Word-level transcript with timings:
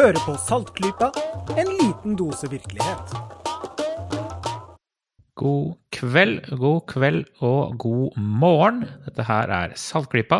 Hører 0.00 0.16
på 0.24 0.32
Saltklypa, 0.40 1.10
en 1.60 1.68
liten 1.76 2.14
dose 2.16 2.48
virkelighet. 2.48 3.10
God 5.36 5.74
kveld, 5.92 6.46
god 6.60 6.78
kveld 6.88 7.26
og 7.44 7.74
god 7.82 8.16
morgen. 8.16 8.78
Dette 9.04 9.26
her 9.28 9.50
er 9.52 9.74
Saltklypa, 9.76 10.38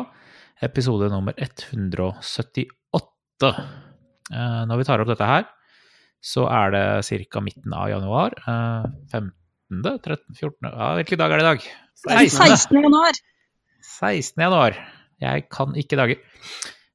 episode 0.65 1.11
nummer 1.13 1.37
178. 1.37 3.53
Eh, 4.33 4.65
Når 4.71 4.77
vi 4.81 4.85
tar 4.89 5.01
opp 5.05 5.11
dette 5.13 5.29
her, 5.29 5.45
så 6.25 6.49
er 6.49 6.73
det 6.73 7.05
ca. 7.29 7.41
midten 7.45 7.69
av 7.77 7.91
januar. 7.93 8.33
eh, 8.41 8.89
15., 9.13 10.01
13., 10.01 10.25
14. 10.41 10.73
Ja, 10.73 10.95
hvilken 10.97 11.19
dag 11.21 11.33
er 11.33 11.37
det 11.37 11.45
i 11.45 11.51
dag? 11.53 11.61
16. 12.01 12.81
januar. 12.81 13.13
16. 13.85 14.41
januar. 14.41 14.73
Jeg 15.21 15.51
kan 15.53 15.77
ikke 15.77 16.01
dager. 16.01 16.17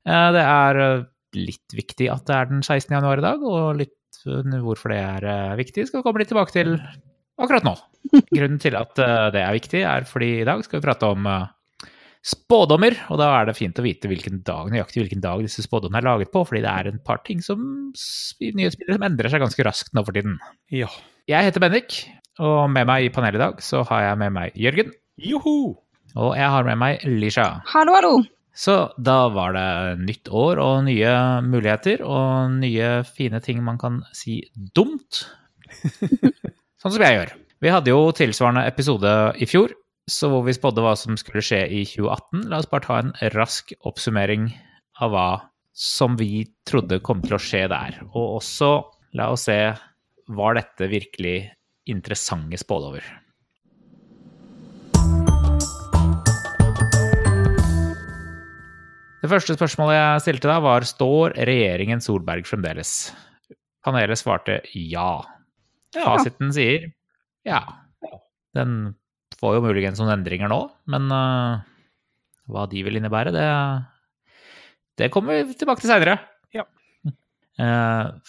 Eh, 0.07 0.31
Det 0.33 0.41
er 0.41 0.75
eh, 0.81 1.03
litt 1.37 1.75
viktig 1.75 2.09
at 2.11 2.25
det 2.27 2.37
er 2.37 2.51
den 2.51 2.63
16. 2.63 2.93
januar 2.95 3.21
i 3.21 3.25
dag, 3.25 3.43
og 3.43 3.81
litt 3.81 4.21
eh, 4.27 4.55
hvorfor 4.63 4.93
det 4.93 5.01
er 5.01 5.27
eh, 5.31 5.57
viktig, 5.59 5.87
skal 5.89 6.01
vi 6.01 6.07
komme 6.07 6.23
litt 6.23 6.31
tilbake 6.33 6.55
til 6.55 6.75
akkurat 7.35 7.67
nå. 7.67 7.75
Grunnen 8.31 8.61
til 8.61 8.77
at 8.79 9.01
eh, 9.03 9.27
det 9.35 9.43
er 9.43 9.57
viktig, 9.57 9.83
er 9.87 10.09
fordi 10.09 10.31
i 10.39 10.47
dag 10.47 10.63
skal 10.65 10.79
vi 10.79 10.87
prate 10.87 11.11
om 11.15 11.29
spådommer, 12.25 12.97
og 13.13 13.19
da 13.21 13.29
er 13.37 13.49
det 13.49 13.57
fint 13.57 13.77
å 13.77 13.85
vite 13.85 14.09
hvilken 14.09 14.41
dag, 14.47 14.71
nøyaktig 14.73 15.03
hvilken 15.03 15.21
dag 15.21 15.43
disse 15.45 15.61
spådommene 15.65 16.01
er 16.01 16.07
laget 16.09 16.33
på, 16.33 16.41
fordi 16.47 16.63
det 16.65 16.71
er 16.71 16.89
en 16.89 17.01
par 17.05 17.21
ting 17.27 17.43
som 17.45 17.61
nyhetsbildet 17.93 18.97
som 18.97 19.05
endrer 19.05 19.29
seg 19.29 19.45
ganske 19.45 19.67
raskt 19.67 19.93
nå 19.93 20.01
for 20.07 20.17
tiden. 20.17 20.39
Ja. 20.73 20.89
Jeg 21.29 21.51
heter 21.51 21.61
Bendik, 21.61 22.01
og 22.41 22.65
med 22.73 22.89
meg 22.89 23.05
i 23.05 23.13
panelet 23.13 23.37
i 23.37 23.45
dag 23.45 23.61
så 23.65 23.85
har 23.91 24.09
jeg 24.09 24.21
med 24.25 24.37
meg 24.41 24.57
Jørgen, 24.57 24.93
Joho! 25.21 25.57
og 26.15 26.35
jeg 26.39 26.49
har 26.49 26.67
med 26.67 26.79
meg 26.81 27.05
Lisha. 27.05 27.49
Hallo, 27.73 27.99
hallo. 27.99 28.15
Så 28.55 28.75
da 28.95 29.17
var 29.35 29.55
det 29.55 30.03
nytt 30.05 30.29
år 30.31 30.61
og 30.63 30.85
nye 30.87 31.15
muligheter 31.43 32.03
og 32.07 32.53
nye 32.61 33.01
fine 33.07 33.41
ting 33.43 33.59
man 33.65 33.79
kan 33.81 33.99
si 34.15 34.39
dumt. 34.55 35.25
sånn 36.79 36.93
som 36.93 37.03
jeg 37.03 37.17
gjør. 37.17 37.33
Vi 37.63 37.73
hadde 37.73 37.91
jo 37.91 38.13
tilsvarende 38.15 38.63
episode 38.69 39.11
i 39.41 39.47
fjor, 39.49 39.73
så 40.07 40.29
hvor 40.31 40.45
vi 40.45 40.55
spådde 40.55 40.83
hva 40.85 40.93
som 40.99 41.17
skulle 41.19 41.43
skje 41.43 41.65
i 41.67 41.83
2018. 41.89 42.45
La 42.51 42.61
oss 42.61 42.71
bare 42.71 42.85
ta 42.87 43.01
en 43.01 43.11
rask 43.35 43.75
oppsummering 43.83 44.47
av 45.03 45.11
hva 45.11 45.27
som 45.75 46.15
vi 46.15 46.45
trodde 46.67 47.01
kom 47.03 47.23
til 47.25 47.35
å 47.35 47.41
skje 47.41 47.65
der. 47.71 47.99
Og 48.13 48.37
også 48.39 48.71
la 49.19 49.31
oss 49.33 49.49
se 49.49 49.59
var 50.31 50.55
dette 50.57 50.87
virkelig 50.91 51.37
interessante 51.91 52.57
spådommer. 52.61 53.03
Det 59.25 59.31
første 59.31 59.55
spørsmålet 59.55 59.95
jeg 59.95 60.21
stilte 60.21 60.49
da, 60.51 60.59
var 60.61 60.83
står 60.85 61.33
regjeringen 61.49 62.01
Solberg 62.03 62.45
fremdeles? 62.45 63.09
Panelet 63.81 64.19
svarte 64.21 64.59
ja. 64.77 65.23
Fasiten 65.95 66.51
sier 66.53 66.91
ja. 67.47 67.63
Den 68.53 68.93
får 69.39 69.55
jo 69.57 69.63
muligens 69.65 69.97
noen 69.97 70.19
endringer 70.19 70.51
nå, 70.51 70.59
men 70.93 71.09
uh, 71.09 71.57
hva 72.53 72.67
de 72.69 72.83
vil 72.85 72.99
innebære, 72.99 73.33
det, 73.33 73.47
det 75.01 75.09
kommer 75.13 75.41
vi 75.41 75.57
tilbake 75.57 75.81
til 75.81 75.89
seinere. 75.95 76.19
Ja. 76.53 76.67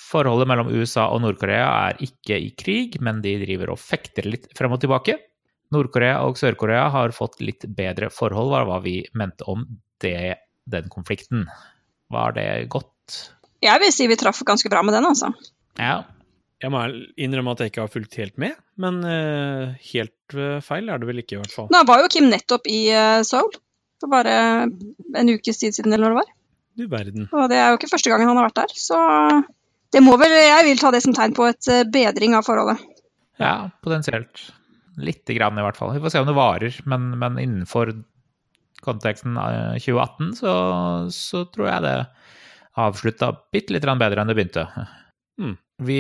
forholdet 0.01 0.49
mellom 0.49 0.73
USA 0.73 1.11
og 1.13 1.21
Nord-Korea 1.27 1.69
er 1.91 2.03
ikke 2.09 2.41
i 2.41 2.51
krig, 2.57 2.97
men 3.05 3.21
de 3.21 3.37
driver 3.45 3.75
og 3.77 3.83
fekter 3.85 4.33
litt 4.33 4.49
frem 4.57 4.73
og 4.73 4.81
tilbake. 4.81 5.21
Nord-Korea 5.77 6.25
og 6.25 6.41
Sør-Korea 6.41 6.89
har 6.95 7.13
fått 7.13 7.43
litt 7.45 7.69
bedre 7.69 8.09
forhold, 8.09 8.55
var 8.55 8.65
hva 8.71 8.81
vi 8.81 9.03
mente 9.19 9.45
om 9.51 9.69
det, 10.01 10.46
den 10.71 10.91
konflikten. 10.93 11.47
Var 12.13 12.37
det 12.37 12.49
godt? 12.73 13.17
Jeg 13.65 13.83
vil 13.83 13.93
si 13.95 14.07
vi 14.11 14.19
traff 14.21 14.43
ganske 14.47 14.71
bra 14.71 14.83
med 14.87 14.95
den, 14.97 15.07
altså. 15.09 15.33
Ja. 15.81 16.05
Jeg 16.63 16.73
må 16.73 16.81
innrømme 17.21 17.53
at 17.53 17.61
jeg 17.61 17.71
ikke 17.73 17.83
har 17.85 17.93
fulgt 17.93 18.17
helt 18.17 18.39
med, 18.41 18.55
men 18.81 19.03
eh, 19.05 19.75
helt 19.91 20.37
eh, 20.37 20.63
feil 20.65 20.89
er 20.89 21.03
det 21.03 21.09
vel 21.09 21.21
ikke, 21.21 21.37
i 21.37 21.41
hvert 21.43 21.53
fall. 21.53 21.69
Nå 21.73 21.83
var 21.89 22.01
jo 22.01 22.09
Kim 22.13 22.31
nettopp 22.33 22.69
i 22.73 22.87
eh, 22.89 23.21
Seoul. 23.29 23.53
For 24.01 24.13
bare 24.13 24.33
en 24.69 25.33
ukes 25.33 25.61
tid 25.61 25.77
siden, 25.77 25.93
eller 25.93 26.07
når 26.09 26.15
det 26.15 26.21
var. 26.23 26.33
Du 26.77 26.87
verden. 26.93 27.29
Og 27.33 27.47
det 27.53 27.57
er 27.61 27.71
jo 27.73 27.79
ikke 27.79 27.89
første 27.93 28.13
gangen 28.13 28.29
han 28.29 28.37
har 28.41 28.49
vært 28.49 28.59
der. 28.63 28.75
Så 28.77 28.97
det 29.97 30.03
må 30.05 30.19
vel 30.21 30.35
Jeg 30.37 30.67
vil 30.67 30.81
ta 30.81 30.91
det 30.93 31.01
som 31.05 31.15
tegn 31.17 31.33
på 31.37 31.47
et 31.49 31.71
bedring 31.93 32.37
av 32.37 32.45
forholdet. 32.45 32.83
ja, 33.41 33.71
potensielt. 33.85 34.43
Lite 35.01 35.37
grann, 35.37 35.57
i 35.57 35.65
hvert 35.65 35.77
fall. 35.77 35.95
Vi 35.97 36.01
får 36.05 36.13
se 36.13 36.21
om 36.25 36.29
det 36.29 36.37
varer, 36.37 36.77
men, 36.89 37.09
men 37.21 37.41
innenfor 37.41 37.93
konteksten 38.85 39.37
av 39.41 39.79
2018 39.81 40.35
så, 40.41 40.53
så 41.15 41.45
tror 41.53 41.71
jeg 41.71 41.85
det 41.87 41.97
avslutta 42.77 43.31
bitte 43.55 43.75
litt 43.75 43.87
bedre 43.87 44.23
enn 44.23 44.33
det 44.33 44.39
begynte. 44.39 44.69
Mm. 45.37 45.51
Vi, 45.85 45.99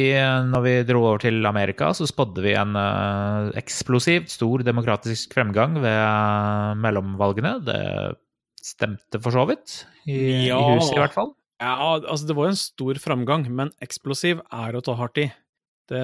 når 0.48 0.62
vi 0.64 0.70
dro 0.88 1.02
over 1.04 1.20
til 1.20 1.44
Amerika, 1.44 1.90
så 1.92 2.06
spådde 2.08 2.40
vi 2.40 2.54
en 2.56 2.70
eh, 2.80 3.50
eksplosivt 3.60 4.30
stor 4.32 4.62
demokratisk 4.64 5.34
fremgang 5.36 5.74
ved 5.82 5.92
eh, 5.92 6.70
mellomvalgene. 6.80 7.50
Det 7.66 7.82
stemte 8.64 9.20
for 9.20 9.36
så 9.36 9.44
vidt, 9.50 9.74
i, 10.08 10.46
Ja. 10.48 10.56
i 10.56 10.78
huset 10.78 10.96
i 10.96 11.02
hvert 11.02 11.12
fall. 11.12 11.34
Ja, 11.60 11.74
altså 11.98 12.30
det 12.30 12.38
var 12.38 12.48
en 12.48 12.56
stor 12.56 12.96
framgang, 13.00 13.44
men 13.52 13.74
eksplosiv 13.84 14.40
er 14.48 14.76
å 14.76 14.82
ta 14.84 14.96
hardt 14.96 15.20
i. 15.20 15.26
Det, 15.92 16.02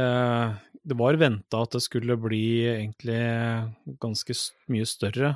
det 0.85 1.01
var 1.01 1.17
venta 1.25 1.65
at 1.65 1.73
det 1.73 1.81
skulle 1.89 2.21
bli 2.21 2.45
egentlig 2.69 3.23
ganske 4.05 4.37
mye 4.69 4.93
større 4.93 5.33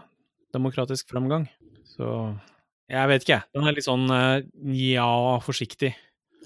demokratisk 0.56 1.12
framgang. 1.12 1.46
Så 1.96 2.08
jeg 2.90 3.10
vet 3.10 3.24
ikke, 3.24 3.38
jeg. 3.38 3.48
Den 3.56 3.68
er 3.68 3.76
litt 3.76 3.86
sånn 3.86 4.10
eh, 4.14 4.42
ja, 4.80 5.12
forsiktig. 5.44 5.94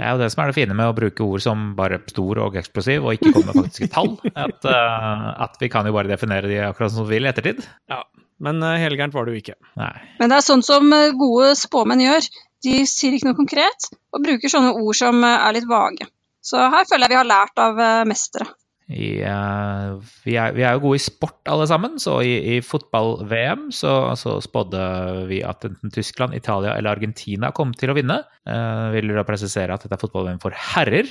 Det 0.01 0.07
er 0.07 0.15
jo 0.15 0.21
det 0.23 0.31
som 0.33 0.41
er 0.41 0.49
det 0.51 0.57
fine 0.57 0.77
med 0.77 0.89
å 0.89 0.97
bruke 0.97 1.25
ord 1.27 1.43
som 1.45 1.73
bare 1.77 1.99
stor 2.09 2.39
og 2.47 2.55
eksplosiv, 2.57 3.05
og 3.05 3.19
ikke 3.19 3.35
komme 3.35 3.51
med 3.51 3.59
faktiske 3.59 3.91
tall. 3.97 4.15
At, 4.33 4.65
eh, 4.65 5.27
at 5.47 5.61
vi 5.61 5.69
kan 5.73 5.89
jo 5.89 5.97
bare 5.97 6.09
definere 6.09 6.49
de 6.49 6.63
akkurat 6.71 6.95
som 6.95 7.05
vi 7.05 7.19
vil 7.19 7.29
i 7.29 7.33
ettertid. 7.33 7.61
Ja, 7.93 8.05
men 8.41 8.63
uh, 8.65 8.79
helgærent 8.81 9.15
var 9.17 9.27
det 9.27 9.35
jo 9.35 9.43
ikke. 9.43 9.59
Nei. 9.81 9.93
Men 10.21 10.33
det 10.33 10.39
er 10.39 10.47
sånn 10.47 10.65
som 10.65 10.89
eh, 10.97 11.13
gode 11.19 11.53
spåmenn 11.61 12.05
gjør. 12.07 12.31
De 12.65 12.79
sier 12.89 13.17
ikke 13.17 13.29
noe 13.29 13.39
konkret, 13.39 13.91
og 14.13 14.25
bruker 14.25 14.53
sånne 14.53 14.73
ord 14.81 14.97
som 14.97 15.21
eh, 15.27 15.37
er 15.37 15.57
litt 15.59 15.69
vage. 15.69 16.09
Så 16.41 16.61
her 16.73 16.89
føler 16.89 17.05
jeg 17.05 17.13
vi 17.13 17.21
har 17.21 17.29
lært 17.29 17.61
av 17.61 17.81
eh, 17.85 18.07
mestere. 18.09 18.49
I, 18.91 19.21
eh, 19.23 19.91
vi, 20.25 20.35
er, 20.35 20.55
vi 20.57 20.65
er 20.67 20.75
jo 20.75 20.83
gode 20.83 20.99
i 20.99 21.03
sport 21.03 21.47
alle 21.51 21.67
sammen, 21.71 21.95
så 22.03 22.17
i, 22.27 22.33
i 22.57 22.59
fotball-VM 22.65 23.69
så, 23.75 23.93
så 24.19 24.39
spådde 24.43 24.83
vi 25.31 25.39
at 25.47 25.67
enten 25.69 25.93
Tyskland, 25.95 26.35
Italia 26.35 26.75
eller 26.75 26.97
Argentina 26.97 27.53
kom 27.55 27.71
til 27.79 27.93
å 27.93 27.97
vinne. 27.97 28.19
Uh, 28.49 28.91
vil 28.97 29.15
da 29.15 29.23
presisere 29.29 29.77
at 29.77 29.87
dette 29.87 29.95
er 29.95 30.03
fotball-VM 30.03 30.43
for 30.43 30.57
herrer. 30.73 31.07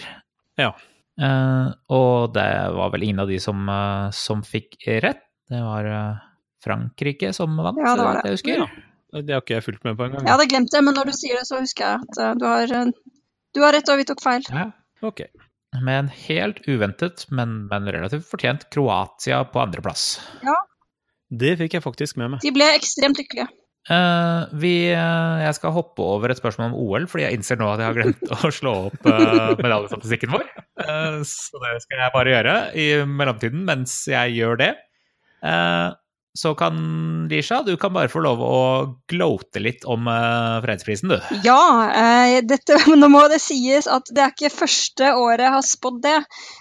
Ja. 0.59 0.73
Uh, 1.19 1.71
og 1.95 2.35
det 2.35 2.49
var 2.75 2.91
vel 2.95 3.07
ingen 3.07 3.23
av 3.23 3.31
de 3.31 3.39
som, 3.43 3.63
uh, 3.71 4.11
som 4.15 4.43
fikk 4.43 4.81
rett. 5.05 5.23
Det 5.49 5.63
var 5.63 5.87
Frankrike 6.61 7.31
som 7.33 7.55
vant, 7.57 7.79
Ja, 7.79 7.95
det 7.95 8.03
var 8.05 8.19
det. 8.19 8.27
jeg 8.27 8.37
husker. 8.37 8.65
Ja. 8.65 9.21
Det 9.23 9.33
har 9.33 9.41
ikke 9.41 9.55
jeg 9.55 9.65
fulgt 9.65 9.87
med 9.87 9.95
på 9.97 10.05
engang. 10.05 10.27
Jeg 10.27 10.35
hadde 10.35 10.51
glemt 10.51 10.75
det, 10.75 10.83
men 10.85 10.99
når 10.99 11.09
du 11.09 11.15
sier 11.17 11.39
det, 11.39 11.47
så 11.47 11.63
husker 11.63 11.87
jeg 11.87 12.03
at 12.03 12.37
du 12.37 12.45
har, 12.45 12.91
du 13.55 13.63
har 13.63 13.73
rett, 13.73 13.89
og 13.89 13.97
vi 13.97 14.05
tok 14.05 14.21
feil. 14.21 14.45
Ja. 14.51 14.67
Ok. 15.01 15.23
Med 15.77 15.99
en 15.99 16.09
helt 16.25 16.63
uventet, 16.65 17.27
men, 17.29 17.67
men 17.69 17.89
relativt 17.93 18.25
fortjent 18.25 18.65
Kroatia 18.73 19.43
på 19.51 19.61
andreplass. 19.61 20.15
Det 21.29 21.53
fikk 21.59 21.77
jeg 21.77 21.85
faktisk 21.85 22.17
med 22.17 22.33
meg. 22.33 22.41
De 22.41 22.51
ble 22.55 22.65
ekstremt 22.73 23.19
lykkelige. 23.21 23.51
Uh, 23.89 24.45
vi, 24.59 24.91
uh, 24.91 25.39
jeg 25.41 25.55
skal 25.57 25.73
hoppe 25.73 26.03
over 26.03 26.29
et 26.29 26.37
spørsmål 26.37 26.67
om 26.71 26.75
OL, 26.77 27.05
fordi 27.09 27.23
jeg 27.25 27.37
innser 27.39 27.57
nå 27.57 27.69
at 27.71 27.81
jeg 27.81 27.89
har 27.89 27.97
glemt 27.97 28.33
å 28.35 28.51
slå 28.53 28.73
opp 28.89 29.07
uh, 29.07 29.53
medaljestatistikken 29.61 30.33
vår. 30.33 30.45
Eh, 30.83 31.21
så 31.25 31.61
det 31.63 31.77
skal 31.85 32.03
jeg 32.03 32.13
bare 32.13 32.33
gjøre 32.35 32.57
i 32.77 32.85
mellomtiden 33.07 33.63
mens 33.69 33.95
jeg 34.09 34.35
gjør 34.37 34.61
det. 34.61 34.73
Så 36.37 36.53
kan 36.55 37.27
Lisha, 37.29 37.63
du 37.65 37.77
kan 37.77 37.93
bare 37.93 38.09
få 38.11 38.21
lov 38.21 38.41
å 38.45 38.57
gloate 39.09 39.61
litt 39.63 39.85
om 39.89 40.05
uh, 40.07 40.61
fredsprisen, 40.61 41.09
du. 41.09 41.37
Ja, 41.43 41.89
eh, 41.89 42.35
dette, 42.45 42.77
nå 43.01 43.09
må 43.09 43.23
det 43.31 43.41
sies 43.41 43.89
at 43.89 44.11
det 44.13 44.23
er 44.23 44.33
ikke 44.35 44.51
første 44.53 45.09
året 45.17 45.47
jeg 45.47 45.55
har 45.55 45.65
spådd 45.65 45.97
det. 46.05 46.17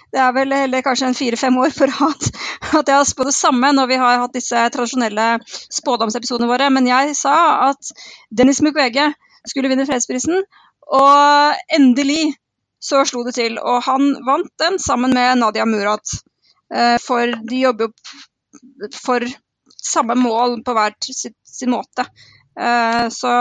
Det 0.09 0.21
er 0.25 0.33
vel 0.33 0.55
heller 0.57 0.85
kanskje 0.85 1.11
en 1.11 1.17
fire-fem 1.17 1.59
år 1.61 1.75
på 1.77 1.87
rad 1.91 2.29
at 2.81 2.89
jeg 2.89 2.97
har 2.97 3.07
spådd 3.07 3.29
det 3.29 3.37
samme 3.37 3.69
når 3.77 3.91
vi 3.91 3.99
har 4.01 4.23
hatt 4.23 4.33
disse 4.35 4.63
tradisjonelle 4.73 5.27
spådomsepisodene 5.77 6.49
våre. 6.49 6.71
Men 6.73 6.89
jeg 6.89 7.13
sa 7.19 7.35
at 7.69 7.93
Dennis 8.33 8.63
Mukwege 8.65 9.11
skulle 9.47 9.69
vinne 9.71 9.85
fredsprisen, 9.87 10.41
og 10.89 11.61
endelig 11.77 12.33
så 12.81 13.03
slo 13.05 13.21
det 13.27 13.35
til. 13.37 13.59
Og 13.61 13.83
han 13.85 14.15
vant 14.25 14.49
den 14.61 14.79
sammen 14.81 15.13
med 15.13 15.43
Nadia 15.43 15.67
Murad. 15.69 16.17
Eh, 16.73 16.97
For 17.03 17.37
de 17.45 17.61
jobber 17.61 17.89
jo 17.89 18.89
for 18.97 19.25
samme 19.83 20.15
mål 20.19 20.59
på 20.65 20.75
hver 20.77 20.95
sin 21.03 21.73
måte. 21.73 22.05
Eh, 22.59 23.05
Så 23.13 23.31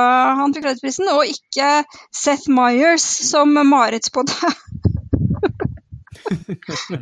han 0.40 0.54
fikk 0.54 0.68
fredsprisen, 0.68 1.08
og 1.12 1.26
ikke 1.26 1.84
Seth 2.14 2.50
Myers, 2.50 3.06
som 3.30 3.54
Marit 3.68 4.04
spådde. 4.10 4.34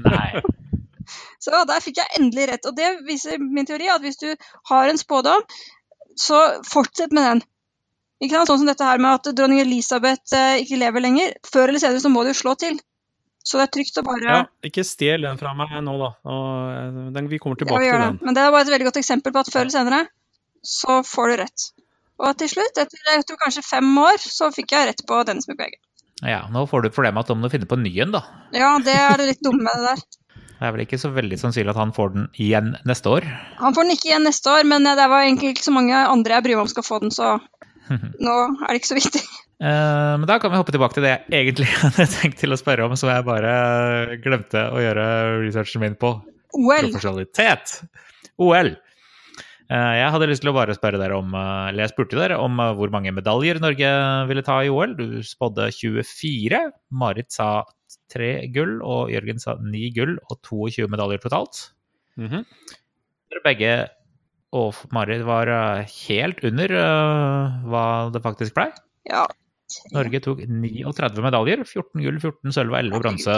Nei. 0.07 0.43
Så 1.39 1.63
der 1.69 1.83
fikk 1.85 2.01
jeg 2.01 2.19
endelig 2.19 2.49
rett. 2.51 2.67
Og 2.67 2.75
det 2.77 2.89
viser 3.07 3.43
min 3.43 3.67
teori 3.69 3.91
at 3.93 4.03
hvis 4.03 4.19
du 4.23 4.31
har 4.71 4.91
en 4.91 4.99
spådom, 4.99 5.45
så 6.19 6.41
fortsett 6.67 7.13
med 7.13 7.29
den. 7.29 7.43
Ikke 8.25 8.39
sant? 8.39 8.49
Sånn 8.49 8.63
som 8.63 8.71
dette 8.71 8.87
her 8.89 9.01
med 9.03 9.19
at 9.19 9.37
dronning 9.37 9.61
Elisabeth 9.61 10.35
eh, 10.35 10.63
ikke 10.65 10.81
lever 10.81 11.05
lenger. 11.05 11.35
Før 11.47 11.69
eller 11.69 11.83
senere 11.83 12.03
så 12.03 12.13
må 12.13 12.25
du 12.25 12.33
slå 12.35 12.57
til. 12.59 12.79
Så 13.47 13.61
det 13.61 13.69
er 13.69 13.73
trygt 13.77 13.99
å 14.01 14.03
bare 14.07 14.27
Ja, 14.27 14.39
ikke 14.67 14.83
stjel 14.87 15.23
den 15.23 15.39
fra 15.39 15.53
meg 15.55 15.75
nå, 15.87 15.95
da. 16.01 16.11
Og, 16.27 16.47
eh, 16.75 17.01
den, 17.15 17.29
vi 17.31 17.39
kommer 17.43 17.55
Ja, 17.55 17.63
tilbake 17.63 17.85
vi 17.85 17.91
gjør 17.91 18.01
til 18.01 18.07
den. 18.09 18.21
Men 18.27 18.35
det 18.39 18.43
er 18.43 18.55
bare 18.55 18.67
et 18.67 18.73
veldig 18.75 18.89
godt 18.89 19.01
eksempel 19.03 19.35
på 19.35 19.43
at 19.45 19.53
før 19.53 19.63
eller 19.63 19.77
senere 19.77 20.01
så 20.67 21.01
får 21.07 21.31
du 21.31 21.37
rett. 21.45 21.67
Og 22.27 22.39
til 22.41 22.51
slutt, 22.51 22.81
etter 22.81 23.11
jeg 23.13 23.27
tror 23.29 23.39
kanskje 23.45 23.63
fem 23.63 23.91
år, 24.03 24.19
så 24.19 24.49
fikk 24.55 24.75
jeg 24.75 24.89
rett 24.89 25.03
på 25.07 25.21
Dennis 25.29 25.47
Mukwege. 25.47 25.79
Ja, 26.25 26.47
nå 26.51 26.65
får 26.67 26.87
du 26.87 26.95
problemet 26.97 27.23
at 27.23 27.31
da 27.31 27.37
må 27.37 27.47
du 27.47 27.53
finne 27.53 27.69
på 27.69 27.77
en 27.77 27.85
ny 27.85 27.93
en, 28.03 28.15
da. 28.15 28.23
Ja, 28.57 28.73
det 28.83 28.95
er 28.97 29.21
det 29.21 29.29
litt 29.35 29.45
dumme 29.45 29.67
med 29.69 29.83
det 29.83 29.93
der. 29.93 30.07
Det 30.57 30.65
er 30.65 30.71
vel 30.73 30.87
ikke 30.87 30.97
så 30.97 31.11
veldig 31.13 31.37
sannsynlig 31.37 31.69
at 31.69 31.77
han 31.77 31.91
får 31.93 32.15
den 32.15 32.23
igjen 32.41 32.71
neste 32.89 33.11
år. 33.13 33.27
Han 33.59 33.75
får 33.77 33.85
den 33.85 33.93
ikke 33.93 34.07
igjen 34.09 34.25
neste 34.25 34.49
år, 34.49 34.63
men 34.65 34.89
det 34.89 35.05
var 35.13 35.27
egentlig 35.27 35.51
ikke 35.53 35.67
så 35.67 35.75
mange 35.77 35.99
andre 36.01 36.39
jeg 36.39 36.47
bryr 36.47 36.57
meg 36.57 36.63
om 36.63 36.71
skal 36.73 36.87
få 36.87 37.01
den, 37.03 37.13
så 37.13 37.35
nå 38.25 38.37
er 38.65 38.71
det 38.71 38.79
ikke 38.81 38.89
så 38.89 38.97
viktig. 38.97 39.21
Eh, 39.57 40.15
men 40.21 40.27
da 40.29 40.37
kan 40.41 40.53
vi 40.53 40.59
hoppe 40.61 40.73
tilbake 40.75 40.99
til 40.99 41.07
det 41.07 41.15
jeg 41.33 41.47
egentlig 41.47 41.69
hadde 41.85 42.07
tenkt 42.13 42.41
til 42.43 42.53
å 42.53 42.59
spørre 42.61 42.85
om, 42.89 42.97
som 42.99 43.09
jeg 43.13 43.25
bare 43.27 43.53
glemte 44.25 44.67
å 44.73 44.83
gjøre 44.83 45.07
researchen 45.45 45.85
min 45.85 45.97
på. 46.01 46.13
OL. 46.57 46.91
Profesjonalitet. 46.91 47.79
OL. 48.43 48.75
Eh, 49.67 49.93
Jeg 49.99 50.11
hadde 50.15 50.29
lyst 50.31 50.45
til 50.45 50.53
å 50.53 50.57
bare 50.57 50.77
spørre 50.77 51.01
dere 51.01 51.17
om 51.19 51.33
eh, 51.35 51.63
Eller 51.73 51.83
jeg 51.87 51.91
spurte 51.97 52.19
dere 52.21 52.37
om 52.39 52.61
hvor 52.79 52.93
mange 52.95 53.11
medaljer 53.11 53.59
Norge 53.59 53.89
ville 54.29 54.45
ta 54.47 54.61
i 54.63 54.71
OL. 54.73 54.95
Du 54.99 55.19
spådde 55.27 55.71
24. 55.75 56.61
Marit 56.95 57.33
sa 57.35 57.65
tre 58.13 58.47
gull, 58.55 58.79
og 58.87 59.11
Jørgen 59.11 59.41
sa 59.43 59.57
ni 59.63 59.89
gull 59.95 60.17
og 60.31 60.39
22 60.47 60.87
medaljer 60.93 61.23
totalt. 61.25 61.69
Mhm. 62.21 62.45
Dere 63.33 63.43
begge 63.43 63.73
og 64.57 64.79
Marit 64.95 65.25
var 65.27 65.51
helt 65.91 66.39
under 66.47 66.73
uh, 66.79 67.57
hva 67.67 67.83
det 68.15 68.23
faktisk 68.25 68.55
blei. 68.57 68.69
Ja. 69.11 69.25
Norge 69.95 70.21
tok 70.25 70.43
39 70.47 71.23
medaljer. 71.25 71.65
14 71.67 72.03
gull, 72.05 72.21
14 72.23 72.53
sølv 72.57 72.73
og 72.75 72.79
11 72.81 73.01
bronse. 73.03 73.37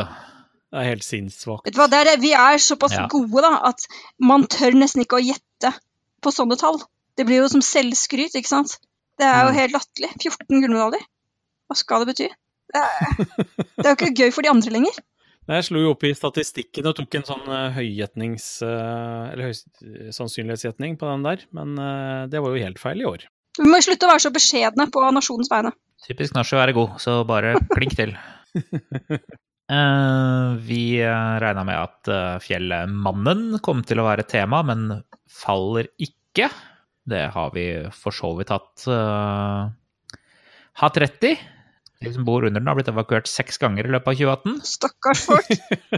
Det 0.69 0.81
er 0.82 0.88
helt 0.90 1.05
sinnssvakt. 1.06 1.64
Vet 1.69 1.76
du 1.76 1.81
hva, 1.81 1.88
er, 1.96 2.11
vi 2.20 2.32
er 2.37 2.58
såpass 2.61 2.93
Ja. 2.96 3.06
gode 3.08 3.40
da, 3.44 3.55
at 3.70 3.87
man 4.20 4.44
tør 4.46 4.76
nesten 4.76 5.02
ikke 5.05 5.17
å 5.20 5.25
gjette 5.25 5.73
på 6.20 6.32
sånne 6.35 6.58
tall. 6.61 6.81
Det 7.17 7.25
blir 7.26 7.40
jo 7.43 7.49
som 7.49 7.62
selvskryt, 7.64 8.35
ikke 8.37 8.49
sant? 8.50 8.79
Det 9.19 9.26
er 9.26 9.46
jo 9.46 9.52
Mm. 9.52 9.56
helt 9.58 9.73
latterlig. 9.75 10.11
14 10.20 10.61
gullmedaljer. 10.62 11.06
Hva 11.69 11.76
skal 11.76 12.05
det 12.05 12.14
bety? 12.14 12.29
Det 12.69 12.82
er, 12.84 13.25
det 13.81 13.87
er 13.87 13.94
jo 13.94 13.96
ikke 13.96 14.14
gøy 14.23 14.31
for 14.37 14.43
de 14.44 14.50
andre 14.52 14.70
lenger. 14.76 14.99
Jeg 15.49 15.64
slo 15.64 15.81
jo 15.81 15.94
opp 15.94 16.05
i 16.05 16.12
statistikken 16.12 16.84
og 16.91 16.94
tok 16.99 17.14
en 17.17 17.23
sånn 17.25 17.46
uh, 17.49 17.70
høygjetnings... 17.73 18.61
eh, 18.61 19.32
eller 19.32 19.49
høy, 19.49 19.55
sannsynlighetsgjetning 20.12 20.99
på 21.00 21.08
den 21.08 21.23
der, 21.25 21.44
men 21.56 21.73
eh, 21.81 22.26
det 22.29 22.43
var 22.44 22.52
jo 22.52 22.61
helt 22.67 22.79
feil 22.82 23.00
i 23.00 23.06
år. 23.08 23.25
Vi 23.58 23.70
må 23.70 23.81
slutte 23.84 24.06
å 24.06 24.12
være 24.12 24.25
så 24.26 24.34
beskjedne 24.34 24.88
på 24.94 25.02
nasjonens 25.14 25.50
vegne. 25.52 25.75
Typisk 26.06 26.37
norsk 26.37 26.55
å 26.55 26.60
være 26.60 26.76
god, 26.76 26.96
så 27.02 27.19
bare 27.28 27.56
klink 27.75 27.96
til. 27.99 28.14
uh, 28.55 30.55
vi 30.69 30.82
uh, 31.02 31.38
regna 31.43 31.64
med 31.66 31.78
at 31.78 32.12
uh, 32.12 32.38
Fjellmannen 32.44 33.58
kom 33.64 33.82
til 33.87 34.02
å 34.02 34.08
være 34.08 34.28
tema, 34.31 34.62
men 34.66 34.90
faller 35.26 35.90
ikke. 35.99 36.50
Det 37.08 37.25
har 37.34 37.52
vi 37.55 37.66
for 37.96 38.14
så 38.14 38.34
vidt 38.38 38.52
hatt 38.52 38.87
uh, 38.93 39.70
hatt 40.78 41.00
rett 41.02 41.26
i. 41.26 41.34
De 41.99 42.12
som 42.14 42.26
bor 42.26 42.46
under 42.46 42.60
den, 42.60 42.69
har 42.70 42.78
blitt 42.78 42.90
evakuert 42.93 43.31
seks 43.31 43.58
ganger 43.58 43.88
i 43.88 43.94
løpet 43.94 44.12
av 44.12 44.19
2018. 44.20 44.60
Stakkars 44.69 45.25
folk. 45.26 45.49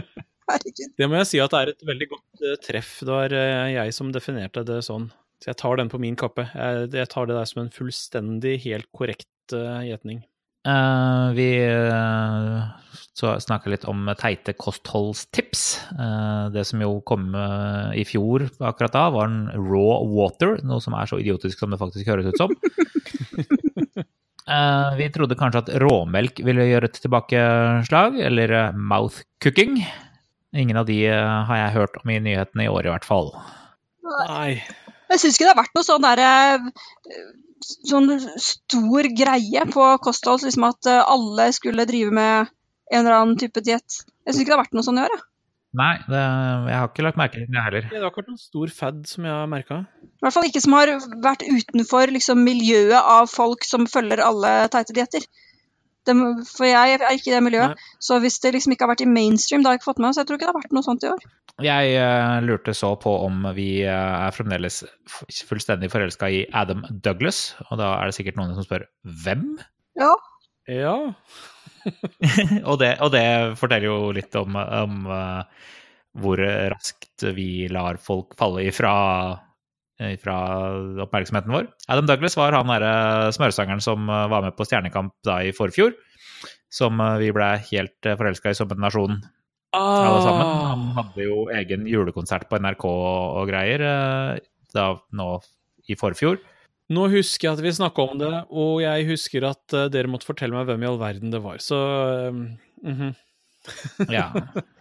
Herregud. 0.51 0.93
Det 0.97 1.07
må 1.07 1.19
jeg 1.19 1.29
si 1.29 1.41
at 1.43 1.53
det 1.53 1.59
er 1.59 1.71
et 1.75 1.85
veldig 1.87 2.07
godt 2.11 2.45
eh, 2.45 2.57
treff. 2.65 2.93
Det 3.05 3.13
var 3.13 3.35
eh, 3.37 3.73
jeg 3.75 3.95
som 3.95 4.09
definerte 4.13 4.65
det 4.67 4.81
sånn. 4.87 5.09
Så 5.41 5.51
jeg 5.51 5.59
tar 5.61 5.79
den 5.79 5.89
på 5.89 5.99
min 6.01 6.17
kappe. 6.19 6.45
Jeg, 6.53 6.91
jeg 6.93 7.09
tar 7.09 7.29
det 7.29 7.37
der 7.37 7.49
som 7.49 7.63
en 7.63 7.73
fullstendig 7.73 8.59
helt 8.67 8.89
korrekt 8.93 9.55
uh, 9.55 9.81
gjetning. 9.81 10.21
Uh, 10.61 11.33
vi 11.33 11.47
uh, 11.65 12.69
snakka 13.17 13.71
litt 13.73 13.87
om 13.89 14.05
teite 14.21 14.53
kostholdstips. 14.53 15.63
Uh, 15.97 16.53
det 16.53 16.67
som 16.69 16.83
jo 16.85 16.99
kom 17.09 17.31
eh, 17.33 17.97
i 18.01 18.05
fjor 18.05 18.45
akkurat 18.61 18.93
da, 18.93 19.07
var 19.13 19.31
en 19.31 19.47
raw 19.57 20.05
water, 20.13 20.59
noe 20.61 20.81
som 20.83 20.93
er 20.93 21.09
så 21.09 21.17
idiotisk 21.17 21.63
som 21.63 21.73
det 21.73 21.81
faktisk 21.81 22.13
høres 22.13 22.29
ut 22.29 22.41
som. 22.41 22.53
Eh, 24.51 24.95
vi 24.97 25.09
trodde 25.13 25.37
kanskje 25.39 25.61
at 25.63 25.73
råmelk 25.83 26.41
ville 26.43 26.65
gjøre 26.67 26.89
et 26.89 26.97
tilbakeslag, 27.03 28.17
eller 28.27 28.55
eh, 28.57 28.75
mouth 28.75 29.23
cooking. 29.43 29.77
Ingen 30.57 30.79
av 30.81 30.87
de 30.89 30.97
eh, 31.07 31.35
har 31.47 31.59
jeg 31.59 31.75
hørt 31.77 31.99
om 32.01 32.11
i 32.11 32.19
nyhetene 32.23 32.65
i 32.65 32.71
år, 32.71 32.87
i 32.87 32.91
hvert 32.91 33.07
fall. 33.07 33.31
Nei. 34.27 34.59
Jeg 35.11 35.21
syns 35.21 35.37
ikke 35.37 35.47
det 35.47 35.53
har 35.53 35.61
vært 35.61 35.75
noe 35.77 35.87
sånn 35.87 36.05
derre 36.05 36.31
Sånn 37.61 38.09
stor 38.41 39.07
greie 39.13 39.65
på 39.69 39.87
kosthold, 40.01 40.41
liksom 40.47 40.63
at 40.65 40.87
eh, 40.89 41.03
alle 41.13 41.45
skulle 41.53 41.85
drive 41.85 42.09
med 42.17 42.49
en 42.89 43.03
eller 43.03 43.17
annen 43.19 43.37
type 43.37 43.61
diett. 43.61 43.99
Jeg 44.25 44.33
syns 44.33 44.41
ikke 44.41 44.49
det 44.49 44.55
har 44.55 44.63
vært 44.63 44.73
noe 44.73 44.87
sånn 44.87 44.97
i 44.97 45.03
år, 45.03 45.13
jeg. 45.13 45.21
Nei, 45.77 45.91
det, 46.03 46.21
jeg 46.67 46.79
har 46.81 46.89
ikke 46.89 47.05
lagt 47.05 47.19
merke 47.21 47.37
til 47.37 47.45
det, 47.45 47.61
heller. 47.63 47.85
Det 47.87 48.01
har 48.01 48.09
ikke 48.09 48.23
vært 48.23 48.31
noen 48.33 48.41
stor 48.41 48.73
fad 48.75 48.97
som 49.07 49.27
jeg 49.29 49.35
har 49.37 49.51
merka. 49.53 49.77
I 50.03 50.25
hvert 50.25 50.35
fall 50.35 50.49
ikke 50.49 50.63
som 50.65 50.75
har 50.75 50.91
vært 51.23 51.45
utenfor 51.47 52.11
liksom, 52.17 52.41
miljøet 52.43 52.97
av 52.99 53.29
folk 53.31 53.63
som 53.69 53.87
følger 53.89 54.25
alle 54.25 54.51
teite 54.73 54.97
dietter. 54.97 55.29
Dem- 56.09 56.41
For 56.47 56.65
jeg 56.65 56.97
er 56.97 57.03
ikke 57.13 57.29
i 57.29 57.35
det 57.35 57.43
miljøet. 57.45 57.75
Nei. 57.75 57.99
Så 58.01 58.17
hvis 58.23 58.39
det 58.41 58.53
liksom 58.55 58.73
ikke 58.73 58.87
har 58.87 58.93
vært 58.93 59.05
i 59.05 59.09
mainstream, 59.09 59.61
da 59.61 59.69
har 59.69 59.77
jeg 59.77 59.81
ikke 59.81 59.91
fått 59.91 60.01
med 60.01 60.07
meg. 60.07 60.15
Så 60.15 60.23
jeg 60.23 60.29
tror 60.29 60.39
ikke 60.39 60.47
det 60.47 60.53
har 60.53 60.61
vært 60.61 60.75
noe 60.77 60.87
sånt 60.87 61.05
i 61.05 61.11
år. 61.11 61.25
Jeg 61.61 61.93
uh, 62.01 62.39
lurte 62.45 62.73
så 62.77 62.93
på 63.01 63.13
om 63.27 63.45
vi 63.57 63.67
uh, 63.85 64.25
er 64.25 64.33
fremdeles 64.33 64.81
fullstendig 65.45 65.91
forelska 65.93 66.29
i 66.31 66.41
Adam 66.57 66.85
Douglas, 66.89 67.41
og 67.69 67.77
da 67.81 67.91
er 67.99 68.09
det 68.09 68.17
sikkert 68.17 68.39
noen 68.39 68.55
som 68.57 68.65
spør 68.65 68.87
hvem? 69.25 69.45
Ja. 69.99 70.13
Ja. 70.71 70.95
og, 72.69 72.75
det, 72.81 72.95
og 73.01 73.11
det 73.13 73.27
forteller 73.59 73.89
jo 73.89 73.99
litt 74.15 74.35
om, 74.39 74.57
om 74.57 75.05
uh, 75.11 75.69
hvor 76.21 76.41
raskt 76.41 77.29
vi 77.35 77.67
lar 77.71 78.01
folk 78.01 78.33
falle 78.39 78.65
ifra, 78.71 78.95
ifra 80.09 80.37
oppmerksomheten 81.05 81.53
vår. 81.53 81.67
Adam 81.91 82.07
Douglas 82.09 82.37
var 82.39 82.57
han 82.57 82.71
derre 82.71 83.29
smørsangeren 83.35 83.83
som 83.83 84.09
eh, 84.09 84.29
var 84.31 84.47
med 84.47 84.57
på 84.57 84.67
Stjernekamp 84.67 85.13
da 85.27 85.41
i 85.45 85.53
forfjor. 85.55 85.93
Som 86.71 87.01
eh, 87.03 87.19
vi 87.21 87.31
ble 87.35 87.53
helt 87.69 88.09
forelska 88.09 88.53
i 88.53 88.57
som 88.57 88.71
en 88.73 88.83
nasjon 88.85 89.21
alle 89.77 90.21
sammen. 90.23 90.47
Han 90.67 90.87
hadde 90.97 91.25
jo 91.27 91.43
egen 91.55 91.85
julekonsert 91.89 92.49
på 92.49 92.59
NRK 92.59 92.87
og 92.91 93.49
greier 93.49 93.83
eh, 93.87 94.41
da 94.75 94.87
nå 95.15 95.29
i 95.89 95.97
forfjor. 95.99 96.41
Nå 96.91 97.07
husker 97.13 97.47
jeg 97.47 97.55
at 97.55 97.63
vi 97.63 97.71
snakka 97.77 98.03
om 98.03 98.19
det, 98.19 98.33
og 98.51 98.81
jeg 98.83 99.07
husker 99.07 99.47
at 99.47 99.77
eh, 99.77 99.89
dere 99.93 100.11
måtte 100.11 100.27
fortelle 100.27 100.57
meg 100.57 100.67
hvem 100.67 100.83
i 100.83 100.89
all 100.89 100.99
verden 101.01 101.33
det 101.33 101.43
var. 101.43 101.61
Så 101.63 101.79
mm 102.31 102.47
mhm. 102.81 103.13
Ja. 104.09 104.31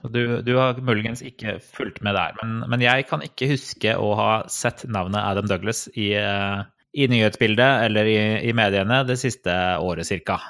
Du, 0.03 0.41
du 0.43 0.55
har 0.57 0.79
muligens 0.81 1.21
ikke 1.27 1.59
fulgt 1.61 2.01
med 2.07 2.17
der, 2.17 2.37
men, 2.41 2.63
men 2.73 2.85
jeg 2.85 3.05
kan 3.11 3.25
ikke 3.25 3.51
huske 3.53 3.93
å 4.01 4.15
ha 4.19 4.31
sett 4.51 4.87
navnet 4.89 5.21
Adam 5.21 5.51
Douglas 5.51 5.85
i, 5.93 6.11
eh, 6.17 6.63
i 6.97 7.11
nyhetsbildet 7.13 7.85
eller 7.87 8.09
i, 8.09 8.19
i 8.49 8.55
mediene 8.57 9.03
det 9.09 9.19
siste 9.21 9.53
året 9.85 10.09
cirka. 10.09 10.41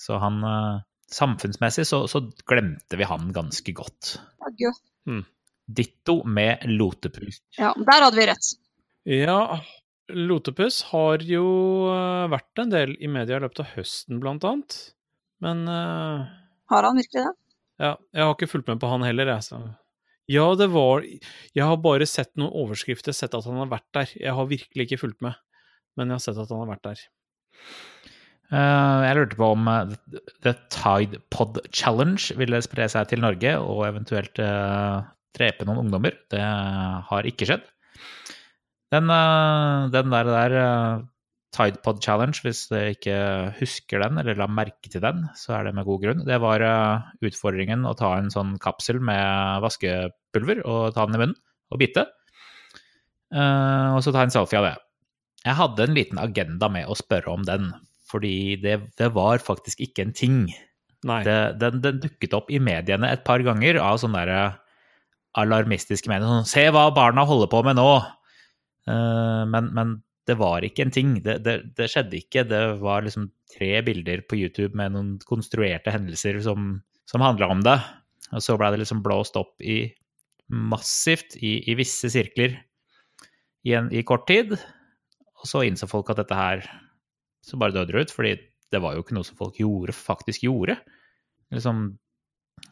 Så 0.00 0.18
han 0.22 0.40
eh, 0.48 0.82
Samfunnsmessig 1.14 1.84
så, 1.86 2.00
så 2.10 2.24
glemte 2.48 2.96
vi 2.98 3.06
han 3.06 3.28
ganske 3.36 3.70
godt. 3.76 4.16
Jaggu. 4.42 5.20
Ditto 5.64 6.16
med 6.26 6.64
lotepus. 6.66 7.38
Ja, 7.58 7.70
der 7.76 8.06
hadde 8.08 8.18
vi 8.18 8.26
rett. 8.32 8.48
Ja, 9.04 9.60
Lotepus 10.12 10.82
har 10.90 11.22
jo 11.24 11.44
eh, 11.92 12.26
vært 12.32 12.60
en 12.60 12.72
del 12.72 12.96
i 13.00 13.08
media 13.08 13.38
i 13.38 13.44
løpet 13.44 13.62
av 13.62 13.70
høsten, 13.76 14.18
blant 14.20 14.44
annet. 14.48 14.76
Men 15.44 15.64
uh... 15.68 16.26
Har 16.72 16.88
han 16.88 16.98
virkelig 17.00 17.24
det? 17.24 17.32
Ja, 17.82 17.94
jeg 18.14 18.22
har 18.22 18.36
ikke 18.36 18.50
fulgt 18.50 18.68
med 18.70 18.82
på 18.82 18.90
han 18.90 19.04
heller, 19.06 19.32
jeg. 19.34 19.46
Så. 19.48 19.58
Ja, 20.30 20.44
det 20.56 20.70
var 20.72 21.04
Jeg 21.04 21.64
har 21.64 21.80
bare 21.82 22.06
sett 22.08 22.32
noen 22.40 22.54
overskrifter, 22.54 23.12
sett 23.16 23.34
at 23.36 23.48
han 23.48 23.58
har 23.60 23.72
vært 23.72 23.88
der. 23.96 24.14
Jeg 24.20 24.36
har 24.36 24.48
virkelig 24.50 24.86
ikke 24.86 25.02
fulgt 25.02 25.20
med, 25.24 25.36
men 25.98 26.08
jeg 26.08 26.18
har 26.18 26.24
sett 26.24 26.40
at 26.40 26.54
han 26.54 26.62
har 26.64 26.72
vært 26.74 26.86
der. 26.86 27.04
Uh, 28.52 29.00
jeg 29.02 29.16
lurte 29.18 29.38
på 29.40 29.46
om 29.54 29.68
uh, 29.68 29.94
The 30.44 30.52
Tide 30.70 31.18
Pod 31.32 31.58
Challenge 31.74 32.36
ville 32.38 32.60
spre 32.62 32.86
seg 32.92 33.08
til 33.10 33.22
Norge 33.24 33.54
og 33.58 33.86
eventuelt 33.88 34.38
uh, 34.38 35.00
drepe 35.34 35.66
noen 35.66 35.86
ungdommer. 35.86 36.14
Det 36.30 36.42
har 37.08 37.28
ikke 37.28 37.48
skjedd. 37.48 37.64
Den, 38.94 39.10
den 39.90 40.12
der, 40.12 40.28
der 40.30 40.52
eh, 41.54 41.56
Tide 41.56 41.80
Pod 41.84 42.02
Challenge, 42.02 42.36
hvis 42.42 42.66
dere 42.70 42.94
ikke 42.96 43.18
husker 43.60 44.02
den, 44.02 44.18
eller 44.20 44.38
la 44.38 44.48
merke 44.50 44.90
til 44.90 45.02
den, 45.04 45.24
så 45.38 45.56
er 45.58 45.68
det 45.68 45.74
med 45.78 45.86
god 45.88 46.02
grunn. 46.02 46.24
Det 46.26 46.40
var 46.42 46.64
eh, 46.64 47.06
utfordringen 47.30 47.86
å 47.86 47.94
ta 47.98 48.16
en 48.18 48.30
sånn 48.34 48.56
kapsel 48.62 49.00
med 49.04 49.62
vaskepulver 49.64 50.64
og 50.66 50.94
ta 50.96 51.06
den 51.06 51.18
i 51.18 51.22
munnen 51.22 51.38
og 51.72 51.80
bite. 51.80 52.06
Eh, 53.34 53.88
og 53.94 54.02
så 54.04 54.14
ta 54.14 54.24
en 54.24 54.34
selfie 54.34 54.60
av 54.60 54.68
det. 54.68 54.76
Jeg 55.44 55.58
hadde 55.60 55.86
en 55.86 55.96
liten 55.96 56.20
agenda 56.20 56.70
med 56.72 56.88
å 56.88 56.96
spørre 56.98 57.32
om 57.32 57.44
den, 57.46 57.72
fordi 58.08 58.56
det, 58.62 58.78
det 58.98 59.10
var 59.14 59.42
faktisk 59.44 59.82
ikke 59.84 60.06
en 60.06 60.16
ting. 60.16 60.38
Nei. 61.04 61.20
Det, 61.26 61.38
den, 61.60 61.82
den 61.84 62.00
dukket 62.00 62.36
opp 62.36 62.50
i 62.52 62.62
mediene 62.62 63.10
et 63.12 63.26
par 63.26 63.42
ganger 63.44 63.76
av 63.82 64.00
sånne 64.00 64.24
der 64.24 64.54
alarmistiske 65.36 66.08
medier. 66.08 66.30
Sånn, 66.30 66.48
Se 66.48 66.64
hva 66.72 66.88
barna 66.96 67.26
holder 67.28 67.50
på 67.52 67.60
med 67.66 67.78
nå! 67.78 67.88
Eh, 68.88 69.42
men, 69.50 69.70
men 69.76 69.94
det 70.24 70.36
var 70.40 70.64
ikke 70.64 70.86
en 70.86 70.94
ting. 70.94 71.16
Det, 71.24 71.38
det, 71.44 71.56
det, 71.76 71.88
skjedde 71.92 72.18
ikke. 72.20 72.46
Det 72.48 72.62
var 72.80 73.04
liksom 73.04 73.28
tre 73.52 73.70
bilder 73.84 74.24
på 74.28 74.38
YouTube 74.40 74.76
med 74.78 74.94
noen 74.94 75.10
konstruerte 75.28 75.92
hendelser 75.92 76.40
som, 76.44 76.78
som 77.10 77.24
handla 77.24 77.50
om 77.52 77.64
det. 77.64 77.76
Og 78.32 78.44
så 78.44 78.56
ble 78.58 78.70
det 78.72 78.80
liksom 78.82 79.02
blåst 79.04 79.36
opp 79.40 79.60
i 79.60 79.84
massivt 80.48 81.36
i, 81.40 81.58
i 81.70 81.76
visse 81.76 82.08
sirkler 82.12 82.56
i, 83.64 83.74
en, 83.76 83.90
i, 83.92 84.04
kort 84.06 84.26
tid. 84.28 84.56
Og 85.40 85.48
så 85.48 85.64
innså 85.66 85.88
folk 85.90 86.12
at 86.12 86.22
dette 86.22 86.38
her 86.38 86.64
så 87.44 87.60
bare 87.60 87.76
døde 87.76 87.92
det 87.92 88.06
ut, 88.06 88.14
fordi 88.14 88.36
det 88.72 88.80
var 88.80 88.96
jo 88.96 89.04
ikke 89.04 89.16
noe 89.16 89.26
som 89.28 89.36
folk 89.38 89.58
gjorde, 89.60 89.92
faktisk 89.96 90.46
gjorde. 90.46 90.78
Liksom, 91.52 91.84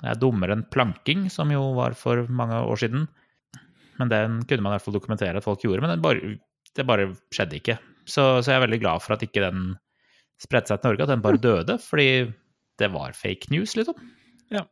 det 0.01 0.09
er 0.09 0.21
dummere 0.21 0.57
enn 0.57 0.65
planking, 0.73 1.29
som 1.31 1.53
jo 1.53 1.75
var 1.77 1.97
for 1.99 2.25
mange 2.33 2.57
år 2.65 2.81
siden. 2.81 3.05
Men 4.01 4.11
den 4.11 4.41
kunne 4.49 4.65
man 4.65 4.73
i 4.73 4.79
hvert 4.79 4.87
fall 4.87 4.97
dokumentere 4.97 5.37
at 5.37 5.45
folk 5.45 5.63
gjorde. 5.63 5.85
Men 5.85 5.93
den 5.95 6.05
bare, 6.05 6.33
det 6.77 6.87
bare 6.89 7.11
skjedde 7.35 7.59
ikke. 7.59 7.79
Så, 8.05 8.23
så, 8.43 8.51
jeg 8.51 8.59
er 8.59 8.65
veldig 8.67 8.83
glad 8.83 9.03
for 9.05 9.17
at 9.17 9.25
ikke 9.25 9.45
den 9.45 9.75
spredte 10.43 10.73
seg 10.73 10.81
til 10.81 10.91
Norge, 10.91 11.05
at 11.07 11.13
den 11.13 11.25
bare 11.25 11.43
døde. 11.43 11.79
Fordi 11.83 12.09
det 12.81 12.89
var 12.95 13.17
fake 13.17 13.53
news, 13.55 13.77
liksom. 13.79 13.99
Ja. 14.53 14.65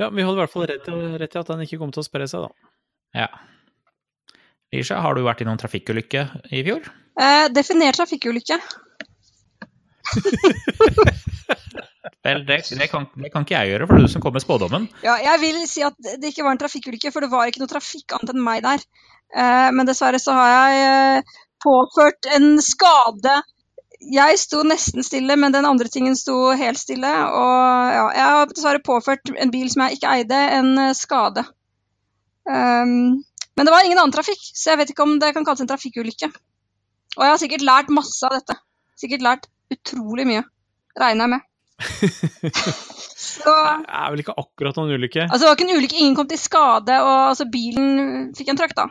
ja 0.00 0.10
vi 0.14 0.24
hadde 0.24 0.36
i 0.36 0.42
hvert 0.42 0.54
fall 0.54 0.68
rett 0.70 0.84
til, 0.86 0.98
rett 1.20 1.36
i 1.36 1.40
at 1.40 1.52
den 1.52 1.64
ikke 1.64 1.80
kom 1.80 1.94
til 1.94 2.04
å 2.04 2.08
spre 2.08 2.28
seg, 2.30 2.48
da. 2.48 2.74
Ja. 3.24 3.30
Lisha, 4.74 4.98
har 5.00 5.16
du 5.16 5.24
vært 5.24 5.40
i 5.40 5.48
noen 5.48 5.60
trafikkulykke 5.60 6.26
i 6.52 6.64
fjor? 6.66 6.90
Eh, 7.18 7.46
definert 7.54 7.96
trafikkulykke. 7.98 8.58
Vel, 12.24 12.42
det, 12.44 12.58
det, 12.76 12.88
kan, 12.90 13.06
det, 13.16 13.30
kan, 13.32 13.44
ikke 13.44 13.54
jeg 13.54 13.70
gjøre, 13.72 13.86
for 13.86 13.96
det 13.96 14.02
er 14.02 14.08
du 14.08 14.12
som 14.12 14.22
kom 14.24 14.34
med 14.36 14.44
spådommen. 14.44 14.88
Ja, 15.06 15.14
jeg 15.22 15.40
vil 15.40 15.58
si 15.70 15.84
at 15.86 15.96
det 15.96 16.32
ikke 16.32 16.44
var 16.44 16.56
en 16.56 16.60
trafikkulykke, 16.60 17.12
for 17.14 17.24
det 17.24 17.30
var 17.32 17.48
ikke 17.48 17.62
noe 17.62 17.70
trafikk 17.70 18.16
annet 18.16 18.34
enn 18.34 18.44
meg 18.44 18.64
der. 18.66 18.84
Eh, 19.36 19.68
men 19.74 19.88
dessverre 19.88 20.20
så 20.22 20.34
har 20.36 20.50
jeg 20.54 20.82
eh, 20.88 21.36
påført 21.64 22.28
en 22.36 22.56
skade. 22.64 23.36
Jeg 24.14 24.38
sto 24.38 24.62
nesten 24.66 25.04
stille, 25.04 25.36
men 25.36 25.54
den 25.54 25.66
andre 25.68 25.90
tingen 25.92 26.16
sto 26.16 26.52
helt 26.56 26.80
stille. 26.80 27.10
Og 27.10 27.94
ja, 27.94 28.04
jeg 28.14 28.26
har 28.34 28.52
dessverre 28.52 28.84
påført 28.84 29.32
en 29.34 29.52
bil 29.54 29.68
som 29.72 29.84
jeg 29.86 29.98
ikke 29.98 30.18
eide, 30.18 30.42
en 30.60 30.74
eh, 30.86 30.94
skade. 30.96 31.44
Um, 32.48 33.20
men 33.58 33.66
det 33.66 33.72
var 33.74 33.84
ingen 33.84 33.98
annen 33.98 34.14
trafikk, 34.14 34.40
så 34.56 34.70
jeg 34.72 34.80
vet 34.80 34.92
ikke 34.94 35.04
om 35.04 35.18
det 35.20 35.34
kan 35.36 35.44
kalles 35.44 35.60
en 35.60 35.68
trafikkulykke. 35.68 36.30
Og 37.18 37.24
jeg 37.24 37.32
har 37.34 37.40
sikkert 37.42 37.64
lært 37.66 37.90
masse 37.92 38.22
av 38.24 38.38
dette. 38.38 38.54
Sikkert 38.98 39.24
lært 39.26 39.48
utrolig 39.74 40.24
mye, 40.28 40.44
regner 40.96 41.26
jeg 41.26 41.32
med. 41.34 41.44
så, 43.28 43.52
det 43.52 43.98
er 43.98 44.14
vel 44.14 44.22
ikke 44.22 44.36
akkurat 44.40 44.78
noen 44.78 44.94
ulykke? 44.96 45.26
Altså, 45.26 45.42
det 45.42 45.50
var 45.50 45.58
ikke 45.58 45.66
en 45.68 45.76
ulykke, 45.76 45.98
ingen 45.98 46.16
kom 46.16 46.30
til 46.30 46.40
skade, 46.40 46.96
og 47.02 47.12
altså, 47.34 47.48
bilen 47.52 48.30
fikk 48.38 48.54
en 48.54 48.62
trøkk, 48.62 48.76
da. 48.78 48.86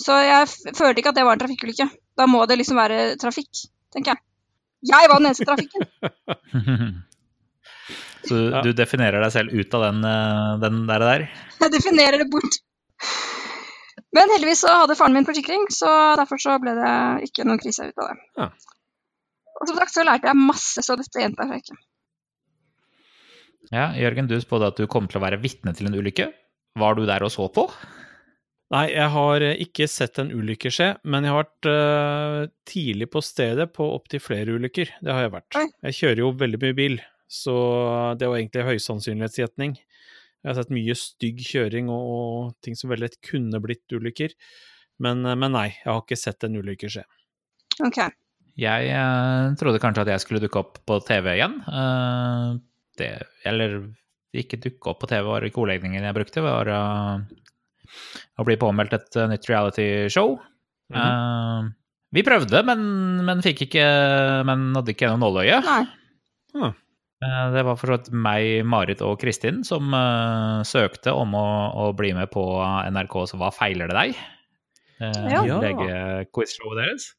Så 0.00 0.16
jeg 0.24 0.74
følte 0.76 1.02
ikke 1.02 1.12
at 1.12 1.18
det 1.18 1.26
var 1.26 1.36
en 1.36 1.42
trafikkulykke. 1.42 1.86
Da 2.16 2.26
må 2.30 2.42
det 2.48 2.56
liksom 2.60 2.80
være 2.80 3.16
trafikk, 3.20 3.66
tenker 3.92 4.14
jeg. 4.14 4.24
Jeg 4.90 5.10
var 5.12 5.20
den 5.20 5.28
eneste 5.28 5.48
trafikken. 5.48 5.84
Så 8.20 8.36
du, 8.36 8.50
ja. 8.52 8.60
du, 8.64 8.72
definerer 8.76 9.22
deg 9.24 9.32
selv 9.32 9.52
ut 9.56 9.74
av 9.76 9.84
den, 9.86 10.02
eh, 10.04 10.50
den 10.60 10.82
der, 10.88 11.04
der? 11.04 11.22
Jeg 11.62 11.72
definerer 11.72 12.20
det 12.20 12.26
bort. 12.32 12.58
Men 14.16 14.32
heldigvis 14.34 14.64
så 14.64 14.72
hadde 14.82 14.96
faren 14.98 15.14
min 15.14 15.26
forsikring, 15.26 15.68
så 15.72 15.88
derfor 16.18 16.40
så 16.42 16.56
ble 16.60 16.74
det 16.76 16.94
ikke 17.28 17.46
noen 17.46 17.60
krise 17.62 17.86
ut 17.86 18.02
av 18.02 18.10
det. 18.10 18.26
Ja. 18.42 18.48
Og 19.60 19.70
som 19.70 19.78
sagt 19.78 19.94
så 19.94 20.04
lærte 20.06 20.28
jeg 20.30 20.40
masse, 20.40 20.82
så 20.82 20.96
dette 20.98 21.22
gjentar 21.22 21.52
jeg 21.54 21.62
ikke. 21.62 21.78
Ja, 23.70 23.86
Jørgen, 23.94 24.26
du 24.26 24.34
spådde 24.42 24.72
at 24.72 24.80
du 24.82 24.88
kom 24.90 25.06
til 25.06 25.20
å 25.20 25.24
være 25.24 25.38
vitne 25.42 25.72
til 25.78 25.86
en 25.86 25.94
ulykke. 25.94 26.26
Var 26.80 26.98
du 26.98 27.04
der 27.06 27.22
og 27.22 27.30
så 27.30 27.46
på? 27.54 27.68
Nei, 28.70 28.84
jeg 28.94 29.10
har 29.10 29.42
eh, 29.42 29.60
ikke 29.64 29.88
sett 29.90 30.20
en 30.22 30.30
ulykke 30.30 30.70
skje, 30.70 30.92
men 31.10 31.26
jeg 31.26 31.34
har 31.34 31.40
vært 31.42 31.68
uh, 31.70 32.42
tidlig 32.70 33.08
på 33.10 33.22
stedet 33.24 33.66
på 33.74 33.86
opptil 33.96 34.22
flere 34.22 34.54
ulykker. 34.54 34.92
Det 35.02 35.10
har 35.10 35.26
jeg 35.26 35.32
vært. 35.34 35.58
Jeg 35.88 35.96
kjører 35.98 36.22
jo 36.22 36.28
veldig 36.38 36.60
mye 36.62 36.76
bil, 36.78 37.00
så 37.26 37.54
det 38.20 38.30
var 38.30 38.38
egentlig 38.38 38.68
høysannsynlighetsgjetning. 38.68 39.74
Jeg 40.40 40.48
har 40.48 40.56
sett 40.56 40.70
mye 40.72 40.94
stygg 40.96 41.42
kjøring 41.44 41.90
og, 41.92 42.12
og 42.14 42.52
ting 42.64 42.78
som 42.78 42.92
veldig 42.92 43.08
lett 43.08 43.18
kunne 43.26 43.60
blitt 43.64 43.92
ulykker. 43.92 44.38
Men, 45.02 45.24
eh, 45.26 45.36
men, 45.36 45.54
nei, 45.56 45.68
jeg 45.74 45.90
har 45.90 46.02
ikke 46.04 46.20
sett 46.20 46.46
en 46.46 46.58
ulykke 46.60 46.92
skje. 46.92 47.04
Ok. 47.82 48.00
Jeg 48.60 48.90
uh, 48.92 49.50
trodde 49.58 49.80
kanskje 49.82 50.04
at 50.04 50.14
jeg 50.14 50.22
skulle 50.22 50.42
dukke 50.42 50.62
opp 50.62 50.78
på 50.86 51.00
TV 51.06 51.32
igjen. 51.34 51.58
Uh, 51.66 52.58
det, 53.00 53.14
eller 53.48 53.80
ikke 54.36 54.60
dukke 54.60 54.92
opp 54.92 55.00
på 55.02 55.08
TV 55.10 55.24
var 55.26 55.46
ikke 55.46 55.62
ordlegningen 55.62 56.04
jeg 56.04 56.16
brukte, 56.16 56.42
var 56.44 56.68
uh, 56.70 57.22
å 58.40 58.46
bli 58.46 58.56
påmeldt 58.60 58.96
et 58.96 59.18
uh, 59.18 59.26
nytt 59.30 59.48
reality-show. 59.50 60.36
Mm 60.90 61.00
-hmm. 61.00 61.66
uh, 61.66 61.72
vi 62.10 62.24
prøvde, 62.26 62.62
men, 62.66 62.80
men, 63.24 63.42
fikk 63.42 63.68
ikke 63.68 63.84
Men 64.44 64.74
hadde 64.74 64.90
ikke 64.90 65.12
noe 65.12 65.20
nåløye. 65.22 65.60
Uh, 66.56 66.72
det 67.54 67.62
var 67.62 67.76
for 67.76 67.86
så 67.86 67.98
vidt 67.98 68.10
meg, 68.10 68.64
Marit 68.66 69.02
og 69.02 69.20
Kristin 69.20 69.62
som 69.64 69.92
søkte 70.64 71.12
om 71.12 71.34
å, 71.34 71.46
å, 71.76 71.92
bli 71.92 72.14
med 72.16 72.30
på 72.32 72.42
NRKs 72.90 73.36
Hva 73.36 73.52
feiler 73.52 73.86
det 73.88 73.96
deg? 73.96 74.20
Uh, 75.00 75.28
ja. 75.30 75.42
Lege-quizshowet 75.60 76.82
deres. 76.82 77.14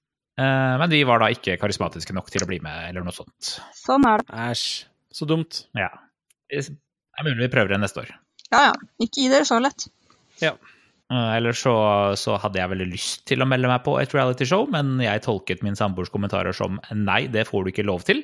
men 0.82 0.90
vi 0.90 1.04
var 1.04 1.20
da 1.20 1.30
ikke 1.30 1.58
karismatiske 1.58 2.13
nok 2.13 2.30
til 2.32 2.44
å 2.44 2.48
bli 2.48 2.60
med, 2.60 2.90
eller 2.90 3.04
noe 3.04 3.13
sånt. 3.13 3.62
Sånn 3.78 4.06
er 4.10 4.18
det. 4.24 4.34
Æsj. 4.34 4.88
Så 5.12 5.25
dumt. 5.25 5.66
Ja. 5.78 5.90
Det 6.50 6.66
er 7.20 7.28
mulig 7.28 7.46
vi 7.46 7.51
prøver 7.54 7.75
det 7.75 7.82
neste 7.84 8.04
år. 8.04 8.12
Ja 8.51 8.68
ja. 8.70 8.75
Ikke 9.00 9.24
gi 9.24 9.32
dere 9.32 9.48
så 9.48 9.60
lett. 9.62 9.88
Ja. 10.41 10.55
Eh, 11.12 11.36
Eller 11.38 11.55
så, 11.57 11.74
så, 12.19 12.38
hadde 12.41 12.62
jeg 12.62 12.71
veldig 12.71 12.89
lyst 12.93 13.25
til 13.29 13.43
å 13.43 13.50
melde 13.50 13.69
meg 13.71 13.83
på 13.86 13.98
et 14.00 14.13
realityshow, 14.15 14.67
men 14.71 14.95
jeg 15.03 15.25
tolket 15.25 15.63
min 15.65 15.77
samboers 15.77 16.12
kommentarer 16.13 16.55
som 16.55 16.79
nei, 16.95 17.25
det 17.31 17.48
får 17.50 17.65
du 17.65 17.74
ikke 17.74 17.88
lov 17.88 18.05
til. 18.07 18.24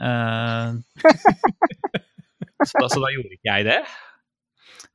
Uh, 0.00 0.80
så, 2.68 2.80
da, 2.80 2.86
så, 2.88 3.00
da, 3.00 3.10
gjorde 3.12 3.36
ikke 3.36 3.48
jeg 3.48 3.68
det. 3.68 3.82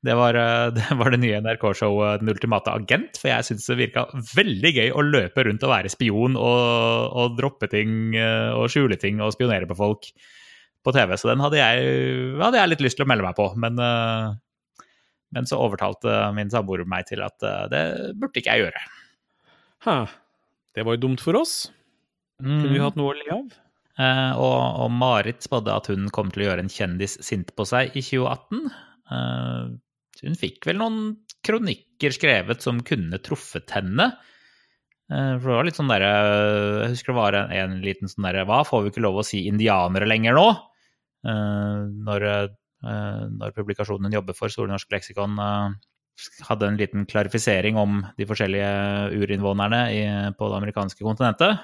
Det 0.06 0.14
var 0.18 0.38
eh, 0.38 0.70
det, 0.76 0.86
var 1.00 1.10
det 1.14 1.20
nye 1.24 1.40
NRK-showet 1.42 2.22
Den 2.22 2.30
ultimate 2.30 2.70
agent, 2.70 3.18
for 3.18 3.32
jeg 3.32 3.48
syntes 3.48 3.66
det 3.72 3.80
virka 3.80 4.06
veldig 4.36 4.72
gøy 4.76 4.92
å 4.94 5.06
løpe 5.06 5.46
rundt 5.48 5.66
og 5.66 5.74
være 5.74 5.92
spion 5.92 6.38
og, 6.38 7.16
og 7.18 7.38
droppe 7.40 7.70
ting 7.72 8.14
og 8.14 8.68
skjule 8.70 9.00
ting 9.02 9.24
og 9.26 9.34
spionere 9.34 9.70
på 9.70 9.78
folk 9.80 10.12
på 10.86 10.94
TV, 10.94 11.16
så 11.18 11.32
den 11.32 11.42
hadde 11.44 11.58
jeg, 11.58 11.88
hadde 12.40 12.62
jeg 12.62 12.72
litt 12.72 12.84
lyst 12.86 13.00
til 13.00 13.08
å 13.08 13.10
melde 13.10 13.26
meg 13.26 13.36
på. 13.36 13.50
Men, 13.60 13.82
uh, 13.82 14.38
men 15.36 15.48
så 15.50 15.60
overtalte 15.60 16.14
min 16.36 16.52
samboer 16.52 16.86
meg 16.90 17.08
til 17.10 17.24
at 17.26 17.44
uh, 17.44 17.66
det 17.72 17.84
burde 18.20 18.40
ikke 18.40 18.54
jeg 18.54 18.68
gjøre. 18.68 18.84
Hæ. 19.88 19.98
Det 20.78 20.86
var 20.86 20.98
jo 20.98 21.04
dumt 21.08 21.24
for 21.24 21.40
oss. 21.40 21.56
Kunne 22.42 22.70
vi 22.70 22.78
mm. 22.78 22.84
hatt 22.86 23.00
noe 23.00 23.14
å 23.14 23.18
le 23.18 23.28
av? 23.34 23.58
Uh, 23.98 24.34
og, 24.38 24.58
og, 24.86 24.94
Marit 24.94 25.42
spådde 25.46 25.74
at 25.74 25.90
hun 25.90 26.08
kom 26.14 26.30
til 26.32 26.46
å 26.46 26.50
gjøre 26.52 26.66
en 26.66 26.72
kjendis 26.72 27.18
sint 27.26 27.50
på 27.58 27.66
seg 27.66 27.96
i 27.98 28.04
2018. 28.06 28.68
hun 30.22 30.38
fikk 30.38 30.68
vel 30.70 30.82
noen 30.82 31.02
kronikker 31.46 32.14
skrevet 32.14 32.64
som 32.64 32.84
kunne 32.86 33.20
truffet 33.24 33.72
henne. 33.74 34.12
For 35.08 35.46
det 35.48 35.56
var 35.56 35.64
litt 35.64 35.78
sånn 35.78 35.88
derre 35.88 36.08
Jeg 36.84 36.90
husker 36.92 37.14
det 37.14 37.16
var 37.16 37.36
en, 37.40 37.52
en 37.56 37.76
liten 37.80 38.10
sånn 38.12 38.26
derre 38.28 38.42
Hva, 38.44 38.58
får 38.68 38.82
vi 38.84 38.90
ikke 38.92 39.04
lov 39.06 39.22
å 39.22 39.24
si 39.24 39.46
indianere 39.48 40.10
lenger 40.10 40.36
nå? 40.36 40.50
Eh, 41.26 41.80
når, 42.08 42.26
eh, 42.30 42.48
når 42.84 43.56
publikasjonen 43.56 44.10
hun 44.10 44.18
jobber 44.20 44.38
for, 44.38 44.54
Store 44.54 44.70
norske 44.70 44.94
leksikon, 44.94 45.38
eh, 45.42 45.78
hadde 46.48 46.70
en 46.70 46.78
liten 46.80 47.06
klarifisering 47.10 47.78
om 47.78 48.00
de 48.18 48.28
forskjellige 48.30 49.18
urinnvånerne 49.18 49.82
i, 49.94 50.04
på 50.38 50.50
det 50.50 50.60
amerikanske 50.60 51.06
kontinentet. 51.06 51.62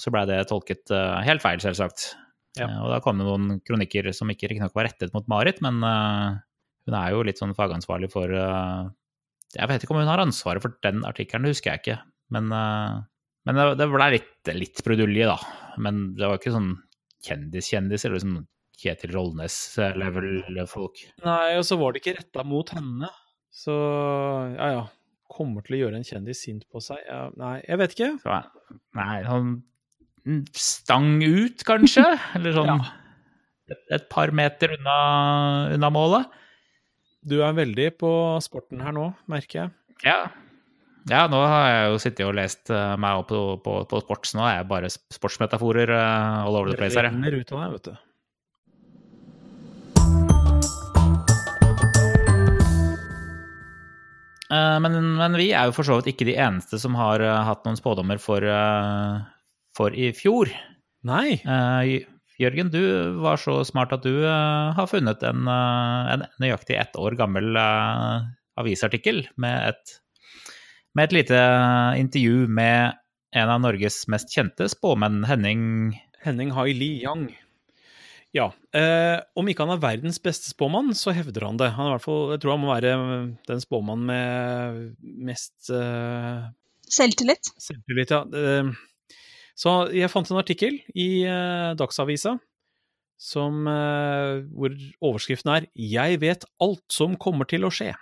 Så 0.00 0.10
blei 0.14 0.24
det 0.30 0.40
tolket 0.50 0.90
helt 1.26 1.42
feil, 1.44 1.60
selvsagt. 1.62 2.14
Ja. 2.58 2.66
Og 2.82 2.88
da 2.90 2.98
kom 3.04 3.20
det 3.20 3.26
noen 3.28 3.60
kronikker 3.62 4.08
som 4.16 4.32
ikke 4.32 4.48
riktignok 4.50 4.74
var 4.74 4.88
rettet 4.88 5.12
mot 5.14 5.28
Marit, 5.30 5.60
men 5.62 5.78
hun 5.84 6.96
er 6.96 7.12
jo 7.12 7.20
litt 7.22 7.38
sånn 7.38 7.52
fagansvarlig 7.54 8.08
for 8.10 8.32
Jeg 8.32 9.68
vet 9.70 9.84
ikke 9.84 9.94
om 9.94 10.00
hun 10.00 10.10
har 10.10 10.24
ansvaret 10.24 10.64
for 10.64 10.74
den 10.82 11.04
artikkelen, 11.06 11.46
det 11.46 11.52
husker 11.52 11.74
jeg 11.76 11.82
ikke. 11.84 11.98
Men, 12.34 12.48
men 12.50 13.60
det 13.78 13.90
ble 13.92 14.08
litt, 14.16 14.32
litt 14.56 14.82
brudulje, 14.86 15.28
da. 15.28 15.36
Men 15.78 16.08
det 16.16 16.26
var 16.26 16.40
ikke 16.40 16.56
sånn 16.56 16.72
kjendiskjendiser. 17.28 18.10
eller 18.10 18.18
liksom 18.18 18.40
Kjetil 18.80 19.12
Rollnes-level-folk. 19.16 21.02
Nei, 21.26 21.48
og 21.58 21.66
så 21.68 21.76
var 21.80 21.92
det 21.92 22.02
ikke 22.02 22.16
retta 22.16 22.44
mot 22.48 22.72
henne. 22.72 23.10
Så 23.52 23.74
ja, 24.56 24.70
ja. 24.76 24.86
Kommer 25.30 25.62
til 25.62 25.76
å 25.76 25.80
gjøre 25.84 26.00
en 26.00 26.06
kjendis 26.06 26.40
sint 26.42 26.64
på 26.72 26.80
seg? 26.82 26.98
Ja, 27.06 27.28
nei, 27.38 27.60
jeg 27.62 27.78
vet 27.78 27.92
ikke. 27.94 28.10
Så, 28.22 28.38
nei, 28.98 29.20
sånn 29.28 29.52
stang 30.58 31.20
ut, 31.22 31.62
kanskje? 31.66 32.04
Eller 32.36 32.56
sånn 32.56 32.72
ja. 32.72 32.78
et, 33.70 33.84
et, 33.96 34.08
par 34.12 34.34
meter 34.36 34.74
unna, 34.74 34.98
unna 35.76 35.90
målet? 35.94 36.38
Du 37.22 37.38
er 37.46 37.54
veldig 37.56 37.92
på 38.00 38.12
sporten 38.42 38.82
her 38.82 38.96
nå, 38.96 39.10
merker 39.30 39.62
jeg. 39.62 39.74
Ja, 40.02 40.20
ja, 41.08 41.24
nå 41.30 41.38
har 41.40 41.66
jeg 41.70 41.88
jo 41.88 41.98
sittet 42.02 42.26
og 42.28 42.36
lest 42.36 42.70
uh, 42.72 42.92
meg 43.00 43.22
opp 43.22 43.30
på, 43.30 43.40
på, 43.64 43.76
på 43.88 44.00
sports. 44.02 44.34
Nå 44.36 44.44
er 44.44 44.58
jeg 44.58 44.68
bare 44.70 44.90
sportsmetaforer 44.92 45.92
uh, 45.94 46.44
all 46.44 46.58
over 46.58 46.72
the 46.72 46.78
place 46.80 46.98
her. 46.98 47.08
Det 47.08 47.14
renner 47.14 47.38
ut 47.38 47.52
av 47.54 47.62
deg, 47.62 47.76
vet 47.76 47.88
du. 47.88 48.09
Men, 54.50 54.96
men 55.14 55.36
vi 55.38 55.52
er 55.54 55.68
jo 55.68 55.74
for 55.76 55.86
så 55.86 56.00
vidt 56.00 56.10
ikke 56.12 56.26
de 56.26 56.34
eneste 56.42 56.78
som 56.82 56.96
har 56.98 57.22
eh, 57.22 57.42
hatt 57.46 57.62
noen 57.66 57.78
spådommer 57.78 58.18
for, 58.18 58.42
eh, 58.42 59.20
for 59.78 59.94
i 59.94 60.10
fjor. 60.16 60.50
Nei. 61.06 61.38
Eh, 61.38 62.08
Jørgen, 62.40 62.70
du 62.72 62.80
var 63.20 63.36
så 63.36 63.58
smart 63.68 63.92
at 63.92 64.04
du 64.06 64.22
eh, 64.24 64.70
har 64.76 64.88
funnet 64.88 65.20
en, 65.28 65.44
eh, 65.44 66.12
en 66.14 66.24
nøyaktig 66.40 66.78
ett 66.80 66.96
år 66.96 67.18
gammel 67.18 67.52
eh, 67.60 68.28
avisartikkel 68.60 69.26
med 69.40 69.74
et, 69.74 69.92
med 70.96 71.10
et 71.10 71.16
lite 71.18 71.40
intervju 72.00 72.46
med 72.48 72.96
en 73.36 73.52
av 73.52 73.60
Norges 73.60 74.06
mest 74.10 74.32
kjente 74.32 74.70
spåmenn, 74.72 75.20
Henning 75.28 75.62
Henning 76.24 76.54
Hai 76.56 76.72
Li 76.72 76.94
Yang. 77.04 77.28
Ja. 78.36 78.46
Eh, 78.76 79.18
om 79.34 79.48
ikke 79.50 79.64
han 79.66 79.74
er 79.74 79.82
verdens 79.82 80.20
beste 80.22 80.52
spåmann, 80.52 80.92
så 80.94 81.14
hevder 81.14 81.48
han 81.48 81.58
det. 81.58 81.72
Han 81.74 81.88
er 81.88 81.96
hvert 81.96 82.04
fall, 82.04 82.20
jeg 82.34 82.42
tror 82.42 82.54
han 82.54 82.62
må 82.62 82.70
være 82.70 82.92
den 83.50 83.62
spåmannen 83.64 84.06
med 84.06 85.08
mest 85.30 85.72
eh, 85.74 86.46
Selvtillit. 86.90 87.50
selvtillit. 87.58 88.14
Ja. 88.14 88.22
Eh, 88.26 88.70
så 89.58 89.74
jeg 89.94 90.12
fant 90.12 90.30
en 90.30 90.40
artikkel 90.40 90.78
i 90.94 91.08
eh, 91.26 91.72
Dagsavisa 91.78 92.36
som, 93.20 93.66
eh, 93.68 94.46
hvor 94.56 94.72
overskriften 95.02 95.50
er 95.52 95.66
'Jeg 95.74 96.20
vet 96.20 96.46
alt 96.60 96.86
som 96.88 97.16
kommer 97.16 97.44
til 97.44 97.66
å 97.66 97.70
skje'. 97.74 97.98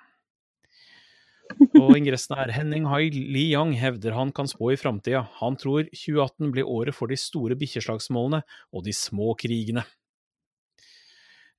Og 1.81 1.97
ingressen 1.97 2.37
er 2.37 2.53
Henning 2.53 2.87
Hai 2.87 3.09
Li 3.11 3.51
Yang 3.55 3.73
hevder 3.81 4.13
han 4.13 4.31
kan 4.33 4.47
spå 4.47 4.73
i 4.73 4.77
framtida. 4.77 5.25
Han 5.41 5.57
tror 5.57 5.89
2018 5.97 6.53
blir 6.53 6.69
året 6.69 6.95
for 6.95 7.09
de 7.09 7.17
store 7.17 7.57
bikkjeslagsmålene 7.57 8.43
og 8.73 8.85
de 8.85 8.93
små 8.93 9.35
krigene. 9.35 9.85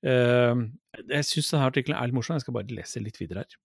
Eh, 0.06 0.54
jeg 1.12 1.26
syns 1.28 1.50
denne 1.52 1.66
artikkelen 1.68 1.98
er 1.98 2.08
litt 2.08 2.16
morsom, 2.16 2.36
jeg 2.38 2.44
skal 2.46 2.56
bare 2.56 2.72
lese 2.76 3.02
litt 3.04 3.18
videre 3.20 3.44
her. 3.44 3.58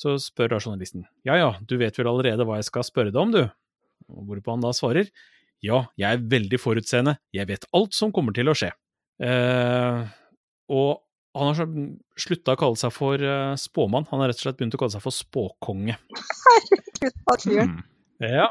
Så 0.00 0.14
spør 0.22 0.54
da 0.54 0.58
journalisten 0.62 1.02
ja 1.28 1.34
ja, 1.36 1.50
du 1.60 1.74
vet 1.76 1.98
vel 2.00 2.08
allerede 2.08 2.46
hva 2.48 2.56
jeg 2.56 2.70
skal 2.70 2.86
spørre 2.86 3.12
deg 3.12 3.20
om, 3.20 3.34
du? 3.34 3.42
Og 4.10 4.22
Hvorpå 4.30 4.54
han 4.54 4.62
da 4.64 4.70
svarer 4.74 5.10
ja, 5.60 5.82
jeg 6.00 6.08
er 6.16 6.22
veldig 6.32 6.56
forutseende, 6.56 7.18
jeg 7.36 7.44
vet 7.50 7.66
alt 7.76 7.92
som 7.92 8.08
kommer 8.16 8.32
til 8.32 8.48
å 8.48 8.54
skje. 8.56 8.70
Eh, 9.20 10.06
og 10.72 11.02
han 11.36 11.50
har 11.50 11.58
så- 11.58 11.98
slutta 12.16 12.54
å 12.56 12.60
kalle 12.62 12.80
seg 12.80 12.94
for 12.96 13.20
eh, 13.20 13.52
spåmann, 13.60 14.06
han 14.08 14.20
har 14.24 14.30
rett 14.32 14.40
og 14.40 14.46
slett 14.46 14.56
begynt 14.56 14.74
å 14.78 14.80
kalle 14.80 14.94
seg 14.96 15.04
for 15.04 15.12
spåkonge. 15.12 15.98
Herregud, 16.16 17.20
hva 17.28 17.36
fyren. 17.44 17.74
Hmm. 17.76 17.84
Ja. 18.24 18.48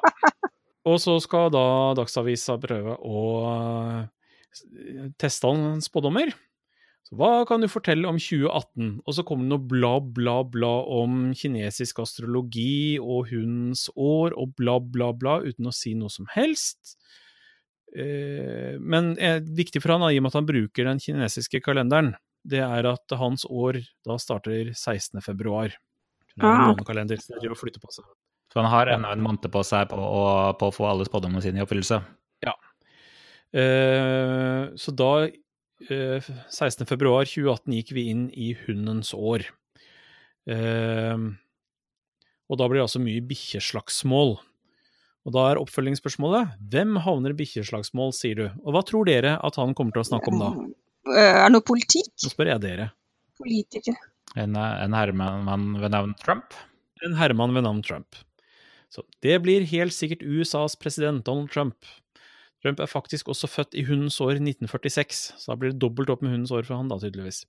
Og 0.86 1.00
så 1.02 1.18
skal 1.22 1.50
da 1.54 1.66
Dagsavisa 1.98 2.56
prøve 2.62 2.94
å 3.02 3.24
eh, 3.50 4.06
teste 5.22 5.50
han 5.50 5.82
spådommer. 5.82 6.30
Så 7.10 7.18
hva 7.18 7.44
kan 7.50 7.64
du 7.64 7.66
fortelle 7.72 8.06
om 8.06 8.20
2018? 8.22 9.00
Og 9.02 9.16
så 9.18 9.26
kommer 9.26 9.48
det 9.48 9.54
noe 9.56 9.66
bla, 9.72 9.96
bla, 10.00 10.36
bla 10.46 10.74
om 11.00 11.32
kinesisk 11.34 12.04
astrologi 12.04 13.00
og 13.02 13.32
hundens 13.32 13.88
år 13.98 14.36
og 14.38 14.54
bla, 14.60 14.78
bla, 14.80 15.10
bla, 15.18 15.40
uten 15.42 15.72
å 15.72 15.74
si 15.74 15.96
noe 15.98 16.14
som 16.14 16.30
helst. 16.36 16.94
Eh, 17.98 18.78
Men 18.78 19.16
eh, 19.18 19.42
viktig 19.42 19.82
for 19.82 19.96
han, 19.96 20.06
i 20.14 20.22
og 20.22 20.28
med 20.28 20.36
at 20.36 20.40
han 20.40 20.50
bruker 20.50 20.86
den 20.86 21.02
kinesiske 21.02 21.64
kalenderen, 21.66 22.14
det 22.46 22.62
er 22.62 22.86
at 22.88 23.18
hans 23.18 23.44
år 23.50 23.82
da 24.06 24.20
starter 24.22 24.70
16. 24.76 25.18
februar. 25.26 25.74
Ah. 26.40 26.70
månekalender, 26.70 27.20
så 27.20 27.36
det 27.42 27.58
flytter 27.58 27.82
på 27.84 27.92
seg. 27.92 28.06
Så 28.54 28.62
han 28.62 28.70
har 28.72 28.88
ennå 28.94 29.10
en 29.12 29.24
måned 29.26 29.50
på 29.52 29.62
seg 29.66 29.90
på 29.92 29.98
å, 30.00 30.54
på 30.56 30.70
å 30.70 30.74
få 30.74 30.86
alle 30.88 31.06
spådommene 31.10 31.42
sine 31.44 31.60
i 31.60 31.66
oppfyllelse. 31.66 32.00
Eh, 33.60 34.70
så 34.78 34.94
da, 34.94 35.12
eh, 35.88 36.26
16. 36.52 36.86
februar 36.90 37.28
2018, 37.30 37.74
gikk 37.80 37.94
vi 37.96 38.08
inn 38.12 38.28
i 38.34 38.52
hundens 38.66 39.14
år. 39.16 39.46
Eh, 40.50 41.18
og 42.50 42.58
da 42.58 42.68
blir 42.68 42.80
det 42.82 42.86
altså 42.88 43.02
mye 43.04 43.24
bikkjeslagsmål. 43.30 44.38
Og 45.28 45.34
da 45.36 45.44
er 45.52 45.60
oppfølgingsspørsmålet 45.62 46.56
hvem 46.72 46.96
havner 47.06 47.36
i 47.36 47.40
bikkjeslagsmål, 47.42 48.14
sier 48.16 48.40
du? 48.40 48.46
Og 48.64 48.74
hva 48.74 48.82
tror 48.88 49.06
dere 49.10 49.36
at 49.46 49.60
han 49.60 49.76
kommer 49.78 49.94
til 49.96 50.02
å 50.06 50.08
snakke 50.10 50.32
om 50.34 50.40
da? 50.42 50.50
Eh, 51.12 51.28
Er 51.44 51.46
det 51.50 51.54
noe 51.58 51.66
politikk? 51.68 52.10
Nå 52.24 52.32
spør 52.32 52.54
jeg 52.56 52.64
dere. 52.66 52.90
Politiker. 53.40 54.00
En, 54.40 54.56
en 54.56 54.96
herremann 54.98 55.78
ved 55.82 55.94
navn 55.94 56.16
Trump. 56.24 56.56
En 57.06 57.16
herremann 57.20 57.54
ved 57.56 57.64
navn 57.68 57.84
Trump. 57.86 58.18
Så 58.90 59.04
det 59.22 59.36
blir 59.44 59.68
helt 59.70 59.94
sikkert 59.94 60.24
USAs 60.26 60.74
president, 60.80 61.22
Donald 61.28 61.52
Trump. 61.54 61.76
Trump 62.64 62.82
er 62.84 62.92
faktisk 62.92 63.30
også 63.32 63.48
født 63.48 63.78
i 63.80 63.86
hundens 63.88 64.20
år 64.24 64.36
1946, 64.36 65.22
så 65.40 65.54
da 65.54 65.60
blir 65.60 65.72
det 65.72 65.80
dobbelt 65.82 66.12
opp 66.12 66.24
med 66.26 66.34
hundens 66.34 66.52
år 66.52 66.66
for 66.68 66.76
han, 66.76 66.92
da, 66.92 67.00
tydeligvis. 67.00 67.46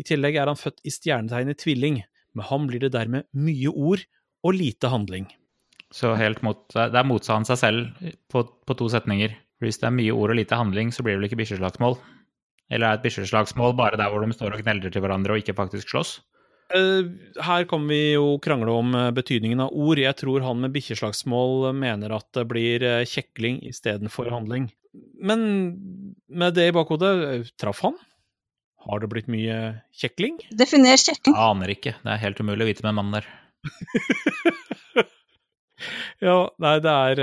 I 0.00 0.06
tillegg 0.08 0.40
er 0.40 0.50
han 0.50 0.58
født 0.58 0.82
i 0.82 0.90
stjernetegnet 0.90 1.60
tvilling. 1.62 2.00
Med 2.34 2.48
ham 2.48 2.66
blir 2.66 2.82
det 2.82 2.92
dermed 2.96 3.28
mye 3.30 3.70
ord 3.70 4.02
og 4.44 4.56
lite 4.58 4.90
handling. 4.90 5.28
Så 5.94 6.16
helt 6.18 6.42
mot, 6.42 6.66
det 6.74 6.98
er 6.98 7.06
motsa 7.06 7.36
han 7.36 7.46
seg 7.46 7.60
selv 7.60 8.08
på, 8.32 8.42
på 8.66 8.74
to 8.74 8.88
setninger. 8.90 9.36
Hvis 9.62 9.78
det 9.78 9.86
er 9.86 9.94
mye 9.94 10.14
ord 10.16 10.34
og 10.34 10.40
lite 10.40 10.58
handling, 10.58 10.90
så 10.90 11.06
blir 11.06 11.14
det 11.14 11.22
vel 11.22 11.28
ikke 11.28 11.38
bikkjeslagsmål? 11.44 11.94
Eller 12.74 12.88
er 12.88 12.98
et 12.98 13.04
bikkjeslagsmål 13.04 13.76
bare 13.78 14.00
der 14.00 14.10
hvor 14.10 14.24
de 14.24 14.34
står 14.34 14.56
og 14.56 14.64
kneller 14.64 14.90
til 14.90 15.04
hverandre 15.04 15.36
og 15.36 15.44
ikke 15.44 15.54
faktisk 15.54 15.94
slåss? 15.94 16.16
Eh, 16.72 17.04
Her 17.44 17.64
kan 17.68 17.84
vi 17.88 18.14
jo 18.14 18.38
krangle 18.42 18.72
om 18.72 18.94
eh, 18.96 19.10
betydningen 19.14 19.60
av 19.66 19.74
ord. 19.74 20.00
Jeg 20.00 20.16
tror 20.20 20.44
han 20.46 20.62
med 20.62 20.72
bikkjeslagsmål 20.74 21.74
mener 21.76 22.14
at 22.16 22.28
det 22.36 22.46
blir 22.50 22.84
eh, 22.86 23.04
kjekling 23.08 23.60
istedenfor 23.68 24.30
handling. 24.32 24.70
Men 25.20 25.44
med 26.28 26.56
det 26.56 26.70
i 26.70 26.74
bakhodet, 26.74 27.50
traff 27.60 27.82
han? 27.84 27.98
Har 28.84 29.00
det 29.00 29.10
blitt 29.12 29.30
mye 29.32 29.82
kjekling? 29.96 30.38
Definer 30.52 30.96
Jeg 31.00 31.16
Aner 31.32 31.72
ikke. 31.72 31.96
Det 32.04 32.14
er 32.14 32.24
helt 32.24 32.40
umulig 32.40 32.66
å 32.66 32.68
vite 32.68 32.84
med 32.84 32.94
en 32.94 33.00
mann 33.00 33.14
der. 33.18 33.30
Ja, 36.22 36.36
nei, 36.62 36.76
det 36.80 36.92
er 36.92 37.18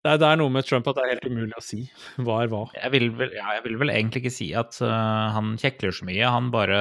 Nei, 0.00 0.14
det 0.16 0.26
er 0.26 0.38
noe 0.40 0.52
med 0.52 0.64
Trump 0.64 0.86
at 0.88 0.96
det 0.96 1.02
er 1.04 1.10
helt 1.12 1.26
umulig 1.28 1.56
å 1.58 1.62
si 1.64 1.82
hva 2.24 2.38
er 2.42 2.48
hva. 2.52 2.62
Jeg 2.72 2.92
vil 2.94 3.10
vel, 3.18 3.34
ja, 3.36 3.50
jeg 3.58 3.64
vil 3.66 3.76
vel 3.82 3.92
egentlig 3.92 4.22
ikke 4.24 4.32
si 4.32 4.48
at 4.56 4.78
uh, 4.80 5.28
han 5.34 5.52
kjekler 5.60 5.92
så 5.92 6.06
mye. 6.08 6.24
Han 6.24 6.48
bare 6.54 6.78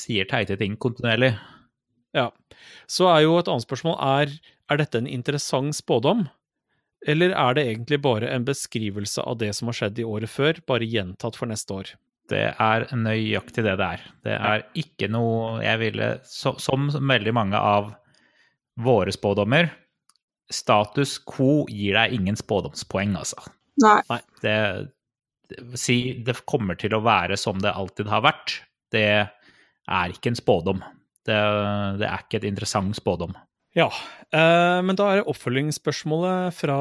sier 0.00 0.28
teite 0.30 0.56
ting 0.60 0.76
kontinuerlig. 0.80 1.34
Ja. 2.16 2.30
Så 2.90 3.08
er 3.12 3.24
jo 3.24 3.38
et 3.38 3.48
annet 3.50 3.66
spørsmål 3.66 3.96
er, 4.02 4.36
er 4.70 4.80
dette 4.80 5.00
en 5.00 5.08
interessant 5.10 5.76
spådom? 5.76 6.26
Eller 7.08 7.32
er 7.32 7.56
det 7.56 7.64
egentlig 7.68 8.00
bare 8.04 8.28
en 8.28 8.44
beskrivelse 8.44 9.22
av 9.24 9.38
det 9.40 9.54
som 9.56 9.70
har 9.70 9.78
skjedd 9.78 10.00
i 10.02 10.06
året 10.06 10.30
før, 10.30 10.60
bare 10.68 10.88
gjentatt 10.88 11.38
for 11.38 11.48
neste 11.48 11.76
år? 11.76 11.92
Det 12.30 12.44
er 12.52 12.86
nøyaktig 12.94 13.64
det 13.66 13.76
det 13.80 13.86
er. 13.96 14.02
Det 14.26 14.36
er 14.36 14.64
ikke 14.78 15.08
noe 15.10 15.58
jeg 15.64 15.80
ville 15.80 16.10
så, 16.28 16.54
Som 16.62 16.90
veldig 16.94 17.32
mange 17.34 17.58
av 17.58 17.94
våre 18.80 19.12
spådommer, 19.12 19.72
status 20.50 21.18
quo 21.26 21.64
gir 21.70 21.96
deg 21.98 22.14
ingen 22.16 22.38
spådomspoeng, 22.38 23.16
altså. 23.18 23.42
Nei. 23.82 24.20
Det, 24.42 24.56
det 25.50 25.80
Si 25.80 25.98
det 26.22 26.36
kommer 26.46 26.78
til 26.78 26.94
å 26.94 27.02
være 27.02 27.38
som 27.40 27.58
det 27.62 27.72
alltid 27.74 28.10
har 28.12 28.22
vært. 28.22 28.60
Det 28.94 29.26
er 29.90 30.14
ikke 30.14 30.32
en 30.32 30.38
spådom. 30.38 30.82
Det, 31.26 31.36
det 32.00 32.08
er 32.08 32.24
ikke 32.24 32.40
et 32.40 32.48
interessant 32.48 32.96
spådom. 32.96 33.34
Ja, 33.76 33.86
eh, 34.34 34.80
men 34.82 34.98
da 34.98 35.10
er 35.10 35.20
det 35.20 35.28
oppfølgingsspørsmålet 35.30 36.56
fra 36.56 36.78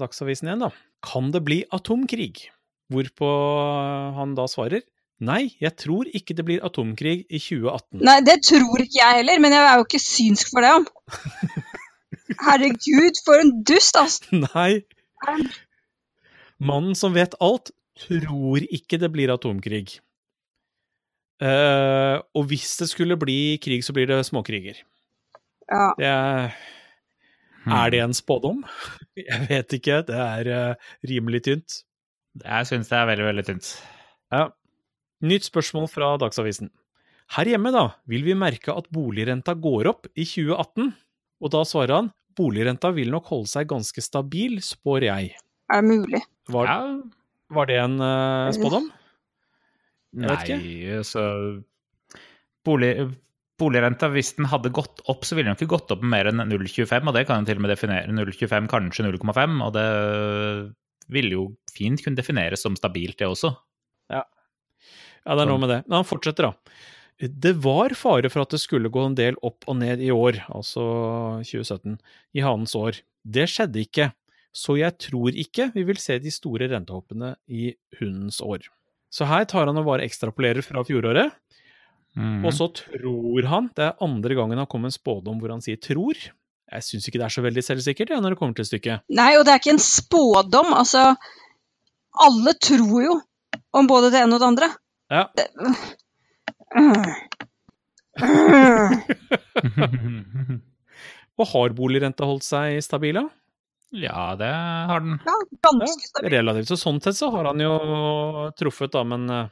Dagsavisen 0.00 0.48
igjen, 0.48 0.64
da. 0.64 0.70
Kan 1.04 1.32
det 1.34 1.42
bli 1.44 1.62
atomkrig? 1.72 2.48
Hvorpå 2.90 3.28
han 4.16 4.34
da 4.38 4.48
svarer 4.50 4.82
nei, 5.20 5.52
jeg 5.60 5.76
tror 5.76 6.08
ikke 6.16 6.34
det 6.38 6.46
blir 6.48 6.62
atomkrig 6.64 7.26
i 7.28 7.38
2018. 7.38 8.00
Nei, 8.08 8.16
det 8.24 8.38
tror 8.46 8.80
ikke 8.80 9.02
jeg 9.02 9.18
heller, 9.20 9.42
men 9.44 9.52
jeg 9.52 9.66
er 9.66 9.76
jo 9.76 9.84
ikke 9.84 10.00
synsk 10.00 10.54
for 10.54 10.64
det. 10.64 10.72
Herregud, 12.46 13.20
for 13.26 13.42
en 13.42 13.52
dust, 13.68 13.98
altså. 14.00 14.40
Nei. 14.46 14.80
Mannen 16.56 16.96
som 16.96 17.12
vet 17.12 17.36
alt, 17.44 17.68
tror 18.00 18.64
ikke 18.64 18.96
det 19.02 19.12
blir 19.12 19.32
atomkrig. 19.34 19.98
Eh, 21.40 22.16
og 22.36 22.48
hvis 22.50 22.74
det 22.80 22.90
skulle 22.90 23.16
bli 23.20 23.56
krig, 23.62 23.84
så 23.86 23.94
blir 23.96 24.08
det 24.10 24.20
småkriger. 24.28 24.82
Ja. 25.70 25.86
Det 25.96 26.08
er, 26.08 26.58
er 27.80 27.94
det 27.94 28.02
en 28.04 28.16
spådom? 28.16 28.64
Jeg 29.30 29.46
vet 29.48 29.78
ikke. 29.78 30.02
Det 30.08 30.18
er 30.18 30.50
uh, 30.50 30.90
rimelig 31.06 31.44
tynt. 31.46 31.80
Jeg 32.44 32.68
syns 32.68 32.90
det 32.90 32.98
er 32.98 33.08
veldig, 33.10 33.26
veldig 33.30 33.46
tynt. 33.48 33.72
Ja. 34.32 34.48
Nytt 35.26 35.48
spørsmål 35.48 35.88
fra 35.92 36.14
Dagsavisen. 36.20 36.70
Her 37.36 37.46
hjemme, 37.46 37.70
da, 37.74 37.84
vil 38.10 38.24
vi 38.26 38.34
merke 38.34 38.74
at 38.74 38.88
boligrenta 38.90 39.54
går 39.54 39.90
opp 39.90 40.08
i 40.14 40.24
2018. 40.26 40.90
Og 41.40 41.52
da 41.54 41.62
svarer 41.68 41.96
han 41.96 42.10
boligrenta 42.38 42.90
vil 42.94 43.10
nok 43.12 43.28
holde 43.30 43.50
seg 43.50 43.68
ganske 43.70 44.02
stabil, 44.04 44.58
spår 44.64 45.06
jeg. 45.08 45.34
Er 45.70 45.82
det 45.82 45.88
mulig? 45.88 46.22
Var, 46.50 46.70
Ja, 46.70 46.78
var 47.54 47.68
det 47.70 47.78
en 47.82 47.98
uh, 48.02 48.50
spådom? 48.54 48.90
Jeg 50.16 50.30
vet 50.30 50.48
Nei, 50.50 51.02
så 51.06 51.24
bolig, 52.66 52.94
Boligrenta, 53.60 54.08
hvis 54.12 54.32
den 54.38 54.48
hadde 54.50 54.72
gått 54.74 55.02
opp, 55.10 55.26
så 55.26 55.36
ville 55.36 55.50
den 55.50 55.58
ikke 55.58 55.74
gått 55.74 55.92
opp 55.92 56.02
med 56.02 56.12
mer 56.14 56.30
enn 56.30 56.44
0,25, 56.48 57.10
og 57.10 57.16
det 57.16 57.26
kan 57.28 57.42
jo 57.42 57.50
til 57.50 57.60
og 57.60 57.64
med 57.66 57.72
definere 57.74 58.14
0,25, 58.14 58.70
kanskje 58.72 59.04
0,5, 59.06 59.58
og 59.66 59.74
det 59.76 59.88
ville 61.12 61.36
jo 61.36 61.44
fint 61.74 62.00
kunne 62.04 62.18
defineres 62.18 62.64
som 62.64 62.78
stabilt, 62.78 63.18
det 63.20 63.28
også. 63.28 63.52
Ja, 64.10 64.24
det 65.36 65.44
er 65.44 65.50
noe 65.50 65.60
med 65.60 65.72
det. 65.74 65.82
Men 65.88 66.00
han 66.00 66.08
fortsetter, 66.08 66.48
da. 66.48 66.80
Det 67.20 67.52
var 67.60 67.92
fare 67.98 68.30
for 68.32 68.46
at 68.46 68.54
det 68.54 68.62
skulle 68.62 68.88
gå 68.92 69.02
en 69.04 69.18
del 69.18 69.36
opp 69.44 69.66
og 69.68 69.76
ned 69.82 70.00
i 70.00 70.08
år, 70.14 70.40
altså 70.48 70.84
2017, 71.44 71.98
i 72.32 72.44
hanens 72.46 72.72
år. 72.78 73.02
Det 73.20 73.44
skjedde 73.52 73.84
ikke, 73.84 74.08
så 74.56 74.78
jeg 74.80 74.96
tror 75.04 75.36
ikke 75.36 75.68
vi 75.74 75.84
vil 75.90 76.00
se 76.00 76.16
de 76.22 76.32
store 76.32 76.70
rentehoppene 76.72 77.34
i 77.52 77.74
hundens 78.00 78.40
år. 78.40 78.64
Så 79.10 79.26
her 79.26 79.44
tar 79.50 79.66
han 79.66 79.78
og 79.80 79.86
bare 79.88 80.04
ekstrapolerer 80.06 80.62
fra 80.66 80.84
fjoråret, 80.86 81.32
Mm. 82.18 82.42
og 82.44 82.50
så 82.50 82.66
tror 82.74 83.46
han 83.46 83.68
Det 83.76 83.84
er 83.84 83.94
andre 84.02 84.34
gangen 84.34 84.58
han 84.58 84.66
kommer 84.66 84.88
med 84.88 84.90
en 84.90 84.98
spådom 84.98 85.38
hvor 85.38 85.50
han 85.52 85.60
sier 85.62 85.76
'tror'. 85.78 86.30
Jeg 86.72 86.82
syns 86.82 87.06
ikke 87.06 87.18
det 87.18 87.24
er 87.26 87.28
så 87.28 87.42
veldig 87.42 87.62
selvsikkert 87.62 88.10
ja, 88.10 88.20
når 88.20 88.30
det 88.30 88.38
kommer 88.38 88.54
til 88.54 88.64
stykket. 88.64 89.00
Nei, 89.08 89.36
og 89.38 89.44
det 89.44 89.52
er 89.52 89.58
ikke 89.58 89.70
en 89.74 89.78
spådom. 89.78 90.72
Altså, 90.74 91.14
alle 92.18 92.52
tror 92.54 93.02
jo 93.02 93.20
om 93.72 93.86
både 93.86 94.10
det 94.10 94.20
ene 94.22 94.34
og 94.34 94.40
det 94.40 94.46
andre. 94.46 94.68
Ja. 95.10 95.24
Og 101.40 101.48
har 101.54 101.72
boligrenta 101.76 102.26
holdt 102.28 102.44
seg 102.44 102.80
stabil, 102.84 103.16
da? 103.16 103.22
Ja, 103.90 104.36
det 104.38 104.50
har 104.90 105.02
den. 105.02 105.18
Ja, 105.26 105.36
ganske 105.66 106.06
stabil. 106.06 106.30
Ja, 106.30 106.38
relativt. 106.38 106.70
Så 106.70 106.78
sånn 106.78 107.00
sett 107.02 107.18
så 107.18 107.30
har 107.34 107.50
han 107.50 107.62
jo 107.62 107.74
truffet, 108.58 108.92
da, 108.94 109.02
men 109.06 109.26
uh, 109.30 109.50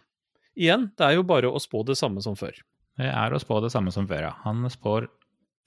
igjen, 0.59 0.89
det 0.99 1.07
er 1.07 1.19
jo 1.19 1.27
bare 1.27 1.51
å 1.51 1.63
spå 1.63 1.83
det 1.89 1.99
samme 1.99 2.23
som 2.25 2.39
før. 2.39 2.57
Det 2.99 3.11
er 3.11 3.35
å 3.35 3.41
spå 3.43 3.61
det 3.63 3.73
samme 3.75 3.93
som 3.95 4.07
før, 4.11 4.31
ja. 4.31 4.33
Han 4.45 4.67
spår 4.71 5.09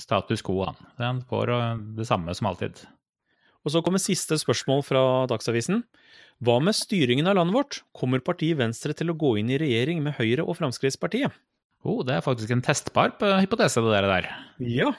status 0.02 0.44
quo, 0.44 0.64
han. 0.66 0.80
Han 1.00 1.22
spår 1.24 1.54
øh, 1.54 1.84
det 2.00 2.08
samme 2.10 2.34
som 2.36 2.50
alltid. 2.50 2.82
Og 3.62 3.74
så 3.76 3.84
kommer 3.86 4.02
siste 4.02 4.40
spørsmål 4.42 4.82
fra 4.88 5.04
Dagsavisen. 5.30 5.84
Hva 6.42 6.58
med 6.64 6.74
styringen 6.74 7.30
av 7.30 7.38
landet 7.38 7.56
vårt? 7.56 7.80
Kommer 7.94 8.24
partiet 8.26 8.58
Venstre 8.58 8.96
til 8.98 9.14
å 9.14 9.18
gå 9.20 9.36
inn 9.38 9.52
i 9.54 9.60
regjering 9.62 10.02
med 10.04 10.18
Høyre 10.18 10.48
og 10.48 10.58
Fremskrittspartiet? 10.58 11.36
Oh, 11.86 12.02
det 12.06 12.18
er 12.18 12.26
faktisk 12.26 12.52
en 12.54 12.64
testbar 12.66 13.14
hypotese, 13.42 13.82
det 13.86 13.94
der. 13.94 14.10
der. 14.10 14.30
Ja. 14.66 14.90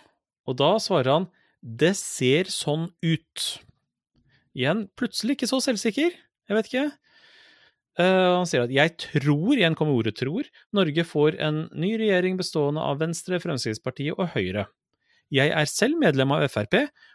Og 0.46 0.58
da 0.58 0.76
svarer 0.82 1.16
han 1.16 1.28
det 1.62 1.94
ser 1.98 2.50
sånn 2.50 2.90
ut. 3.06 3.46
Igjen, 4.58 4.86
plutselig 4.98 5.38
ikke 5.38 5.48
så 5.50 5.62
selvsikker. 5.64 6.12
Jeg 6.50 6.58
vet 6.58 6.68
ikke. 6.68 6.90
Uh, 8.00 8.40
han 8.40 8.48
sier 8.48 8.64
at 8.64 8.72
jeg 8.72 8.94
tror, 9.00 9.52
igjen 9.54 9.76
kommer 9.76 9.98
ordet 9.98 10.14
tror, 10.16 10.46
Norge 10.72 11.04
får 11.04 11.36
en 11.44 11.66
ny 11.76 11.92
regjering 12.00 12.38
bestående 12.38 12.80
av 12.80 13.02
Venstre, 13.02 13.40
Fremskrittspartiet 13.42 14.16
og 14.16 14.32
Høyre. 14.32 14.66
Jeg 15.32 15.52
er 15.56 15.68
selv 15.68 15.96
medlem 16.00 16.32
av 16.34 16.44
Frp, 16.52 16.74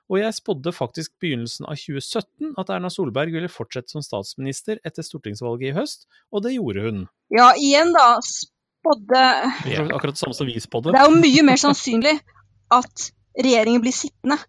og 0.09 0.17
jeg 0.17 0.33
spådde 0.33 0.73
faktisk 0.73 1.11
begynnelsen 1.21 1.67
av 1.69 1.77
2017 1.77 2.55
at 2.57 2.71
Erna 2.73 2.89
Solberg 2.93 3.33
ville 3.35 3.49
fortsette 3.51 3.93
som 3.93 4.05
statsminister 4.05 4.79
etter 4.85 5.05
stortingsvalget 5.05 5.69
i 5.69 5.75
høst, 5.75 6.07
og 6.33 6.45
det 6.45 6.55
gjorde 6.55 6.85
hun. 6.85 7.03
Ja, 7.33 7.51
igjen 7.61 7.93
da, 7.93 8.07
spådde 8.25 9.21
Akkurat 9.91 10.15
det 10.15 10.21
samme 10.23 10.37
som 10.37 10.49
vi 10.49 10.57
spådde. 10.61 10.95
Det 10.95 11.01
er 11.03 11.11
jo 11.11 11.21
mye 11.21 11.45
mer 11.45 11.61
sannsynlig 11.61 12.15
at 12.73 13.09
regjeringen 13.37 13.83
blir 13.83 13.95
sittende. 13.95 14.39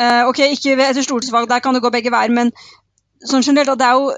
Uh, 0.00 0.28
ok, 0.30 0.44
ikke 0.54 0.76
etter 0.76 1.04
stortingsvalg, 1.04 1.48
der 1.50 1.62
kan 1.62 1.76
det 1.76 1.82
gå 1.84 1.90
begge 1.92 2.12
veier, 2.14 2.32
men 2.32 2.52
sånn 3.26 3.44
generelt, 3.44 3.78
det 3.78 3.88
er 3.88 3.98
jo 3.98 4.14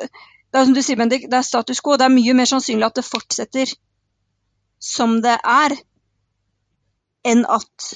det 0.52 0.61
er 0.61 0.66
som 0.68 0.74
du 0.76 0.83
sier, 0.85 0.98
Bendik, 1.00 1.31
det 1.33 1.38
er 1.38 1.46
status 1.46 1.81
quo. 1.81 1.96
Det 1.96 2.05
er 2.05 2.12
mye 2.12 2.35
mer 2.37 2.48
sannsynlig 2.50 2.85
at 2.85 2.98
det 2.98 3.07
fortsetter 3.07 3.70
som 4.83 5.14
det 5.24 5.38
er, 5.48 5.74
enn 7.24 7.46
at 7.48 7.92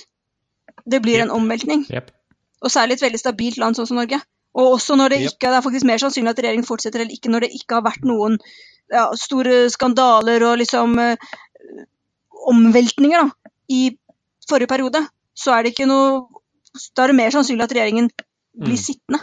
det 0.88 1.02
blir 1.04 1.20
en 1.20 1.34
omveltning. 1.34 1.84
Yep. 1.92 2.08
Og 2.64 2.72
særlig 2.72 2.96
et 2.96 3.04
veldig 3.04 3.20
stabilt 3.20 3.60
land 3.60 3.76
sånn 3.76 3.90
som 3.90 4.00
Norge. 4.00 4.22
Og 4.56 4.78
også 4.78 4.96
når 4.96 5.12
det 5.12 5.18
Jep. 5.20 5.34
ikke 5.34 5.50
det 5.52 5.58
er 5.58 5.66
faktisk 5.66 5.88
mer 5.90 6.00
sannsynlig 6.00 6.32
at 6.32 6.40
regjeringen 6.40 6.68
fortsetter 6.68 7.04
eller 7.04 7.18
ikke 7.18 7.34
når 7.34 7.44
det 7.44 7.52
ikke 7.58 7.76
har 7.76 7.84
vært 7.84 8.08
noen 8.08 8.38
ja, 8.94 9.10
store 9.20 9.66
skandaler 9.74 10.46
og 10.46 10.56
liksom 10.62 10.96
uh, 10.96 11.82
omveltninger 12.48 13.20
da, 13.20 13.52
i 13.68 13.82
forrige 14.48 14.70
periode, 14.70 15.02
så 15.36 15.54
er 15.56 15.64
det 15.66 15.74
ikke 15.74 15.88
noe 15.90 16.26
Da 16.96 17.04
er 17.06 17.08
det 17.12 17.16
mer 17.16 17.32
sannsynlig 17.32 17.64
at 17.64 17.72
regjeringen 17.72 18.10
blir 18.56 18.76
Mm. 18.76 18.82
sittende. 18.82 19.20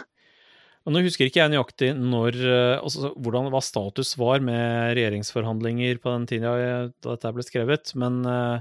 Og 0.86 0.92
Nå 0.92 1.00
husker 1.06 1.28
ikke 1.28 1.38
jeg 1.40 1.50
nøyaktig 1.52 1.92
når, 1.96 2.34
eh, 2.34 2.80
altså, 2.82 3.12
hvordan, 3.14 3.46
hva 3.52 3.60
status 3.62 4.16
var 4.18 4.42
med 4.44 4.96
regjeringsforhandlinger 4.98 6.00
på 6.02 6.10
den 6.12 6.26
tida 6.26 6.54
da 7.00 7.14
dette 7.14 7.32
ble 7.32 7.42
skrevet, 7.46 7.94
men 7.94 8.18
eh, 8.26 8.58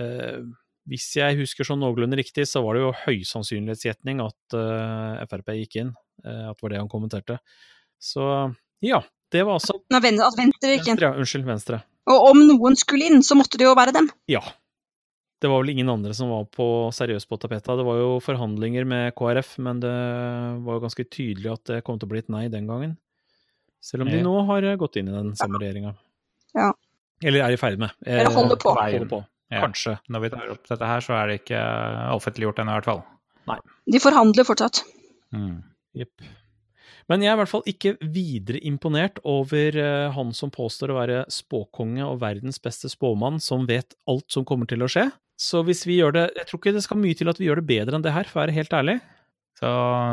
eh, 0.00 0.40
hvis 0.88 1.06
jeg 1.16 1.36
husker 1.38 1.64
sånn 1.68 1.80
noenlunde 1.84 2.16
riktig, 2.18 2.44
så 2.48 2.60
var 2.64 2.74
det 2.74 2.82
jo 2.82 2.94
høysannsynlighetsgjetning 3.04 4.24
at 4.24 4.56
eh, 4.58 5.26
Frp 5.30 5.52
gikk 5.60 5.76
inn. 5.84 5.92
eh, 6.24 6.48
at 6.50 6.56
det 6.56 6.62
var 6.64 6.70
det 6.74 6.80
han 6.80 6.88
kommenterte. 6.88 7.38
Så 8.00 8.24
ja, 8.82 9.02
det 9.32 9.44
var 9.46 9.60
altså 9.60 9.78
At 9.92 10.02
Venstre 10.02 10.74
gikk 10.74 10.88
inn. 10.88 10.96
Venstre. 10.96 11.06
Ja, 11.06 11.14
unnskyld, 11.14 11.44
Venstre. 11.46 11.82
Og 12.08 12.30
om 12.32 12.42
noen 12.48 12.76
skulle 12.76 13.06
inn, 13.08 13.22
så 13.22 13.36
måtte 13.36 13.56
det 13.60 13.64
jo 13.68 13.74
være 13.76 13.92
dem. 13.92 14.10
Ja. 14.28 14.40
Det 15.44 15.48
var 15.52 15.60
vel 15.60 15.74
ingen 15.74 15.90
andre 15.92 16.14
som 16.16 16.30
var 16.32 16.46
på, 16.48 16.66
seriøst 16.96 17.28
på 17.28 17.36
tapetet. 17.36 17.74
Det 17.76 17.84
var 17.84 17.98
jo 18.00 18.12
forhandlinger 18.24 18.86
med 18.88 19.10
KrF, 19.18 19.58
men 19.60 19.82
det 19.82 19.92
var 20.64 20.78
jo 20.78 20.82
ganske 20.86 21.04
tydelig 21.04 21.50
at 21.52 21.64
det 21.68 21.82
kom 21.84 21.98
til 22.00 22.08
å 22.08 22.12
bli 22.14 22.22
et 22.22 22.30
nei 22.32 22.46
den 22.48 22.70
gangen. 22.70 22.94
Selv 23.84 24.06
om 24.06 24.08
de 24.08 24.22
nå 24.24 24.32
har 24.48 24.64
eh, 24.64 24.78
gått 24.80 24.96
inn 24.96 25.10
i 25.10 25.12
den 25.12 25.34
samme 25.36 25.60
regjeringa. 25.60 25.90
Ja. 26.56 26.70
Eller 27.20 27.44
er 27.44 27.52
i 27.52 27.58
ferd 27.60 27.76
med. 27.82 27.92
Eh, 28.06 28.22
Eller 28.22 28.32
holder 28.32 28.56
på. 28.62 28.72
Holder 28.78 29.10
på. 29.10 29.18
Ja. 29.52 29.66
Kanskje. 29.66 29.98
Når 30.08 30.22
vi 30.24 30.30
tar 30.32 30.54
opp 30.54 30.70
dette 30.70 30.88
her, 30.88 31.04
så 31.04 31.18
er 31.18 31.28
det 31.28 31.36
ikke 31.42 31.60
offentliggjort 32.14 32.62
ennå, 32.62 32.72
i 32.72 32.80
hvert 32.80 32.88
fall. 32.88 33.02
Nei. 33.50 33.58
De 33.92 34.00
forhandler 34.00 34.48
fortsatt. 34.48 34.80
Mm. 35.36 35.58
Jepp. 36.00 36.24
Men 37.12 37.20
jeg 37.20 37.34
er 37.34 37.36
i 37.36 37.40
hvert 37.42 37.52
fall 37.52 37.66
ikke 37.68 37.92
videre 38.00 38.62
imponert 38.64 39.20
over 39.28 39.76
eh, 39.76 40.06
han 40.16 40.32
som 40.32 40.48
påstår 40.54 40.94
å 40.94 40.96
være 41.02 41.20
spåkonge 41.32 42.08
og 42.08 42.22
verdens 42.24 42.56
beste 42.64 42.88
spåmann, 42.88 43.36
som 43.44 43.68
vet 43.68 43.92
alt 44.08 44.24
som 44.32 44.48
kommer 44.48 44.72
til 44.72 44.86
å 44.86 44.88
skje. 44.88 45.10
Så 45.40 45.64
hvis 45.66 45.82
vi 45.88 45.98
gjør 45.98 46.14
det 46.14 46.24
Jeg 46.36 46.46
tror 46.46 46.60
ikke 46.60 46.72
det 46.76 46.84
skal 46.84 47.00
mye 47.00 47.16
til 47.18 47.30
at 47.30 47.40
vi 47.40 47.48
gjør 47.48 47.58
det 47.58 47.66
bedre 47.66 47.98
enn 47.98 48.04
det 48.04 48.14
her, 48.14 48.28
for 48.28 48.38
å 48.38 48.44
være 48.44 48.56
helt 48.56 48.76
ærlig. 48.76 48.96
Så, 49.58 49.70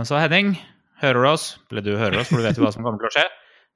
så 0.09 0.19
Henning, 0.21 0.55
hører 1.01 1.21
du 1.21 1.29
oss? 1.29 1.45
Eller 1.69 1.85
du 1.85 1.93
hører 1.95 2.21
oss, 2.21 2.29
for 2.29 2.41
du 2.41 2.47
vet 2.47 2.57
jo 2.57 2.65
hva 2.65 2.73
som 2.73 2.85
kommer 2.85 3.01
til 3.01 3.09
å 3.09 3.15
skje. 3.15 3.25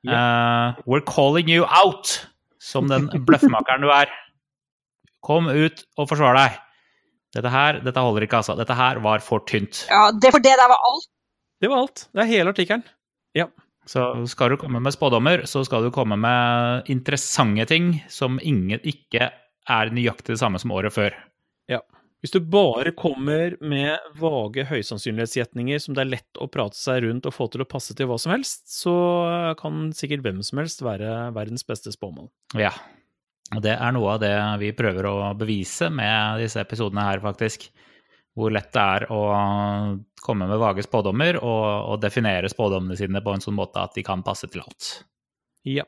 Uh, 0.05 0.77
we're 0.89 1.05
calling 1.05 1.49
you 1.49 1.65
out, 1.69 2.17
som 2.61 2.89
den 2.91 3.09
bløffmakeren 3.27 3.85
du 3.85 3.89
er. 3.93 4.11
Kom 5.25 5.49
ut 5.49 5.85
og 5.97 6.09
forsvar 6.11 6.37
deg. 6.37 6.59
Dette 7.35 7.51
her, 7.51 7.81
dette 7.83 8.01
holder 8.01 8.27
ikke, 8.27 8.41
altså. 8.43 8.55
Dette 8.57 8.77
her 8.77 9.01
var 9.03 9.23
for 9.25 9.43
tynt. 9.49 9.85
Ja, 9.89 10.07
det, 10.13 10.31
For 10.31 10.43
det 10.43 10.53
der 10.55 10.69
var 10.71 10.81
alt. 10.89 11.09
Det 11.61 11.71
var 11.71 11.81
alt. 11.85 12.05
Det 12.13 12.23
er 12.23 12.31
hele 12.31 12.53
artikkelen. 12.53 12.85
Så 13.85 14.01
skal 14.29 14.49
du 14.49 14.57
komme 14.57 14.81
med 14.81 14.93
spådommer, 14.95 15.43
så 15.45 15.61
skal 15.65 15.85
du 15.85 15.91
komme 15.93 16.17
med 16.17 16.89
interessante 16.89 17.67
ting 17.69 17.91
som 18.09 18.39
ingen, 18.41 18.81
ikke 18.81 19.29
er 19.69 19.91
nøyaktig 19.93 20.33
det 20.33 20.41
samme 20.41 20.61
som 20.61 20.73
året 20.73 20.93
før. 20.93 21.13
Hvis 22.25 22.33
du 22.33 22.39
bare 22.41 22.89
kommer 22.97 23.53
med 23.61 24.01
vage 24.17 24.63
høysannsynlighetsgjetninger 24.65 25.77
som 25.77 25.93
det 25.93 26.01
er 26.01 26.09
lett 26.09 26.39
å 26.41 26.47
prate 26.49 26.73
seg 26.73 27.03
rundt 27.03 27.27
og 27.29 27.35
få 27.35 27.45
til 27.53 27.61
å 27.61 27.67
passe 27.69 27.93
til 27.93 28.09
hva 28.09 28.17
som 28.17 28.31
helst, 28.33 28.63
så 28.73 28.93
kan 29.59 29.91
sikkert 29.93 30.23
hvem 30.25 30.39
som 30.41 30.57
helst 30.57 30.81
være 30.81 31.27
verdens 31.35 31.61
beste 31.69 31.93
spåmann. 31.93 32.31
Ja. 32.57 32.71
Og 33.53 33.61
det 33.61 33.75
er 33.75 33.93
noe 33.93 34.15
av 34.15 34.23
det 34.23 34.33
vi 34.57 34.71
prøver 34.73 35.05
å 35.05 35.13
bevise 35.37 35.91
med 35.93 36.41
disse 36.41 36.63
episodene 36.63 37.05
her, 37.05 37.21
faktisk. 37.21 37.67
Hvor 38.33 38.49
lett 38.57 38.73
det 38.73 38.87
er 38.95 39.05
å 39.13 39.21
komme 40.25 40.49
med 40.49 40.63
vage 40.65 40.87
spådommer 40.87 41.37
og, 41.43 41.67
og 41.93 42.01
definere 42.01 42.49
spådommene 42.49 42.97
sine 42.97 43.21
på 43.21 43.37
en 43.37 43.45
sånn 43.45 43.59
måte 43.59 43.85
at 43.85 43.93
de 43.93 44.01
kan 44.07 44.25
passe 44.25 44.49
til 44.49 44.65
alt. 44.65 44.89
Ja. 45.61 45.85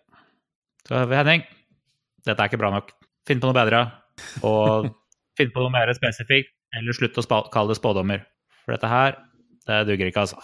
Så 0.86 1.02
Henning, 1.02 1.50
dette 2.30 2.38
er 2.38 2.46
ikke 2.46 2.62
bra 2.62 2.76
nok. 2.78 2.94
Finn 3.26 3.42
på 3.42 3.50
noe 3.50 3.58
bedre. 3.58 3.84
Og 4.46 4.94
finn 5.38 5.52
på 5.54 5.64
noe 5.64 5.74
mer 5.74 5.92
spesifikt, 5.98 6.52
eller 6.78 6.96
slutt 6.98 7.18
å 7.18 7.24
spa 7.26 7.42
kalle 7.54 7.74
det 7.74 7.80
spådommer. 7.80 8.26
For 8.66 8.76
dette 8.76 8.90
her, 8.92 9.18
det 9.68 9.82
duger 9.90 10.10
ikke, 10.12 10.26
altså. 10.28 10.42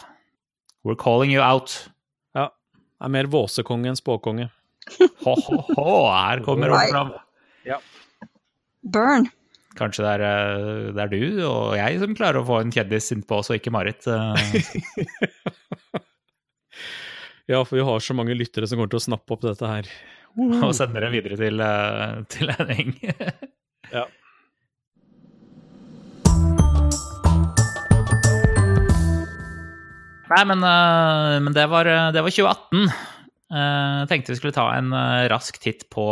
We're 0.84 1.00
calling 1.00 1.32
you 1.34 1.42
out. 1.44 1.76
ja. 2.36 2.50
Er 3.04 3.12
mer 3.12 3.28
våsekonge 3.32 3.90
enn 3.92 3.98
spåkonge. 4.00 4.50
Ho-ho-ho, 5.24 5.88
her 6.12 6.42
kommer 6.44 6.72
ordet 6.76 6.92
fram. 6.92 7.14
fram. 7.66 7.82
Burn. 8.94 9.30
Kanskje 9.80 10.04
det 10.06 10.10
er, 10.20 10.22
eh, 10.28 10.92
det 10.94 11.02
er 11.02 11.12
du 11.12 11.46
og 11.48 11.74
jeg 11.80 12.00
som 12.02 12.12
klarer 12.16 12.42
å 12.42 12.46
få 12.46 12.60
en 12.62 12.72
kjendis 12.76 13.08
innpå 13.16 13.40
oss, 13.40 13.50
og 13.50 13.58
ikke 13.58 13.72
Marit. 13.74 14.06
eh, 14.08 14.36
Ja, 17.50 17.60
for 17.66 17.76
vi 17.76 17.84
har 17.84 18.00
så 18.00 18.14
mange 18.16 18.36
lyttere 18.38 18.68
som 18.70 18.78
kommer 18.80 18.92
til 18.94 19.02
å 19.02 19.06
snappe 19.08 19.36
opp 19.36 19.42
dette 19.44 19.68
her. 19.68 19.90
Og 20.64 20.72
sender 20.78 21.04
det 21.06 21.12
videre 21.14 21.36
til, 21.40 21.64
til 22.34 22.54
en 22.54 22.72
gjeng. 22.72 22.94
Ja. 23.94 24.06
Nei, 30.32 30.44
men, 30.50 30.64
eh, 30.64 31.40
men 31.44 31.54
det, 31.56 31.66
var, 31.72 31.90
det 32.16 32.24
var 32.24 32.32
2018. 32.32 32.86
Eh, 33.54 33.98
Jeg 34.04 34.10
tenkte 34.10 34.34
vi 34.34 34.40
skulle 34.40 34.56
ta 34.56 34.70
en 34.78 34.94
eh, 34.96 35.26
rask 35.32 35.60
titt 35.62 35.88
på, 35.94 36.06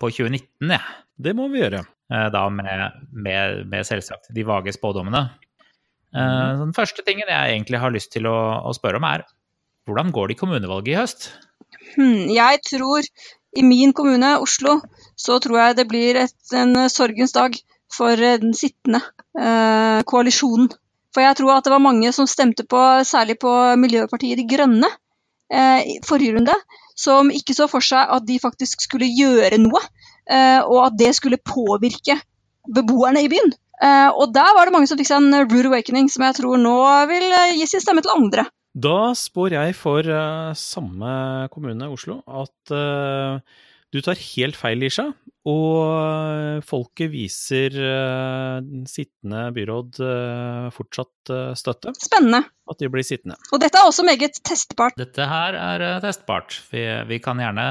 på 0.00 0.10
2019, 0.10 0.72
jeg. 0.72 0.96
Det 1.22 1.34
må 1.38 1.48
vi 1.52 1.60
gjøre. 1.62 1.84
Eh, 2.12 2.28
Da 2.34 2.46
med, 2.50 2.96
med, 3.12 3.62
med 3.70 3.86
selvsagt 3.86 4.32
de 4.34 4.46
vage 4.48 4.72
spådommene. 4.74 5.26
Eh, 6.16 6.48
så 6.56 6.64
Den 6.64 6.74
første 6.76 7.04
tingen 7.06 7.28
jeg 7.28 7.54
egentlig 7.54 7.80
har 7.84 7.94
lyst 7.94 8.12
til 8.16 8.26
å, 8.30 8.36
å 8.66 8.74
spørre 8.76 9.00
om, 9.02 9.06
er 9.08 9.26
hvordan 9.88 10.12
går 10.14 10.30
det 10.30 10.36
i 10.36 10.40
kommunevalget 10.42 10.92
i 10.94 10.98
høst? 10.98 11.30
Hmm, 11.96 12.28
jeg 12.32 12.60
tror 12.68 13.06
i 13.58 13.62
min 13.66 13.92
kommune, 13.92 14.36
Oslo, 14.40 14.78
så 15.18 15.36
tror 15.44 15.58
jeg 15.60 15.78
det 15.80 15.86
blir 15.90 16.18
et, 16.24 16.36
en 16.56 16.86
sorgens 16.92 17.34
dag 17.36 17.56
for 17.92 18.16
eh, 18.16 18.38
den 18.40 18.56
sittende 18.56 19.02
eh, 19.36 20.00
koalisjonen. 20.08 20.70
For 21.12 21.24
jeg 21.24 21.36
tror 21.38 21.58
at 21.58 21.66
det 21.66 21.72
var 21.74 21.82
mange 21.84 22.12
som 22.16 22.28
stemte 22.30 22.64
på, 22.68 22.80
særlig 23.04 23.38
på 23.42 23.52
Miljøpartiet 23.80 24.40
De 24.40 24.46
Grønne 24.48 24.88
eh, 25.52 25.80
i 25.94 25.98
forrige 26.06 26.38
runde, 26.38 26.54
som 26.96 27.32
ikke 27.32 27.56
så 27.56 27.68
for 27.70 27.84
seg 27.84 28.14
at 28.16 28.24
de 28.28 28.38
faktisk 28.40 28.86
skulle 28.86 29.10
gjøre 29.10 29.60
noe, 29.60 29.82
eh, 30.30 30.60
og 30.64 30.86
at 30.86 30.96
det 31.00 31.12
skulle 31.18 31.40
påvirke 31.40 32.16
beboerne 32.72 33.24
i 33.24 33.30
byen. 33.32 33.52
Eh, 33.82 34.08
og 34.08 34.32
der 34.32 34.56
var 34.56 34.68
det 34.68 34.74
mange 34.76 34.88
som 34.88 35.00
fikk 35.00 35.10
seg 35.10 35.20
en 35.20 35.44
rude 35.50 35.68
awakening, 35.68 36.08
som 36.12 36.24
jeg 36.28 36.38
tror 36.40 36.60
nå 36.60 36.76
vil 37.10 37.28
gi 37.58 37.68
sin 37.68 37.84
stemme 37.84 38.04
til 38.04 38.14
andre. 38.16 38.46
Da 38.72 39.12
spår 39.18 39.58
jeg 39.58 39.76
for 39.76 40.06
samme 40.56 41.10
kommune, 41.52 41.90
Oslo, 41.92 42.22
at 42.24 42.72
du 43.92 44.00
tar 44.00 44.16
helt 44.16 44.56
feil, 44.56 44.80
Lisha. 44.80 45.10
Og 45.48 46.62
folket 46.62 47.10
viser 47.10 47.74
uh, 47.74 48.60
sittende 48.86 49.48
byråd 49.56 49.98
fortsatt 50.76 51.32
støtte. 51.58 51.94
Spennende. 51.98 52.44
At 52.70 52.78
de 52.78 52.88
blir 52.92 53.04
sittende. 53.06 53.34
Og 53.50 53.58
dette 53.62 53.80
er 53.80 53.88
også 53.88 54.06
meget 54.06 54.38
testbart. 54.46 54.94
Dette 55.00 55.26
her 55.26 55.58
er 55.58 55.84
testbart. 56.04 56.60
Vi, 56.70 56.84
vi 57.10 57.18
kan 57.22 57.42
gjerne 57.42 57.66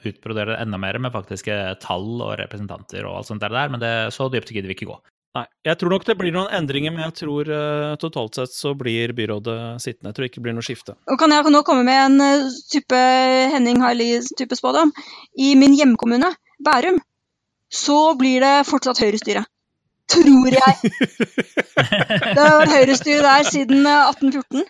utbrodere 0.00 0.54
det 0.54 0.62
enda 0.64 0.80
mer 0.80 0.98
med 1.02 1.12
faktiske 1.14 1.60
tall 1.84 2.10
og 2.24 2.38
representanter 2.40 3.04
og 3.04 3.20
alt 3.20 3.30
sånt 3.30 3.44
der, 3.44 3.72
men 3.72 3.82
det, 3.82 3.94
så 4.16 4.30
dypt 4.32 4.52
gidder 4.54 4.72
vi 4.72 4.78
ikke 4.78 4.90
gå. 4.94 5.00
Nei, 5.38 5.44
jeg 5.62 5.78
tror 5.78 5.92
nok 5.94 6.04
det 6.08 6.16
blir 6.18 6.32
noen 6.34 6.50
endringer, 6.56 6.90
men 6.90 7.04
jeg 7.04 7.14
tror 7.20 7.50
uh, 7.54 7.92
totalt 8.02 8.34
sett 8.34 8.50
så 8.50 8.72
blir 8.74 9.12
byrådet 9.14 9.58
sittende. 9.78 10.10
Jeg 10.10 10.16
tror 10.16 10.26
ikke 10.26 10.40
det 10.40 10.46
blir 10.48 10.56
noe 10.56 10.66
skifte. 10.66 10.96
Og 11.06 11.20
kan 11.20 11.30
jeg 11.30 11.52
nå 11.54 11.60
komme 11.66 11.84
med 11.86 12.00
en 12.02 12.24
uh, 12.24 12.56
type 12.72 13.02
Henning 13.52 13.78
Haili-type 13.84 14.58
spådom? 14.58 14.90
I 15.38 15.52
min 15.60 15.76
hjemkommune, 15.78 16.32
Bærum, 16.66 16.98
så 17.72 18.14
blir 18.18 18.42
det 18.44 18.66
fortsatt 18.68 19.00
høyrestyre. 19.02 19.44
Tror 20.10 20.56
jeg! 20.56 20.90
det 22.34 22.40
har 22.40 22.56
vært 22.58 22.74
høyrestyre 22.74 23.22
der 23.24 23.46
siden 23.46 23.86
1814. 23.86 24.66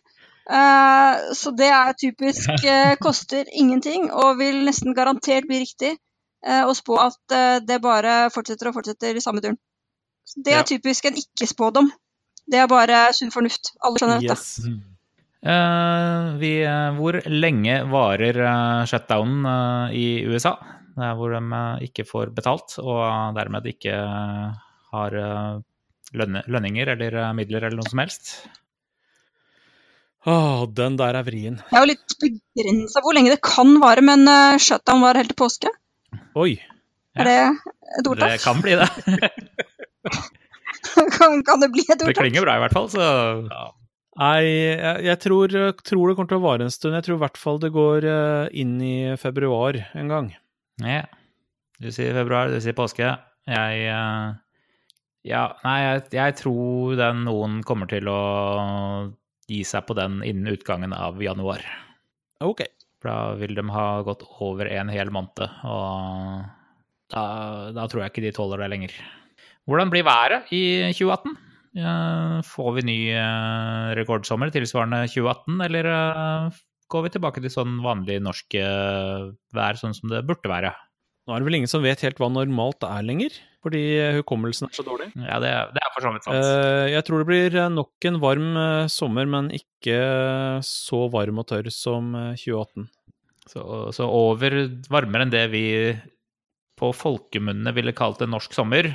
Uh, 0.50 1.32
så 1.38 1.52
det 1.56 1.70
er 1.70 1.96
typisk 1.96 2.68
koster 3.00 3.48
ingenting, 3.54 4.10
og 4.12 4.38
vil 4.40 4.60
nesten 4.66 4.96
garantert 4.96 5.48
bli 5.48 5.62
riktig 5.64 5.96
å 6.40 6.72
spå 6.72 6.96
at 6.96 7.34
det 7.68 7.76
bare 7.84 8.30
fortsetter 8.32 8.70
og 8.70 8.78
fortsetter 8.78 9.16
i 9.16 9.20
samme 9.20 9.42
turen. 9.44 9.58
Det 10.40 10.54
er 10.56 10.64
typisk 10.64 11.08
en 11.08 11.18
ikke-spådom. 11.20 11.90
Det 12.50 12.58
er 12.58 12.70
bare 12.70 13.02
sunn 13.16 13.32
fornuft. 13.34 13.74
Alle 13.84 14.00
skjønner 14.00 14.22
dette. 14.22 14.38
Yes. 14.38 14.88
Uh, 15.40 16.36
vi, 16.40 16.50
uh, 16.68 16.92
hvor 16.98 17.16
lenge 17.32 17.78
varer 17.88 18.36
uh, 18.44 18.82
shutdownen 18.88 19.94
i 19.96 20.20
USA? 20.28 20.56
Hvor 21.18 21.34
de 21.34 21.60
ikke 21.86 22.06
får 22.08 22.32
betalt 22.36 22.78
og 22.82 23.02
dermed 23.36 23.68
ikke 23.70 23.96
har 24.90 25.18
lønninger 26.14 26.94
eller 26.94 27.20
midler 27.38 27.68
eller 27.68 27.80
noe 27.80 27.90
som 27.90 28.02
helst? 28.02 28.32
Åh, 30.28 30.66
den 30.76 30.98
der 31.00 31.16
er 31.16 31.24
vrien. 31.24 31.56
Det 31.70 31.78
er 31.78 31.86
jo 31.86 31.92
litt 31.94 32.16
begrensa 32.20 33.00
hvor 33.04 33.16
lenge 33.16 33.32
det 33.32 33.40
kan 33.44 33.78
vare, 33.80 34.04
men 34.04 34.28
shutdown 34.60 35.00
var 35.04 35.16
helt 35.16 35.32
til 35.32 35.38
påske. 35.40 35.72
Oi. 36.36 36.52
Er 37.16 37.26
det 37.26 37.38
et 37.98 38.06
ordtak? 38.06 38.36
Det 38.36 38.42
kan 38.44 38.60
bli 38.62 38.76
det. 38.78 38.88
kan, 41.16 41.40
kan, 41.46 41.62
det 41.62 41.70
bli 41.72 41.84
et 41.86 41.96
ordtak? 41.96 42.12
Det 42.12 42.18
klinger 42.20 42.46
bra 42.46 42.58
i 42.58 42.64
hvert 42.64 42.76
fall, 42.76 42.90
så 42.92 43.04
ja. 43.48 43.68
Nei, 44.20 44.44
jeg, 44.44 44.96
jeg 45.06 45.18
tror, 45.22 45.54
tror, 45.86 46.10
det 46.10 46.16
kommer 46.18 46.30
til 46.32 46.40
å 46.40 46.44
vare 46.44 46.66
en 46.66 46.74
stund. 46.74 46.96
Jeg 46.98 47.06
tror 47.06 47.16
i 47.16 47.22
hvert 47.22 47.40
fall 47.40 47.60
det 47.62 47.70
går 47.72 48.06
eh, 48.10 48.48
inn 48.60 48.74
i 48.84 48.94
februar 49.20 49.78
en 49.96 50.10
gang. 50.12 50.32
Ja. 50.84 51.04
Du 51.80 51.88
sier 51.94 52.12
februar, 52.16 52.50
du 52.52 52.60
sier 52.60 52.76
påske. 52.76 53.14
Jeg 53.48 53.84
eh, 53.88 54.32
Ja, 55.28 55.44
nei, 55.64 55.78
jeg, 55.84 56.04
jeg 56.16 56.36
tror 56.40 56.96
den 57.00 57.24
noen 57.28 57.60
kommer 57.66 57.88
til 57.90 58.08
å 58.08 58.20
gi 59.50 59.62
seg 59.66 59.86
på 59.88 59.96
den 59.98 60.20
innen 60.24 60.52
utgangen 60.52 60.94
av 60.96 61.20
januar. 61.22 61.64
Ok. 62.44 62.64
For 63.00 63.10
da 63.10 63.36
vil 63.40 63.56
de 63.56 63.64
ha 63.72 63.86
gått 64.04 64.24
over 64.44 64.68
en 64.68 64.90
hel 64.92 65.12
måned, 65.12 65.40
og 65.64 66.42
da, 67.10 67.22
da, 67.74 67.86
tror 67.88 68.04
jeg 68.04 68.12
ikke 68.12 68.24
de 68.26 68.34
tåler 68.36 68.60
det 68.60 68.68
lenger. 68.74 68.96
Hvordan 69.68 69.92
blir 69.92 70.04
været 70.06 70.52
i 70.52 70.62
2018? 70.92 71.38
Får 72.50 72.72
vi 72.76 72.84
ny 72.86 72.98
eh, 73.14 73.92
rekordsommer 73.98 74.52
tilsvarende 74.52 75.04
2018, 75.08 75.60
eller 75.64 75.88
eh, 75.94 76.60
går 76.90 77.06
vi 77.06 77.12
tilbake 77.16 77.42
til 77.42 77.52
sånn 77.52 77.78
vanlig 77.84 78.18
norsk 78.24 78.56
eh, 78.60 79.30
vær, 79.56 79.78
sånn 79.80 79.96
som 79.96 80.12
det 80.12 80.24
burde 80.28 80.50
være? 80.50 80.74
Nå 81.28 81.34
er 81.34 81.42
det 81.42 81.46
vel 81.46 81.58
ingen 81.60 81.70
som 81.70 81.84
vet 81.84 82.02
helt 82.02 82.18
hva 82.18 82.30
normalt 82.32 82.82
er 82.86 83.04
lenger, 83.06 83.34
fordi 83.62 83.82
hukommelsen 84.18 84.66
er 84.70 84.74
så 84.74 84.84
dårlig. 84.86 85.10
Ja, 85.20 85.36
det, 85.42 85.50
det 85.76 85.82
er 85.84 85.92
for 85.94 86.06
så 86.06 86.14
vidt 86.14 86.26
sant. 86.26 86.48
Jeg 86.90 87.06
tror 87.06 87.22
det 87.22 87.28
blir 87.28 87.58
nok 87.70 88.08
en 88.08 88.18
varm 88.22 88.48
sommer, 88.90 89.28
men 89.30 89.52
ikke 89.54 89.98
så 90.66 91.04
varm 91.12 91.42
og 91.42 91.46
tørr 91.52 91.68
som 91.74 92.10
2018. 92.40 92.88
Så, 93.50 93.62
så 93.94 94.06
over 94.06 94.56
varmere 94.90 95.26
enn 95.26 95.32
det 95.32 95.44
vi 95.52 95.64
på 96.80 96.90
folkemunne 96.96 97.72
ville 97.76 97.94
kalt 97.96 98.22
en 98.24 98.32
norsk 98.34 98.54
sommer. 98.56 98.88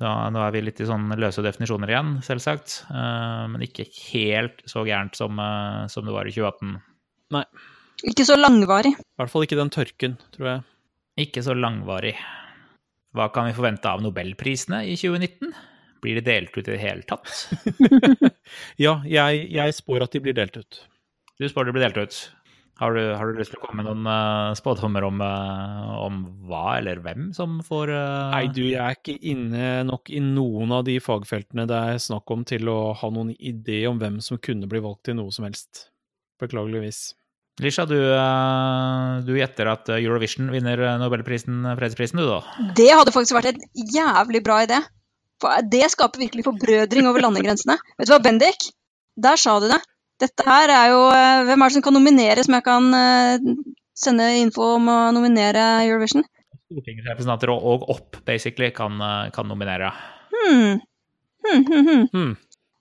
Da, 0.00 0.10
nå 0.34 0.40
er 0.42 0.54
vi 0.54 0.64
litt 0.64 0.80
i 0.82 0.88
sånne 0.88 1.16
løse 1.22 1.42
definisjoner 1.44 1.92
igjen, 1.92 2.16
selvsagt. 2.26 2.80
Uh, 2.90 3.46
men 3.52 3.62
ikke 3.66 3.86
helt 4.10 4.64
så 4.70 4.82
gærent 4.86 5.14
som, 5.18 5.38
uh, 5.38 5.84
som, 5.90 6.06
det 6.06 6.14
var 6.16 6.26
i 6.26 6.34
2018. 6.34 6.72
Nei. 7.36 7.44
Ikke 8.10 8.26
så 8.26 8.36
langvarig. 8.36 8.90
I 8.98 9.20
hvert 9.20 9.30
fall 9.30 9.46
ikke 9.46 9.60
den 9.60 9.70
tørken, 9.72 10.16
tror 10.34 10.50
jeg. 10.50 10.64
Ikke 11.28 11.44
så 11.46 11.54
langvarig. 11.54 12.16
Hva 13.14 13.28
kan 13.30 13.46
vi 13.46 13.54
forvente 13.54 13.86
av 13.86 14.02
nobelprisene 14.02 14.82
i 14.90 14.96
2019? 14.98 15.54
Blir 16.02 16.18
de 16.18 16.24
delt 16.26 16.56
ut 16.58 16.66
i 16.66 16.72
det 16.72 16.80
hele 16.82 17.06
tatt? 17.06 17.30
ja, 18.84 18.98
jeg, 19.06 19.46
jeg 19.54 19.76
spår 19.78 20.08
at 20.08 20.16
de 20.16 20.24
blir 20.24 20.34
delt 20.36 20.58
ut. 20.58 20.80
Du 21.38 21.46
spår 21.48 21.70
de 21.70 21.76
blir 21.76 21.86
delt 21.86 22.02
ut? 22.02 22.18
Har 22.80 22.96
du, 22.96 23.02
har 23.14 23.28
du, 23.30 23.36
lyst 23.38 23.52
til 23.54 23.60
å 23.60 23.62
komme 23.62 23.84
med 23.84 23.86
noen 23.86 24.08
uh, 24.10 24.54
spådommer 24.58 25.04
om, 25.06 25.20
uh, 25.22 25.92
om, 26.02 26.22
hva 26.48 26.80
eller 26.80 26.98
hvem 27.04 27.28
som 27.36 27.60
får 27.62 27.92
uh... 27.94 28.32
Nei, 28.32 28.48
du, 28.50 28.64
jeg 28.66 28.80
er 28.82 28.98
ikke 28.98 29.14
inne 29.30 29.68
nok 29.86 30.10
i 30.10 30.18
noen 30.24 30.74
av 30.74 30.82
de 30.88 30.96
fagfeltene 31.02 31.68
det 31.70 31.78
er 31.92 32.02
snakk 32.02 32.34
om 32.34 32.42
til 32.48 32.70
å 32.72 32.78
ha 32.98 33.12
noen 33.14 33.30
idé 33.38 33.84
om 33.86 34.00
hvem 34.02 34.18
som 34.24 34.42
kunne 34.42 34.66
bli 34.70 34.82
valgt 34.82 35.04
til 35.06 35.20
noe 35.20 35.30
som 35.34 35.46
helst. 35.46 35.86
Beklageligvis. 36.42 37.12
Lisha, 37.62 37.86
du, 37.86 38.00
du 39.22 39.32
gjetter 39.38 39.70
at 39.70 39.92
Eurovision 39.94 40.50
vinner 40.50 40.80
Nobelprisen, 40.98 41.62
fredsprisen, 41.78 42.18
du 42.18 42.26
da? 42.26 42.40
Det 42.74 42.90
hadde 42.90 43.14
faktisk 43.14 43.38
vært 43.38 43.52
en 43.52 43.86
jævlig 43.94 44.42
bra 44.42 44.64
idé. 44.66 44.82
For 45.42 45.62
det 45.70 45.86
skaper 45.94 46.26
virkelig 46.26 46.48
forbrødring 46.48 47.06
over 47.06 47.22
landegrensene. 47.22 47.78
Vet 47.98 48.10
du 48.10 48.14
hva, 48.16 48.22
Bendik? 48.24 48.72
Der 49.14 49.38
sa 49.38 49.60
du 49.62 49.68
det. 49.70 49.78
Dette 50.22 50.46
her 50.46 50.70
er 50.70 50.92
jo 50.92 51.00
eh, 51.10 51.42
Hvem 51.48 51.62
er 51.64 51.70
det 51.70 51.76
som 51.76 51.84
kan 51.86 51.96
nominere, 51.96 52.44
som 52.46 52.56
jeg 52.56 52.66
kan 52.66 52.88
eh, 52.98 53.52
sende 53.98 54.30
info 54.40 54.74
om 54.76 54.90
å 54.90 54.98
nominere 55.16 55.64
Eurovision? 55.88 56.26
Stortingsrepresentanter 56.70 57.52
og 57.54 57.86
opp, 57.92 58.20
basically, 58.26 58.70
kan, 58.74 58.98
eh, 58.98 59.30
kan 59.34 59.48
nominere. 59.50 59.92
Hmm. 60.34 60.82
Hmm, 61.44 61.64
hmm, 61.68 61.88
hmm. 61.88 62.04
hmm. 62.12 62.36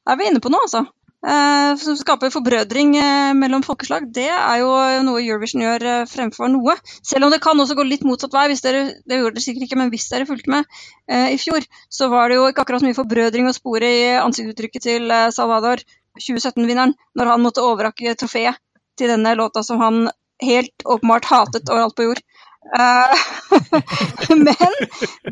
Er 0.10 0.20
vi 0.20 0.30
inne 0.30 0.44
på 0.44 0.52
noe, 0.54 0.66
altså? 0.68 0.86
Eh, 1.24 1.74
som 1.80 1.96
skaper 1.96 2.34
forbrødring 2.34 2.98
eh, 3.00 3.34
mellom 3.40 3.64
folkeslag. 3.64 4.10
Det 4.12 4.28
er 4.28 4.58
jo 4.60 4.72
noe 5.08 5.22
Eurovision 5.24 5.64
gjør 5.64 5.86
eh, 5.88 6.02
fremfor 6.10 6.52
noe. 6.52 6.76
Selv 7.00 7.28
om 7.28 7.32
det 7.32 7.40
kan 7.44 7.60
også 7.60 7.78
gå 7.80 7.86
litt 7.88 8.04
motsatt 8.04 8.36
vei. 8.36 8.50
hvis 8.52 8.64
dere, 8.66 8.90
Det 9.08 9.22
gjorde 9.22 9.38
dere 9.38 9.46
sikkert 9.46 9.70
ikke, 9.70 9.80
men 9.80 9.94
hvis 9.94 10.10
dere 10.12 10.28
fulgte 10.28 10.52
med 10.52 10.68
i 11.08 11.38
fjor, 11.40 11.64
så 11.92 12.10
var 12.12 12.30
det 12.30 12.38
jo 12.38 12.48
ikke 12.50 12.64
akkurat 12.64 12.84
så 12.84 12.88
mye 12.88 12.98
forbrødring 12.98 13.48
å 13.48 13.56
spore 13.56 13.88
i 13.88 14.04
ansiktsuttrykket 14.20 14.84
til 14.88 15.16
Salvador 15.36 15.84
2017-vinneren, 16.20 16.94
når 17.18 17.32
han 17.34 17.44
måtte 17.44 17.64
overrakke 17.66 18.16
trofeet 18.20 18.60
til 19.00 19.10
denne 19.10 19.34
låta 19.36 19.64
som 19.66 19.82
han 19.82 20.06
helt 20.44 20.86
åpenbart 20.86 21.26
hatet 21.26 21.70
overalt 21.70 21.96
på 21.96 22.08
jord. 22.10 22.22
Uh, 22.80 23.16
men 24.46 24.46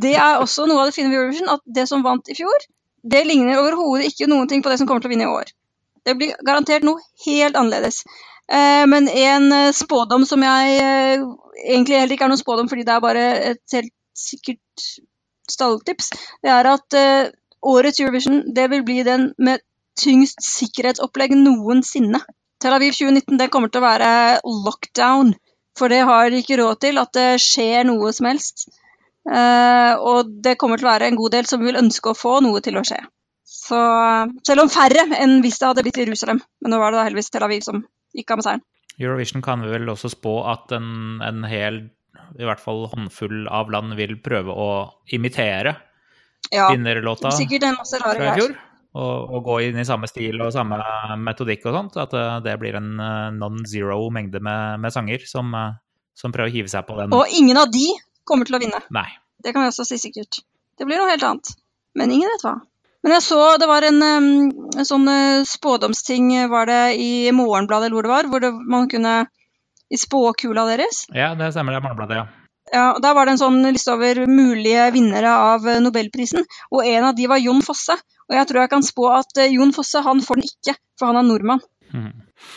det 0.01 0.15
er 0.15 0.41
også 0.41 0.67
noe 0.67 0.83
av 0.83 0.89
det 0.89 0.95
fine 0.97 1.11
ved 1.11 1.19
Eurovision, 1.19 1.51
at 1.53 1.63
det 1.65 1.87
som 1.89 2.03
vant 2.05 2.27
i 2.29 2.37
fjor, 2.37 2.67
det 3.03 3.23
ligner 3.25 3.61
overhodet 3.61 4.09
ikke 4.09 4.29
noen 4.29 4.49
ting 4.49 4.63
på 4.63 4.71
det 4.71 4.81
som 4.81 4.89
kommer 4.89 5.03
til 5.03 5.11
å 5.11 5.15
vinne 5.15 5.29
i 5.29 5.31
år. 5.31 5.53
Det 6.05 6.17
blir 6.17 6.35
garantert 6.45 6.85
noe 6.85 7.01
helt 7.25 7.57
annerledes. 7.57 8.01
Uh, 8.51 8.83
men 8.89 9.09
en 9.09 9.47
uh, 9.53 9.71
spådom 9.75 10.25
som 10.27 10.43
jeg 10.45 10.81
egentlig 11.61 11.99
heller 11.99 12.17
ikke 12.17 12.27
er 12.27 12.33
noen 12.33 12.43
spådom, 12.43 12.69
fordi 12.71 12.85
det 12.87 12.95
er 12.95 13.05
bare 13.05 13.25
et 13.53 13.77
helt 13.77 13.93
sikkert 14.17 14.89
stalltips, 15.49 16.11
det 16.43 16.51
er 16.51 16.67
at 16.69 16.95
årets 17.67 17.99
Eurovision 17.99 18.41
det 18.55 18.67
vil 18.71 18.83
bli 18.85 19.01
den 19.03 19.31
med 19.41 19.59
tyngst 19.99 20.43
sikkerhetsopplegg 20.45 21.35
noensinne. 21.37 22.21
Tel 22.61 22.75
Aviv 22.75 22.93
2019 22.93 23.39
det 23.39 23.49
kommer 23.53 23.71
til 23.71 23.81
å 23.81 23.87
være 23.87 24.11
lockdown, 24.45 25.33
for 25.77 25.91
det 25.91 26.03
har 26.07 26.29
de 26.29 26.41
ikke 26.43 26.59
råd 26.61 26.81
til 26.83 27.01
at 27.01 27.13
det 27.17 27.29
skjer 27.41 27.87
noe 27.89 28.11
som 28.15 28.29
helst. 28.29 28.67
Uh, 29.21 29.93
og 30.01 30.29
det 30.43 30.57
kommer 30.61 30.81
til 30.81 30.87
å 30.87 30.91
være 30.91 31.09
en 31.09 31.17
god 31.17 31.35
del 31.35 31.49
som 31.49 31.61
vil 31.61 31.77
ønske 31.77 32.11
å 32.11 32.17
få 32.17 32.39
noe 32.45 32.61
til 32.65 32.79
å 32.79 32.85
skje. 32.85 32.99
Så 33.51 33.79
selv 34.47 34.63
om 34.63 34.71
færre 34.71 35.05
enn 35.19 35.39
hvis 35.43 35.59
det 35.61 35.69
hadde 35.69 35.83
blitt 35.85 35.99
i 35.99 36.05
Jerusalem. 36.05 36.41
Men 36.61 36.73
nå 36.73 36.79
var 36.81 36.93
det 36.93 37.01
da 37.01 37.07
heldigvis 37.07 37.31
Tel 37.33 37.45
Aviv 37.45 37.65
som 37.65 37.83
gikk 38.15 38.33
av 38.33 38.39
med 38.39 38.47
seieren. 38.47 38.63
Eurovision 39.01 39.43
kan 39.45 39.63
vi 39.63 39.71
vel 39.71 39.89
også 39.91 40.11
spå 40.11 40.41
at 40.51 40.73
en, 40.75 41.21
en 41.23 41.45
hel 41.49 41.83
i 42.39 42.47
hvert 42.47 42.61
fall 42.63 42.85
håndfull 42.91 43.45
av 43.51 43.71
land 43.73 43.95
vil 43.99 44.17
prøve 44.23 44.53
å 44.53 44.67
imitere 45.15 45.75
Ja, 46.51 46.69
vinnerlåta 46.71 47.31
sikkert 47.35 47.65
en 47.67 47.77
masse 47.79 47.99
rare 48.01 48.17
fra 48.17 48.23
i 48.23 48.27
greier. 48.27 48.39
fjor. 48.39 48.55
Og, 48.91 49.31
og 49.31 49.45
gå 49.45 49.57
inn 49.69 49.79
i 49.79 49.87
samme 49.87 50.09
stil 50.09 50.41
og 50.43 50.51
samme 50.51 50.77
metodikk 51.23 51.63
og 51.69 51.77
sånt. 51.77 51.99
At 52.01 52.15
eh, 52.17 52.39
det 52.43 52.57
blir 52.59 52.75
en 52.79 52.89
eh, 52.99 53.29
non-zero 53.37 54.01
mengde 54.11 54.41
med, 54.43 54.81
med 54.83 54.91
sanger 54.91 55.23
som, 55.29 55.53
eh, 55.55 55.77
som 56.17 56.33
prøver 56.35 56.51
å 56.51 56.55
hive 56.57 56.71
seg 56.71 56.83
på 56.89 56.97
den. 56.99 57.15
Og 57.15 57.31
ingen 57.37 57.59
av 57.61 57.71
de 57.71 57.85
kommer 58.27 58.49
til 58.49 58.59
å 58.59 58.61
vinne. 58.63 58.81
Nei. 58.91 59.07
Det 59.41 59.55
kan 59.55 59.63
vi 59.63 59.71
også 59.71 59.87
si 59.87 59.99
sikkert. 60.01 60.41
Det 60.77 60.87
blir 60.87 60.99
noe 60.99 61.11
helt 61.11 61.23
annet. 61.23 61.53
Men 61.95 62.11
ingen 62.11 62.27
vet 62.33 62.43
hva. 62.45 62.57
Men 63.01 63.15
jeg 63.15 63.25
så 63.25 63.39
det 63.57 63.65
var 63.65 63.87
en, 63.87 64.03
en 64.03 64.85
sånn 64.85 65.09
spådomsting 65.49 66.35
var 66.51 66.67
det 66.69 66.81
i 67.01 67.31
Morgenbladet 67.33 67.87
eller 67.87 67.97
hvor 67.97 68.05
det 68.05 68.11
var, 68.11 68.29
hvor 68.29 68.43
det, 68.43 68.51
man 68.69 68.85
kunne 68.91 69.15
i 69.91 69.97
spåkula 69.97 70.67
deres. 70.69 71.07
Ja, 71.09 71.31
det 71.39 71.49
stemmer, 71.55 71.73
det 71.73 71.81
er 71.81 71.87
Morgenbladet, 71.87 72.19
ja. 72.21 72.27
Ja, 72.71 72.85
og 72.95 73.01
Der 73.03 73.15
var 73.17 73.27
det 73.27 73.35
en 73.35 73.41
sånn 73.41 73.59
liste 73.73 73.91
over 73.97 74.21
mulige 74.29 74.85
vinnere 74.95 75.33
av 75.33 75.65
Nobelprisen, 75.83 76.45
og 76.71 76.85
en 76.87 77.09
av 77.09 77.17
de 77.17 77.27
var 77.27 77.41
Jon 77.41 77.59
Fosse. 77.65 77.97
Og 78.31 78.37
jeg 78.39 78.47
tror 78.47 78.63
jeg 78.63 78.71
kan 78.71 78.85
spå 78.87 79.09
at 79.11 79.37
eh, 79.43 79.51
Jon 79.57 79.73
Fosse 79.75 80.01
han 80.05 80.23
får 80.23 80.39
den 80.39 80.47
ikke, 80.47 80.77
for 80.99 81.11
han 81.11 81.19
er 81.19 81.27
nordmann. 81.27 81.61
Mm. 81.91 82.09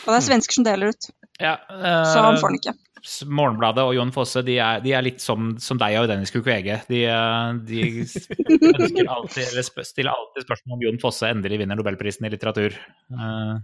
Og 0.07 0.09
det 0.09 0.17
er 0.17 0.25
svensker 0.31 0.55
som 0.57 0.65
deler 0.65 0.95
ut, 0.95 1.11
ja 1.43 1.57
så 1.67 2.21
han 2.23 2.37
får 2.39 2.53
den 2.53 2.59
ikke. 2.61 2.73
eh, 2.79 2.81
Morgenbladet 3.27 3.83
og 3.85 3.91
Jon 3.93 4.13
Fosse 4.15 4.41
de 4.47 4.55
er, 4.63 4.79
de 4.81 4.95
er 4.95 5.03
litt 5.05 5.19
som, 5.21 5.51
som 5.61 5.77
deg 5.77 5.97
og 5.99 6.07
Dennis 6.09 6.31
Kukwege. 6.33 6.79
De, 6.87 7.03
eh, 7.11 7.59
de 7.67 7.81
ønsker 7.99 9.11
alltid, 9.11 9.43
eller 9.51 9.67
spør- 9.67 9.85
stiller 9.85 10.15
alltid 10.15 10.47
spørsmål 10.47 10.79
om 10.79 10.85
Jon 10.87 11.01
Fosse 11.03 11.29
endelig 11.29 11.59
vinner 11.61 11.77
Nobelprisen 11.77 12.25
i 12.25 12.31
litteratur. 12.33 12.79
Uh, 13.13 13.59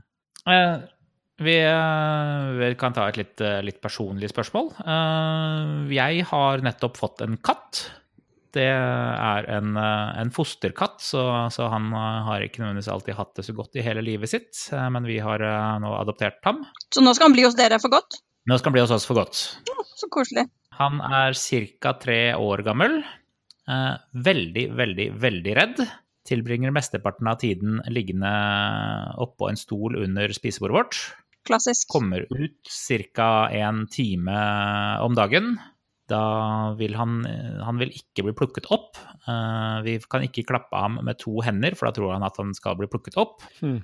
uh, 0.46 0.84
vi, 1.42 1.56
eh, 1.58 2.52
vi 2.60 2.68
kan 2.78 2.94
ta 2.94 3.08
et 3.10 3.18
litt, 3.18 3.42
eh, 3.42 3.64
litt 3.66 3.80
personlig 3.82 4.30
spørsmål. 4.30 4.68
Eh, 4.84 5.72
jeg 5.96 6.28
har 6.30 6.62
nettopp 6.62 7.00
fått 7.02 7.24
en 7.26 7.40
katt. 7.42 7.88
Det 8.52 8.66
er 8.68 9.48
en, 9.56 9.76
eh, 9.80 10.10
en 10.22 10.32
fosterkatt, 10.36 11.00
så, 11.04 11.22
så 11.54 11.70
han 11.72 11.88
eh, 11.96 12.18
har 12.28 12.44
ikke 12.44 12.60
nødvendigvis 12.64 12.92
alltid 12.92 13.16
hatt 13.16 13.32
det 13.40 13.46
så 13.48 13.56
godt 13.56 13.78
i 13.80 13.86
hele 13.86 14.04
livet 14.04 14.32
sitt. 14.34 14.52
eh, 14.76 14.90
Men 14.92 15.08
vi 15.08 15.22
har 15.24 15.44
nå 15.80 15.94
adoptert 16.00 16.42
ham. 16.48 16.66
Så 16.92 17.04
nå 17.04 17.14
skal 17.16 17.30
han 17.30 17.38
bli 17.38 17.48
hos 17.48 17.56
dere 17.60 17.80
for 17.80 17.94
godt? 17.94 18.20
Nå 18.50 18.58
skal 18.60 18.72
han 18.72 18.78
bli 18.80 18.84
hos 18.84 18.94
oss 18.98 19.08
for 19.08 19.22
godt. 19.22 19.40
Så 19.96 20.10
koselig. 20.12 20.48
Han 20.80 21.00
er 21.00 21.38
ca. 21.80 21.94
tre 22.02 22.22
år 22.36 22.64
gammel. 22.66 23.04
Veldig, 24.12 24.64
veldig, 24.76 25.06
veldig 25.22 25.54
redd. 25.56 25.84
Tilbringer 26.28 26.74
mesteparten 26.74 27.30
av 27.30 27.38
tiden 27.40 27.78
liggende 27.94 28.32
oppå 29.22 29.52
en 29.52 29.60
stol 29.60 29.96
under 30.02 30.34
spisebordet 30.36 30.76
vårt. 30.80 30.98
Klassisk. 31.48 31.88
Kommer 31.94 32.26
ut 32.30 32.74
ca. 33.16 33.48
en 33.54 33.86
time 33.94 34.40
om 35.06 35.16
dagen. 35.18 35.54
Da 36.12 36.24
vil 36.80 36.98
han 37.00 37.22
Han 37.64 37.80
vil 37.80 37.94
ikke 37.96 38.26
bli 38.28 38.36
plukket 38.36 38.68
opp. 38.74 39.00
Eh, 39.30 39.78
vi 39.86 39.96
kan 40.12 40.26
ikke 40.26 40.46
klappe 40.50 40.84
ham 40.84 41.00
med 41.06 41.20
to 41.22 41.40
hender, 41.46 41.78
for 41.78 41.88
da 41.88 41.96
tror 41.96 42.16
han 42.18 42.28
at 42.28 42.40
han 42.42 42.54
skal 42.58 42.78
bli 42.80 42.90
plukket 42.92 43.18
opp. 43.22 43.40
Mm. 43.64 43.80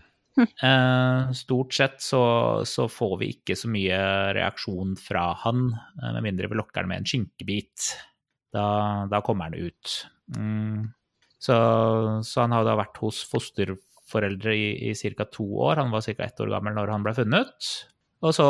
Stort 1.33 1.73
sett 1.73 2.01
så, 2.03 2.21
så 2.67 2.85
får 2.91 3.15
vi 3.21 3.31
ikke 3.33 3.55
så 3.57 3.69
mye 3.73 3.97
reaksjon 4.37 4.93
fra 5.01 5.31
han, 5.45 5.71
eh, 5.97 6.11
med 6.13 6.27
mindre 6.27 6.51
vi 6.51 6.59
lokker 6.59 6.83
han 6.83 6.91
med 6.91 7.01
en 7.01 7.09
skinkebit. 7.09 7.89
Da, 8.53 8.67
da 9.09 9.21
kommer 9.25 9.49
han 9.49 9.57
ut. 9.57 9.97
Mm. 10.37 10.93
Så, 11.37 11.57
så 12.25 12.45
han 12.45 12.53
har 12.53 12.65
da 12.65 12.77
vært 12.77 12.97
hos 13.01 13.21
fosterforeldre 13.29 14.55
i, 14.57 14.91
i 14.91 15.13
ca. 15.17 15.27
to 15.31 15.45
år. 15.69 15.81
Han 15.81 15.93
var 15.93 16.05
ca. 16.05 16.23
ett 16.25 16.41
år 16.43 16.53
gammel 16.53 16.77
når 16.77 16.93
han 16.93 17.05
ble 17.05 17.15
funnet. 17.17 17.71
Og 18.25 18.33
så, 18.33 18.47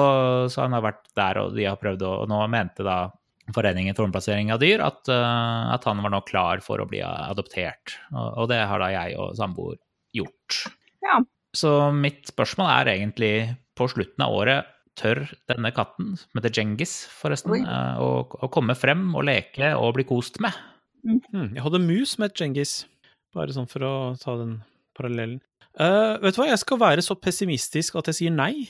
så 0.51 0.63
han 0.63 0.75
har 0.77 0.85
vært 0.85 1.09
der, 1.17 1.41
og 1.43 1.55
de 1.55 1.65
har 1.67 1.79
prøvd 1.79 2.05
å 2.07 2.11
Og 2.21 2.29
nå 2.31 2.39
mente 2.51 2.85
da 2.87 3.01
Foreningen 3.55 3.95
for 3.95 4.07
omplassering 4.07 4.49
av 4.51 4.59
dyr 4.59 4.81
at, 4.83 5.07
eh, 5.07 5.73
at 5.73 5.85
han 5.87 6.01
var 6.03 6.11
nå 6.11 6.19
klar 6.27 6.59
for 6.65 6.81
å 6.83 6.87
bli 6.89 6.99
adoptert. 7.05 7.95
Og, 8.11 8.43
og 8.43 8.49
det 8.51 8.59
har 8.67 8.81
da 8.83 8.89
jeg 8.91 9.15
og 9.21 9.35
samboer 9.39 9.77
gjort. 10.15 10.63
Ja. 11.05 11.21
Så 11.55 11.71
mitt 11.95 12.27
spørsmål 12.27 12.71
er 12.73 12.91
egentlig 12.97 13.31
på 13.77 13.87
slutten 13.91 14.25
av 14.25 14.35
året 14.35 14.73
Tør 14.97 15.19
denne 15.45 15.69
katten, 15.77 16.15
som 16.17 16.39
heter 16.39 16.49
Djengis 16.49 17.03
forresten, 17.13 17.53
Oi. 17.53 17.59
eh, 17.61 17.99
å, 18.01 18.23
å 18.25 18.47
komme 18.49 18.73
frem 18.73 19.11
og 19.13 19.27
leke 19.27 19.75
og 19.77 19.91
bli 19.93 20.07
kost 20.09 20.39
med? 20.41 20.55
Mm. 21.05 21.53
jeg 21.53 21.61
hadde 21.63 21.79
mus 21.83 22.15
med 22.17 22.31
het 22.31 22.39
Djengis, 22.41 22.71
bare 23.37 23.53
sånn 23.53 23.69
for 23.69 23.85
å 23.85 23.91
ta 24.17 24.33
den 24.39 24.55
parallellen. 24.97 25.37
Uh, 25.77 26.17
vet 26.23 26.33
du 26.33 26.41
hva, 26.41 26.47
jeg 26.49 26.61
skal 26.63 26.79
være 26.81 27.03
så 27.05 27.13
pessimistisk 27.21 27.99
at 28.01 28.09
jeg 28.09 28.17
sier 28.23 28.33
nei, 28.33 28.65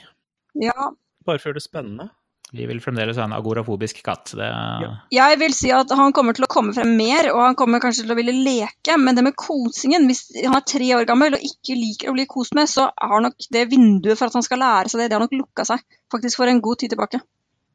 Ja. 0.59 0.91
bare 1.23 1.39
for 1.39 1.47
å 1.47 1.53
gjøre 1.53 1.61
det 1.61 1.63
spennende. 1.69 2.09
Vi 2.55 2.63
vil 2.63 2.79
fremdeles 2.79 3.17
ha 3.19 3.25
en 3.27 3.35
agorafobisk 3.35 3.99
katt. 4.05 4.31
Det, 4.37 4.47
Ja. 4.47 4.91
Jeg 5.11 5.39
vil 5.41 5.53
si 5.53 5.71
at 5.75 5.91
han 5.91 6.13
kommer 6.15 6.33
til 6.33 6.45
å 6.45 6.51
komme 6.51 6.73
frem 6.73 6.93
mer, 6.95 7.27
og 7.33 7.41
han 7.43 7.57
kommer 7.59 7.83
kanskje 7.83 8.05
til 8.05 8.13
å 8.13 8.17
ville 8.19 8.31
leke. 8.31 8.95
Men 8.97 9.15
det 9.17 9.25
med 9.25 9.35
kosingen, 9.35 10.07
hvis 10.07 10.29
han 10.45 10.55
er 10.55 10.63
tre 10.63 10.87
år 10.95 11.07
gammel 11.09 11.35
og 11.35 11.43
ikke 11.43 11.75
liker 11.75 12.11
å 12.11 12.15
bli 12.15 12.25
kost 12.25 12.55
med, 12.55 12.71
så 12.71 12.87
har 12.95 13.25
nok 13.25 13.49
det 13.51 13.67
vinduet 13.73 14.15
for 14.15 14.29
at 14.29 14.37
han 14.39 14.47
skal 14.47 14.63
lære 14.63 14.93
seg 14.93 15.03
det, 15.03 15.09
det 15.09 15.19
har 15.19 15.25
nok 15.25 15.35
lukka 15.35 15.67
seg 15.67 15.83
faktisk 16.13 16.39
for 16.39 16.47
en 16.47 16.63
god 16.63 16.79
tid 16.79 16.95
tilbake. 16.95 17.19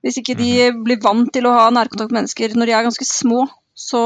Hvis 0.03 0.19
ikke 0.19 0.35
de 0.35 0.73
blir 0.83 0.99
vant 1.03 1.29
til 1.31 1.47
å 1.47 1.55
ha 1.55 1.69
nærkontakt 1.71 2.11
med 2.11 2.23
mennesker 2.23 2.57
når 2.57 2.67
de 2.67 2.75
er 2.75 2.89
ganske 2.89 3.07
små, 3.07 3.45
så 3.77 4.01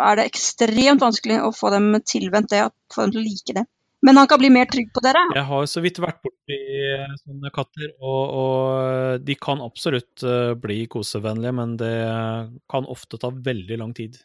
er 0.00 0.18
det 0.18 0.30
ekstremt 0.30 1.02
vanskelig 1.02 1.42
å 1.44 1.52
få 1.54 1.70
dem 1.74 1.92
tilvendt 2.06 2.50
det, 2.54 2.64
å 2.66 2.94
få 2.94 3.04
dem 3.04 3.12
til 3.14 3.20
å 3.20 3.26
like 3.26 3.56
det. 3.58 3.66
Men 4.02 4.18
han 4.18 4.26
kan 4.26 4.40
bli 4.42 4.50
mer 4.50 4.66
trygg 4.66 4.88
på 4.94 5.02
dere. 5.04 5.20
Jeg 5.36 5.46
har 5.46 5.66
så 5.70 5.82
vidt 5.84 6.00
vært 6.02 6.18
borti 6.24 6.56
sånne 7.22 7.52
katter, 7.54 7.92
og, 8.02 8.22
og 8.42 9.22
de 9.22 9.36
kan 9.38 9.62
absolutt 9.62 10.24
eh, 10.26 10.54
bli 10.58 10.80
kosevennlige, 10.90 11.54
men 11.54 11.76
det 11.78 11.94
kan 12.72 12.88
ofte 12.90 13.20
ta 13.22 13.30
veldig 13.30 13.78
lang 13.78 13.92
tid. 13.94 14.18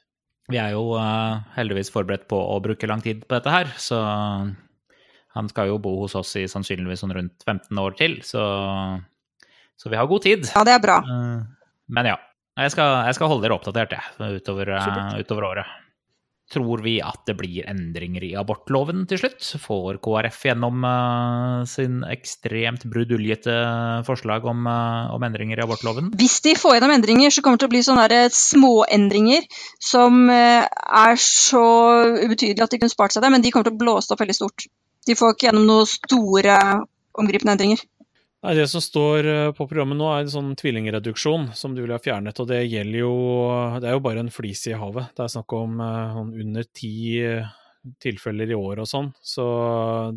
Vi 0.49 0.57
er 0.57 0.73
jo 0.73 0.95
eh, 0.97 1.43
heldigvis 1.57 1.91
forberedt 1.93 2.25
på 2.31 2.39
å 2.39 2.57
bruke 2.63 2.89
lang 2.89 3.03
tid 3.05 3.21
på 3.27 3.37
dette 3.37 3.53
her, 3.53 3.69
så 3.77 4.01
han 5.37 5.51
skal 5.51 5.69
jo 5.69 5.77
bo 5.83 5.93
hos 6.01 6.15
oss 6.17 6.33
i 6.41 6.47
sannsynligvis 6.49 7.03
sånn 7.05 7.13
rundt 7.13 7.45
15 7.45 7.81
år 7.83 7.97
til, 7.99 8.17
så, 8.25 8.41
så 9.77 9.93
vi 9.93 9.99
har 9.99 10.09
god 10.09 10.25
tid. 10.25 10.47
Ja, 10.55 10.65
det 10.65 10.73
er 10.79 10.81
bra. 10.83 10.97
Eh, 11.05 11.43
Men 11.93 12.09
ja, 12.09 12.17
jeg 12.57 12.73
skal, 12.73 13.03
jeg 13.05 13.19
skal 13.19 13.29
holde 13.29 13.45
dere 13.45 13.59
oppdatert 13.59 13.93
jeg, 13.93 14.39
utover, 14.41 14.73
eh, 14.79 15.19
utover 15.21 15.51
året. 15.51 15.75
Tror 16.47 16.79
vi 16.79 16.93
at 17.03 17.25
det 17.27 17.33
blir 17.35 17.65
endringer 17.67 18.23
i 18.23 18.29
abortloven 18.39 19.01
til 19.09 19.19
slutt? 19.19 19.43
Får 19.59 19.97
KrF 20.03 20.45
gjennom 20.47 20.85
uh, 20.87 21.65
sin 21.67 21.97
ekstremt 22.07 22.85
bruduljete 22.87 23.55
forslag 24.07 24.47
om, 24.47 24.61
uh, 24.63 25.11
om 25.11 25.25
endringer 25.27 25.59
i 25.59 25.65
abortloven? 25.65 26.13
Hvis 26.15 26.39
de 26.45 26.55
får 26.55 26.77
gjennom 26.77 26.93
endringer, 26.95 27.35
så 27.35 27.43
kommer 27.43 27.59
det 27.59 27.65
til 27.65 27.71
å 27.71 27.75
bli 27.75 27.83
sånne 27.83 28.07
der 28.13 28.31
småendringer 28.31 29.43
som 29.83 30.23
uh, 30.31 30.63
er 31.03 31.19
så 31.19 31.65
ubetydelige 32.23 32.63
at 32.63 32.71
de 32.71 32.79
kunne 32.79 32.95
spart 32.95 33.17
seg 33.17 33.27
det, 33.27 33.33
men 33.35 33.43
de 33.43 33.51
kommer 33.51 33.67
til 33.67 33.75
å 33.75 33.83
blåse 33.83 34.15
opp 34.15 34.23
veldig 34.23 34.39
stort. 34.39 34.69
De 35.03 35.19
får 35.19 35.35
ikke 35.35 35.49
gjennom 35.49 35.67
noen 35.67 35.91
store 35.91 36.55
omgripende 37.19 37.57
endringer. 37.57 37.83
Nei, 38.47 38.55
Det 38.55 38.67
som 38.71 38.79
står 38.83 39.27
eh, 39.27 39.51
på 39.57 39.65
programmet 39.67 39.99
nå, 39.99 40.07
er 40.15 40.23
en 40.23 40.31
sånn 40.31 40.53
tvillingreduksjon 40.55 41.49
som 41.57 41.73
du 41.75 41.81
vil 41.83 41.91
ha 41.91 41.99
fjernet. 41.99 42.37
og 42.39 42.47
Det 42.47 42.61
gjelder 42.63 43.01
jo 43.01 43.13
Det 43.83 43.89
er 43.91 43.97
jo 43.97 44.03
bare 44.05 44.23
en 44.23 44.31
flis 44.31 44.61
i 44.71 44.75
havet. 44.79 45.09
Det 45.17 45.25
er 45.25 45.33
snakk 45.35 45.55
om 45.57 45.81
eh, 45.83 46.13
sånn 46.15 46.29
under 46.45 46.67
ti 46.71 46.91
eh, 47.27 47.49
tilfeller 48.03 48.49
i 48.51 48.55
år 48.57 48.81
og 48.83 48.87
sånn. 48.89 49.09
Så 49.23 49.43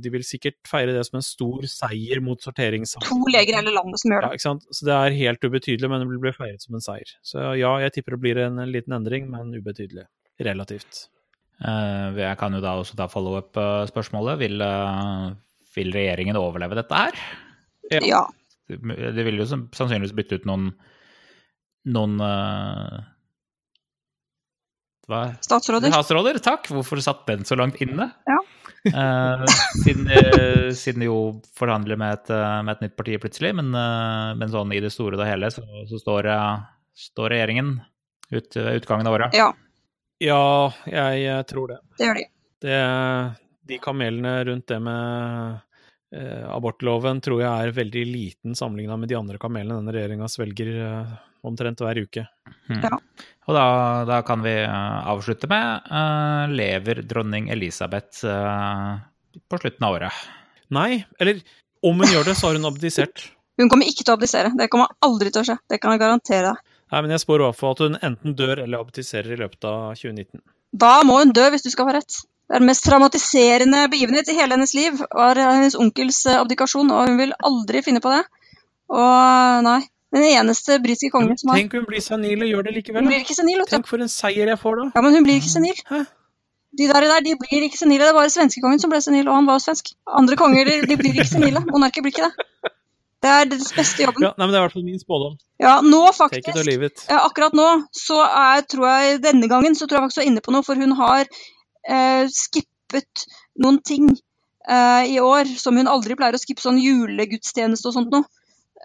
de 0.03 0.11
vil 0.15 0.25
sikkert 0.27 0.57
feire 0.67 0.95
det 0.95 1.03
som 1.07 1.19
en 1.21 1.27
stor 1.27 1.67
seier 1.71 2.23
mot 2.23 2.39
sorteringssaken. 2.43 3.11
To 3.11 3.29
leger 3.35 3.55
i 3.55 3.59
hele 3.61 3.75
landet 3.75 4.03
som 4.03 4.15
gjør 4.15 4.25
Ja, 4.25 4.31
det. 4.33 4.39
ikke 4.41 4.47
sant? 4.49 4.65
Så 4.79 4.87
det 4.89 4.95
er 4.97 5.19
helt 5.21 5.45
ubetydelig, 5.51 5.91
men 5.91 6.03
det 6.07 6.19
blir 6.23 6.35
feiret 6.39 6.63
som 6.65 6.75
en 6.79 6.87
seier. 6.87 7.13
Så 7.27 7.45
ja, 7.61 7.75
jeg 7.85 7.95
tipper 7.99 8.17
det 8.17 8.23
blir 8.25 8.41
en, 8.47 8.59
en 8.63 8.71
liten 8.75 8.95
endring, 8.97 9.27
men 9.31 9.51
ubetydelig. 9.59 10.07
Relativt. 10.43 11.05
Eh, 11.67 12.19
Jeg 12.23 12.39
kan 12.41 12.55
jo 12.55 12.63
da 12.65 12.79
også 12.81 12.95
ta 12.99 13.07
follow-up-spørsmålet. 13.11 14.39
Vil, 14.47 14.67
vil 15.77 15.95
regjeringen 15.99 16.39
overleve 16.41 16.79
dette 16.79 17.05
her? 17.07 17.23
Ja. 17.91 18.01
Ja. 18.07 18.23
Det 18.71 19.25
vil 19.27 19.41
jo 19.41 19.47
sannsynligvis 19.51 20.15
bytte 20.15 20.39
ut 20.39 20.45
noen 20.47 20.71
noen 21.91 22.21
uh, 22.21 23.01
hva? 25.11 25.21
Statsråder. 25.43 25.91
Statsråder, 25.91 26.39
takk. 26.45 26.69
Hvorfor 26.71 27.01
satt 27.03 27.25
den 27.27 27.43
så 27.49 27.57
langt 27.59 27.81
inne? 27.83 28.11
Ja. 28.31 28.37
uh, 28.95 29.43
siden, 29.83 30.07
uh, 30.07 30.69
siden 30.77 31.03
de 31.03 31.09
jo 31.09 31.17
forhandler 31.59 31.99
med 31.99 32.21
et, 32.21 32.31
med 32.63 32.77
et 32.77 32.85
nytt 32.87 32.99
parti 33.01 33.17
plutselig, 33.23 33.55
men, 33.59 33.73
men 34.39 34.53
sånn 34.53 34.77
i 34.77 34.83
det 34.85 34.93
store 34.95 35.19
og 35.19 35.27
hele 35.27 35.51
så, 35.51 35.65
så 35.91 35.99
står, 35.99 36.31
står 37.09 37.35
regjeringen 37.35 37.81
ut 38.31 38.61
ved 38.61 38.83
utgangen 38.85 39.11
av 39.11 39.19
året. 39.19 39.35
Ja, 39.35 39.51
Ja, 40.21 40.71
jeg, 40.85 41.47
tror 41.49 41.73
det. 41.73 41.81
det 41.99 42.07
gjør 42.07 42.19
de. 42.21 42.25
det. 42.61 42.79
De 43.71 43.79
kamelene 43.83 44.35
rundt 44.45 44.69
det 44.69 44.79
med 44.85 45.61
eh, 46.17 46.47
abortloven 46.51 47.21
tror 47.25 47.43
jeg 47.43 47.51
er 47.67 47.77
veldig 47.77 48.05
liten 48.09 48.57
sammenligna 48.59 48.99
med 49.01 49.11
de 49.11 49.19
andre 49.19 49.41
kamelene 49.43 49.79
denne 49.81 49.95
regjeringa 49.95 50.29
svelger 50.31 50.73
eh, 50.85 51.13
omtrent 51.47 51.81
hver 51.83 52.01
uke. 52.03 52.27
Hmm. 52.69 52.83
Ja. 52.85 52.99
Og 53.49 53.57
da, 53.57 53.67
da 54.09 54.21
kan 54.27 54.45
vi 54.45 54.55
eh, 54.63 54.99
avslutte 55.13 55.51
med 55.51 55.91
eh, 55.91 56.55
Lever 56.55 57.03
dronning 57.09 57.51
Elisabeth 57.53 58.25
eh, 58.29 58.95
på 59.49 59.61
slutten 59.63 59.87
av 59.89 59.99
året? 59.99 60.25
Nei, 60.75 61.03
eller 61.19 61.41
om 61.83 61.99
hun 61.99 62.13
gjør 62.13 62.29
det, 62.29 62.37
så 62.39 62.51
har 62.51 62.59
hun 62.59 62.69
abdisert. 62.69 63.31
Hun 63.61 63.71
kommer 63.73 63.89
ikke 63.89 64.05
til 64.05 64.13
å 64.13 64.19
abdisere. 64.19 64.53
Det 64.57 64.69
kommer 64.73 64.93
aldri 65.05 65.33
til 65.33 65.43
å 65.43 65.49
skje. 65.49 65.57
Det 65.69 65.81
kan 65.83 65.95
jeg 65.95 66.03
garantere 66.03 66.53
deg. 66.53 66.77
Nei, 66.91 67.03
men 67.05 67.15
jeg 67.15 67.23
spår 67.23 67.43
i 67.43 67.47
hvert 67.47 67.59
fall 67.59 67.75
at 67.77 67.83
hun 67.85 67.99
enten 68.07 68.35
dør 68.39 68.63
eller 68.65 68.83
abdiserer 68.83 69.35
i 69.35 69.39
løpet 69.41 69.67
av 69.69 69.93
2019. 69.99 70.43
Da 70.81 71.01
må 71.07 71.19
hun 71.21 71.35
dø, 71.35 71.45
hvis 71.53 71.67
du 71.67 71.71
skal 71.73 71.89
få 71.89 71.95
rett. 71.97 72.21
Det 72.51 72.57
er 72.59 72.63
den 72.65 72.67
mest 72.67 72.83
traumatiserende 72.83 73.85
begivenhet 73.93 74.27
i 74.33 74.35
hele 74.35 74.57
hennes 74.57 74.73
liv. 74.75 74.97
var 75.15 75.39
hennes 75.39 75.77
onkels 75.79 76.25
eh, 76.27 76.41
abdikasjon, 76.41 76.89
og 76.91 77.07
hun 77.07 77.19
vil 77.21 77.35
aldri 77.47 77.83
finne 77.87 78.03
på 78.03 78.11
det. 78.11 78.25
Og 78.91 79.67
nei. 79.69 79.81
Den 80.11 80.25
eneste 80.27 80.81
britiske 80.83 81.13
kongen 81.15 81.39
som 81.39 81.53
har 81.53 81.61
Tenk 81.61 81.77
hun 81.79 81.85
blir 81.87 82.03
senil 82.03 82.41
og 82.43 82.49
gjør 82.51 82.65
det 82.67 82.73
likevel. 82.81 83.05
Hun 83.05 83.13
blir 83.13 83.21
ikke 83.23 83.37
senil. 83.39 83.61
Tenk 83.71 83.87
for 83.87 84.03
en 84.03 84.11
seier 84.11 84.51
jeg 84.51 84.59
får 84.59 84.81
da. 84.81 84.87
Ja, 84.97 85.05
men 85.07 85.15
hun 85.15 85.27
blir 85.29 85.39
ikke 85.39 85.53
senil. 85.53 85.79
Hæ? 85.87 86.01
De 86.81 86.89
der, 86.91 87.07
der 87.13 87.23
de 87.23 87.37
blir 87.39 87.69
ikke 87.69 87.79
senile. 87.79 88.09
Det 88.11 88.17
var 88.19 88.33
svenskekongen 88.35 88.83
som 88.83 88.91
ble 88.91 88.99
senil, 89.03 89.29
og 89.31 89.39
han 89.39 89.47
var 89.47 89.63
svensk. 89.63 89.93
Andre 90.19 90.39
konger 90.41 90.67
de, 90.91 90.97
blir 90.99 91.15
ikke 91.15 91.31
senile. 91.31 91.63
Monarker 91.71 92.03
blir 92.03 92.15
ikke 92.15 92.27
det. 92.27 92.75
Det 93.23 93.31
er 93.31 93.49
deres 93.53 93.71
beste 93.77 94.03
jobben. 94.03 94.25
Ja, 94.25 94.33
nei, 94.35 94.47
men 94.47 94.55
Det 94.55 94.59
er 94.59 94.63
i 94.63 94.67
hvert 94.67 94.77
fall 94.79 94.87
min 94.89 95.01
spådom. 95.01 95.39
Ja, 95.63 95.77
nå 95.85 96.03
Take 96.19 96.41
it 96.41 96.57
or 96.57 96.67
leave 96.67 96.91
it. 96.91 97.07
Akkurat 97.15 97.55
nå, 97.55 97.69
så 97.95 98.19
er, 98.27 98.67
tror 98.67 98.87
jeg 98.91 99.23
denne 99.23 99.47
gangen 99.51 99.79
så 99.79 99.87
tror 99.87 100.01
jeg 100.01 100.09
faktisk 100.09 100.23
hun 100.23 100.27
er 100.27 100.31
inne 100.33 100.45
på 100.47 100.55
noe, 100.55 100.67
for 100.67 100.75
hun 100.81 100.97
har 100.99 101.29
eh, 101.89 102.27
skippet 102.29 103.25
noen 103.63 103.79
ting 103.83 104.11
eh, 104.69 105.05
i 105.15 105.19
år 105.21 105.45
som 105.59 105.77
hun 105.77 105.87
aldri 105.89 106.17
pleier 106.17 106.35
å 106.37 106.41
skippe, 106.43 106.61
sånn 106.63 106.79
julegudstjeneste 106.83 107.89
og 107.89 107.95
sånt 107.95 108.11
noe. 108.13 108.25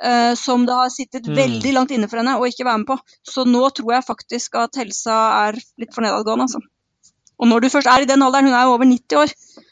eh, 0.04 0.34
som 0.36 0.66
det 0.68 0.74
har 0.76 0.90
sittet 0.92 1.24
Mm. 1.26 1.36
veldig 1.38 1.72
langt 1.74 1.92
inne 1.92 2.10
for 2.10 2.18
henne 2.20 2.34
å 2.36 2.44
ikke 2.44 2.66
være 2.68 2.80
med 2.80 2.88
på. 2.88 2.98
Så 3.24 3.46
nå 3.48 3.62
tror 3.74 3.94
jeg 3.94 4.04
faktisk 4.04 4.56
at 4.60 4.76
helsa 4.76 5.48
er 5.48 5.54
litt 5.80 5.94
for 5.96 6.02
nedadgående, 6.04 6.50
altså. 6.50 6.60
Og 7.40 7.48
når 7.48 7.62
du 7.62 7.70
først 7.70 7.88
er 7.88 8.02
i 8.02 8.06
den 8.10 8.20
alderen, 8.22 8.44
hun 8.50 8.54
er 8.54 8.66
jo 8.68 8.74
over 8.74 8.84
90 8.86 9.16
år, 9.16 9.32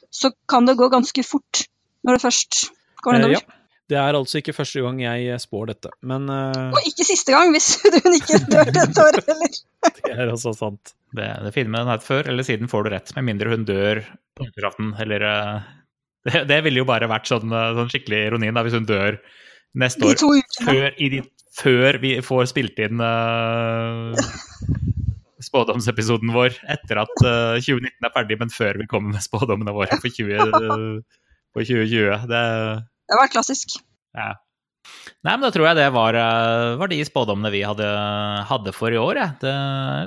så 0.09 0.31
kan 0.47 0.65
det 0.65 0.77
gå 0.77 0.87
ganske 0.89 1.25
fort 1.27 1.65
når 2.07 2.15
det 2.15 2.21
først 2.23 2.69
går 3.03 3.13
Eh, 3.15 3.19
nedover. 3.19 3.33
ja. 3.33 3.52
Det 3.91 3.97
er 3.99 4.15
altså 4.15 4.39
ikke 4.39 4.55
første 4.55 4.81
gang 4.85 5.01
jeg 5.03 5.39
spår 5.43 5.73
dette, 5.73 5.91
men 6.07 6.29
uh... 6.31 6.71
Og 6.71 6.87
ikke 6.87 7.05
siste 7.07 7.33
gang, 7.35 7.51
hvis 7.51 7.73
hun 7.83 8.15
ikke 8.15 8.39
dør 8.47 8.71
dette 8.71 9.03
året 9.03 9.27
heller. 9.27 9.57
det 9.99 10.13
er 10.15 10.31
også 10.31 10.53
sant. 10.55 10.93
Det, 11.13 11.27
det 11.43 11.53
fine 11.53 11.69
med 11.73 11.83
den 11.83 11.91
her 11.91 12.03
før 12.03 12.31
eller 12.31 12.47
siden 12.47 12.71
får 12.71 12.85
du 12.85 12.93
rett, 12.95 13.11
med 13.17 13.27
mindre 13.27 13.51
hun 13.51 13.65
dør 13.67 14.01
på 14.33 14.47
nyttårsaften, 14.47 14.93
eller 15.03 15.27
uh, 15.27 15.67
det, 16.29 16.45
det 16.49 16.59
ville 16.65 16.83
jo 16.83 16.89
bare 16.89 17.11
vært 17.11 17.29
sånn, 17.29 17.51
eh, 17.51 17.71
sånn 17.77 17.91
skikkelig 17.91 18.21
ironi 18.29 18.51
da, 18.55 18.63
hvis 18.65 18.77
hun 18.79 18.87
dør 18.89 19.19
neste 19.83 20.05
De 20.05 20.13
år, 20.13 20.19
to 20.21 20.31
før, 20.63 20.87
i 21.01 21.09
de, 21.11 21.21
før 21.57 21.99
vi 22.01 22.13
får 22.23 22.47
spilt 22.53 22.79
inn 22.85 23.03
uh, 23.03 24.13
spådomsepisoden 25.43 26.31
vår, 26.33 26.55
etter 26.71 27.03
at 27.03 27.25
eh, 27.27 27.59
2019 27.59 28.07
er 28.07 28.15
ferdig, 28.15 28.39
men 28.39 28.53
før 28.53 28.79
vi 28.79 28.87
kommer 28.89 29.17
med 29.17 29.25
spådommene 29.25 29.75
våre 29.75 29.99
for, 29.99 30.07
20, 30.07 30.39
for 31.53 31.67
2020. 31.67 32.27
Det, 32.31 32.43
Det 33.09 33.19
var 33.19 33.31
klassisk. 33.33 33.77
ja. 34.17 34.33
Nei, 35.23 35.37
men 35.37 35.45
da 35.45 35.49
tror 35.55 35.69
jeg 35.69 35.77
det 35.77 35.85
var, 35.95 36.15
eh, 36.19 36.73
var 36.75 36.89
de 36.91 36.97
spådommene 37.07 37.49
vi 37.53 37.61
hadde, 37.63 37.85
hadde 38.49 38.73
for 38.75 38.91
i 38.91 38.99
år. 38.99 39.15
Ja. 39.15 39.27
Det, 39.39 39.53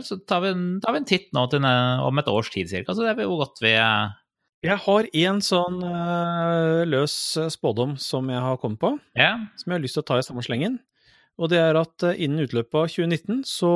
så 0.05 0.19
tar 0.29 0.43
vi, 0.45 0.51
tar 0.85 0.93
vi 0.93 1.01
en 1.01 1.09
titt 1.09 1.31
nå 1.33 1.47
til, 1.49 1.65
om 1.65 2.21
et 2.21 2.29
års 2.29 2.51
tid 2.53 2.69
cirka, 2.69 2.93
så 2.93 3.07
det 3.07 3.15
er 3.15 3.25
jo 3.25 3.39
godt 3.41 3.63
vi 3.65 3.73
eh, 3.81 4.13
Jeg 4.69 4.77
har 4.85 5.09
en 5.23 5.41
sånn 5.45 5.81
uh, 5.81 6.83
løs 6.89 7.15
spådom 7.57 7.97
som 8.03 8.29
jeg 8.33 8.43
har 8.45 8.61
kommet 8.61 8.81
på, 8.83 8.93
Ja. 9.17 9.33
som 9.57 9.73
jeg 9.73 9.79
har 9.79 9.85
lyst 9.87 9.97
til 9.97 10.05
å 10.05 10.09
ta 10.13 10.19
i 10.21 10.27
samme 10.27 10.45
slengen. 10.45 10.77
Og 11.41 11.49
det 11.53 11.61
er 11.61 11.77
at 11.81 12.05
innen 12.17 12.45
utløpet 12.45 12.77
av 12.83 12.93
2019 12.93 13.45
så 13.49 13.73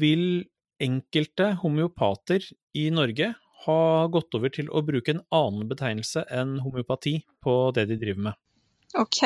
vil 0.00 0.44
enkelte 0.82 1.54
homeopater 1.62 2.44
i 2.76 2.88
Norge 2.92 3.32
ha 3.66 4.06
gått 4.12 4.34
over 4.38 4.50
til 4.54 4.68
å 4.70 4.82
bruke 4.86 5.14
en 5.14 5.22
annen 5.32 5.68
betegnelse 5.70 6.24
enn 6.30 6.58
homeopati 6.64 7.18
på 7.44 7.56
det 7.76 7.86
de 7.90 7.96
driver 8.00 8.28
med. 8.30 8.38
Ok. 8.98 9.20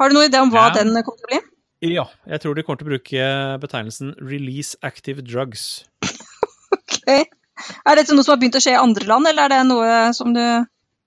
Har 0.00 0.08
du 0.10 0.16
noen 0.16 0.28
idé 0.30 0.40
om 0.42 0.50
hva 0.50 0.68
Ja. 0.70 0.74
den 0.82 0.94
kommer 1.02 1.18
til 1.20 1.28
å 1.28 1.32
bli? 1.34 1.40
Ja, 1.94 2.06
jeg 2.26 2.40
tror 2.40 2.54
de 2.56 2.62
kommer 2.64 2.78
til 2.80 2.86
å 2.88 2.92
bruke 2.94 3.24
betegnelsen 3.60 4.14
release 4.24 4.74
active 4.82 5.22
drugs. 5.22 5.84
Ok. 6.72 7.28
Er 7.86 7.96
dette 7.98 8.14
noe 8.16 8.24
som 8.26 8.34
har 8.34 8.40
begynt 8.40 8.56
å 8.58 8.62
skje 8.64 8.72
i 8.74 8.80
andre 8.80 9.06
land, 9.06 9.28
eller 9.30 9.44
er 9.46 9.52
det 9.52 9.66
noe 9.68 9.90
som 10.16 10.32
du 10.34 10.40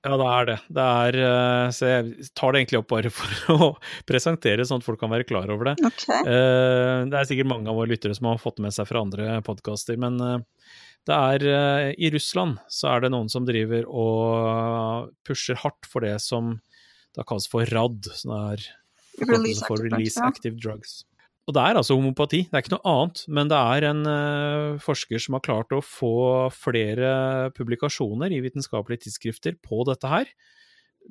Ja, 0.05 0.13
det 0.21 0.28
er 0.32 0.45
det. 0.47 0.55
Det 0.78 0.84
er 0.86 1.15
eh, 1.25 1.69
Så 1.75 1.88
jeg 1.89 2.28
tar 2.38 2.53
det 2.53 2.61
egentlig 2.61 2.80
opp 2.80 2.88
bare 2.93 3.09
for 3.11 3.28
å 3.57 3.67
presentere, 4.07 4.63
sånn 4.69 4.80
at 4.80 4.86
folk 4.86 4.99
kan 5.01 5.11
være 5.11 5.25
klar 5.28 5.49
over 5.51 5.71
det. 5.73 5.75
Ok. 5.89 6.05
Eh, 6.13 7.03
Det 7.09 7.17
er 7.19 7.28
sikkert 7.28 7.49
mange 7.51 7.67
av 7.67 7.75
våre 7.75 7.89
lyttere 7.91 8.15
som 8.15 8.30
har 8.30 8.38
fått 8.39 8.61
med 8.63 8.71
seg 8.75 8.88
fra 8.88 9.01
andre 9.03 9.41
podkaster, 9.43 9.97
men 9.99 10.21
eh, 10.23 10.38
det 11.08 11.18
er 11.18 11.45
eh, 11.47 11.91
I 12.03 12.12
Russland 12.14 12.58
så 12.72 12.91
er 12.93 13.05
det 13.05 13.14
noen 13.14 13.30
som 13.32 13.45
driver 13.47 13.88
og 13.88 15.14
pusher 15.28 15.60
hardt 15.62 15.88
for 15.88 16.03
det 16.03 16.18
som 16.24 16.58
da 17.18 17.26
kalles 17.26 17.47
for 17.49 17.66
RAD, 17.66 18.10
som 18.14 18.34
er 18.36 18.66
Release 19.24 19.64
for 19.66 19.82
Release. 19.82 20.20
Active 20.22 20.60
Drugs. 20.62 21.01
Og 21.47 21.55
det 21.55 21.64
er 21.64 21.80
altså 21.80 21.95
homopati, 21.95 22.41
det 22.43 22.58
er 22.58 22.66
ikke 22.66 22.74
noe 22.76 22.91
annet, 22.91 23.22
men 23.32 23.47
det 23.47 23.58
er 23.58 23.86
en 23.88 24.01
eh, 24.12 24.82
forsker 24.84 25.22
som 25.24 25.38
har 25.38 25.45
klart 25.45 25.72
å 25.72 25.80
få 25.80 26.12
flere 26.51 27.53
publikasjoner 27.55 28.36
i 28.36 28.41
vitenskapelige 28.43 29.05
tidsskrifter 29.05 29.55
på 29.64 29.80
dette 29.88 30.12
her, 30.12 30.34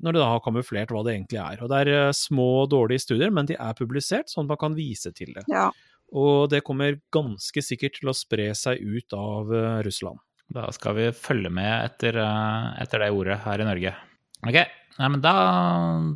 når 0.05 0.12
det 0.12 0.20
da 0.20 0.28
har 0.34 0.44
kamuflert 0.44 0.92
hva 0.92 1.01
det 1.07 1.14
egentlig 1.14 1.40
er. 1.40 1.62
Og 1.64 1.72
det 1.72 1.80
er 1.86 1.92
eh, 1.94 2.12
små, 2.14 2.51
dårlige 2.68 3.07
studier, 3.07 3.32
men 3.32 3.49
de 3.49 3.57
er 3.57 3.78
publisert, 3.80 4.28
sånn 4.28 4.44
at 4.44 4.53
man 4.53 4.61
kan 4.66 4.76
vise 4.76 5.14
til 5.16 5.32
det. 5.32 5.47
Ja. 5.49 5.70
Og 6.14 6.50
det 6.52 6.62
kommer 6.66 7.00
ganske 7.14 7.62
sikkert 7.64 7.98
til 7.98 8.11
å 8.11 8.16
spre 8.16 8.50
seg 8.54 8.82
ut 8.82 9.16
av 9.16 9.52
eh, 9.54 9.78
Russland. 9.86 10.20
Da 10.46 10.68
skal 10.74 10.94
vi 10.98 11.07
følge 11.16 11.50
med 11.50 11.72
etter, 11.88 12.18
eh, 12.22 12.68
etter 12.84 13.02
det 13.02 13.12
ordet 13.14 13.40
her 13.46 13.62
i 13.62 13.66
Norge. 13.66 13.94
Ok, 14.46 14.61
Nei, 14.96 15.09
men 15.12 15.20
da 15.20 15.32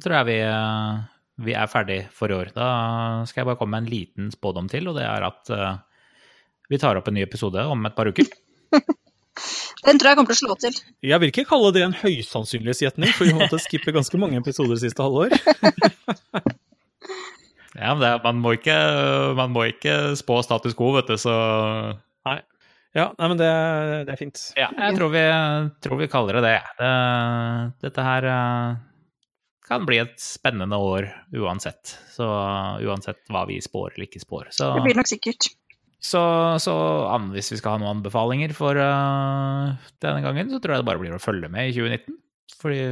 tror 0.01 0.15
jeg 0.21 0.29
vi, 0.31 0.39
eh, 0.47 1.01
vi 1.45 1.57
er 1.59 1.73
ferdig 1.73 1.99
for 2.17 2.33
i 2.33 2.39
år. 2.39 2.53
Da 2.55 2.69
skal 3.29 3.43
jeg 3.43 3.51
bare 3.51 3.61
komme 3.61 3.77
med 3.77 3.85
en 3.85 3.93
liten 3.93 4.31
spådom 4.33 4.71
til, 4.73 4.89
og 4.89 4.97
det 4.97 5.05
er 5.09 5.27
at 5.27 5.53
vi 6.71 6.79
tar 6.79 6.97
opp 6.97 7.11
en 7.11 7.19
ny 7.19 7.27
episode 7.27 7.61
om 7.67 7.85
et 7.89 7.97
par 7.97 8.09
uker. 8.09 8.31
Den 9.85 9.99
tror 9.99 10.11
jeg 10.11 10.19
kommer 10.19 10.33
til 10.33 10.37
å 10.37 10.41
slå 10.41 10.57
til. 10.61 10.81
Jeg 11.09 11.21
vil 11.23 11.33
ikke 11.33 11.47
kalle 11.49 11.73
det 11.75 11.85
en 11.87 11.97
høysannsynlighetsgjetning, 11.97 13.13
for 13.17 13.29
vi 13.29 13.37
måtte 13.37 13.61
skippe 13.63 13.95
ganske 13.97 14.21
mange 14.21 14.41
episoder 14.41 14.81
siste 14.81 15.05
halvår. 15.05 15.33
Ja, 17.81 17.95
men 17.97 18.03
det, 18.05 18.13
man, 18.27 18.43
må 18.45 18.53
ikke, 18.59 18.77
man 19.39 19.55
må 19.55 19.65
ikke 19.71 20.13
spå 20.21 20.43
status 20.45 20.77
quo, 20.77 20.93
vet 20.99 21.09
du, 21.09 21.17
så 21.21 21.35
Ja, 22.91 23.07
nei, 23.15 23.27
men 23.31 23.39
det, 23.39 23.51
det 24.09 24.15
er 24.17 24.19
fint. 24.19 24.39
ja, 24.59 24.67
jeg 24.75 24.97
tror 24.99 25.13
vi, 25.15 25.25
tror 25.85 26.01
vi 26.01 26.09
kaller 26.11 26.41
det 26.41 26.49
det. 26.49 26.57
det 26.81 26.95
dette 27.87 28.03
her 28.03 28.27
eh, 28.27 28.81
kan 29.71 29.87
bli 29.87 30.01
et 30.03 30.17
spennende 30.19 30.75
år 30.75 31.07
uansett. 31.39 31.95
Så 32.11 32.27
uansett 32.83 33.23
hva 33.31 33.45
vi 33.47 33.61
spår 33.63 33.95
eller 33.95 34.09
ikke 34.09 34.25
spår. 34.25 34.51
Så, 34.57 34.73
Det 34.75 34.83
blir 34.89 34.99
nok 34.99 35.11
sikkert. 35.11 35.53
så, 36.03 36.23
så 36.59 36.75
hvis 37.31 37.53
vi 37.55 37.61
skal 37.61 37.77
ha 37.77 37.83
noen 37.83 38.01
anbefalinger 38.01 38.57
for 38.57 38.75
uh, 38.75 39.71
denne 40.03 40.25
gangen, 40.27 40.51
så 40.51 40.59
tror 40.59 40.75
jeg 40.75 40.83
det 40.83 40.91
bare 40.91 41.03
blir 41.03 41.15
å 41.15 41.23
følge 41.23 41.53
med 41.53 41.71
i 41.71 41.77
2019. 41.79 42.19
Fordi, 42.61 42.83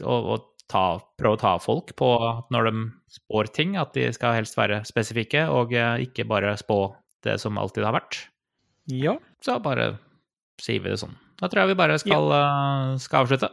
og, 0.00 0.32
og 0.32 0.48
ta, 0.70 1.00
prøve 1.18 1.38
å 1.38 1.40
ta 1.40 1.52
folk 1.62 1.94
på 1.98 2.10
når 2.52 2.68
de 2.68 2.84
spår 3.12 3.50
ting, 3.56 3.76
at 3.80 3.94
de 3.96 4.08
skal 4.14 4.36
helst 4.38 4.56
være 4.58 4.82
spesifikke, 4.88 5.46
og 5.52 5.74
eh, 5.76 6.06
ikke 6.06 6.28
bare 6.28 6.54
spå 6.60 6.84
det 7.26 7.38
som 7.42 7.58
alltid 7.60 7.86
har 7.86 7.96
vært. 7.96 8.22
Ja. 8.90 9.16
Så 9.44 9.58
bare 9.62 9.94
sier 10.62 10.82
vi 10.82 10.92
det 10.92 11.00
sånn. 11.02 11.14
Da 11.40 11.50
tror 11.50 11.64
jeg 11.64 11.72
vi 11.72 11.80
bare 11.80 11.98
skal, 11.98 12.30
ja. 12.30 12.42
skal 13.02 13.24
avslutte. 13.24 13.50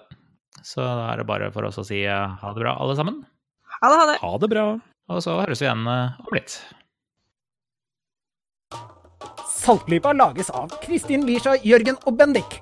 Så 0.65 0.83
da 0.83 1.11
er 1.11 1.21
det 1.21 1.29
bare 1.29 1.51
for 1.53 1.65
oss 1.67 1.79
å 1.81 1.85
si 1.87 2.03
eh, 2.03 2.39
ha 2.41 2.53
det 2.53 2.63
bra, 2.63 2.75
alle 2.81 2.97
sammen. 2.99 3.23
Ha 3.79 3.89
det, 3.89 4.01
ha 4.01 4.09
det. 4.09 4.17
Ha 4.23 4.33
det 4.43 4.51
bra. 4.51 4.65
Og 5.09 5.23
så 5.25 5.39
høres 5.39 5.63
vi 5.63 5.69
igjen 5.69 5.87
eh, 5.89 6.19
om 6.25 6.35
litt. 6.37 6.59
Saltklypa 9.59 10.13
lages 10.15 10.51
av 10.55 10.71
Kristin 10.83 11.25
Lisha, 11.27 11.57
Jørgen 11.65 11.99
og 12.05 12.15
Bendik. 12.19 12.61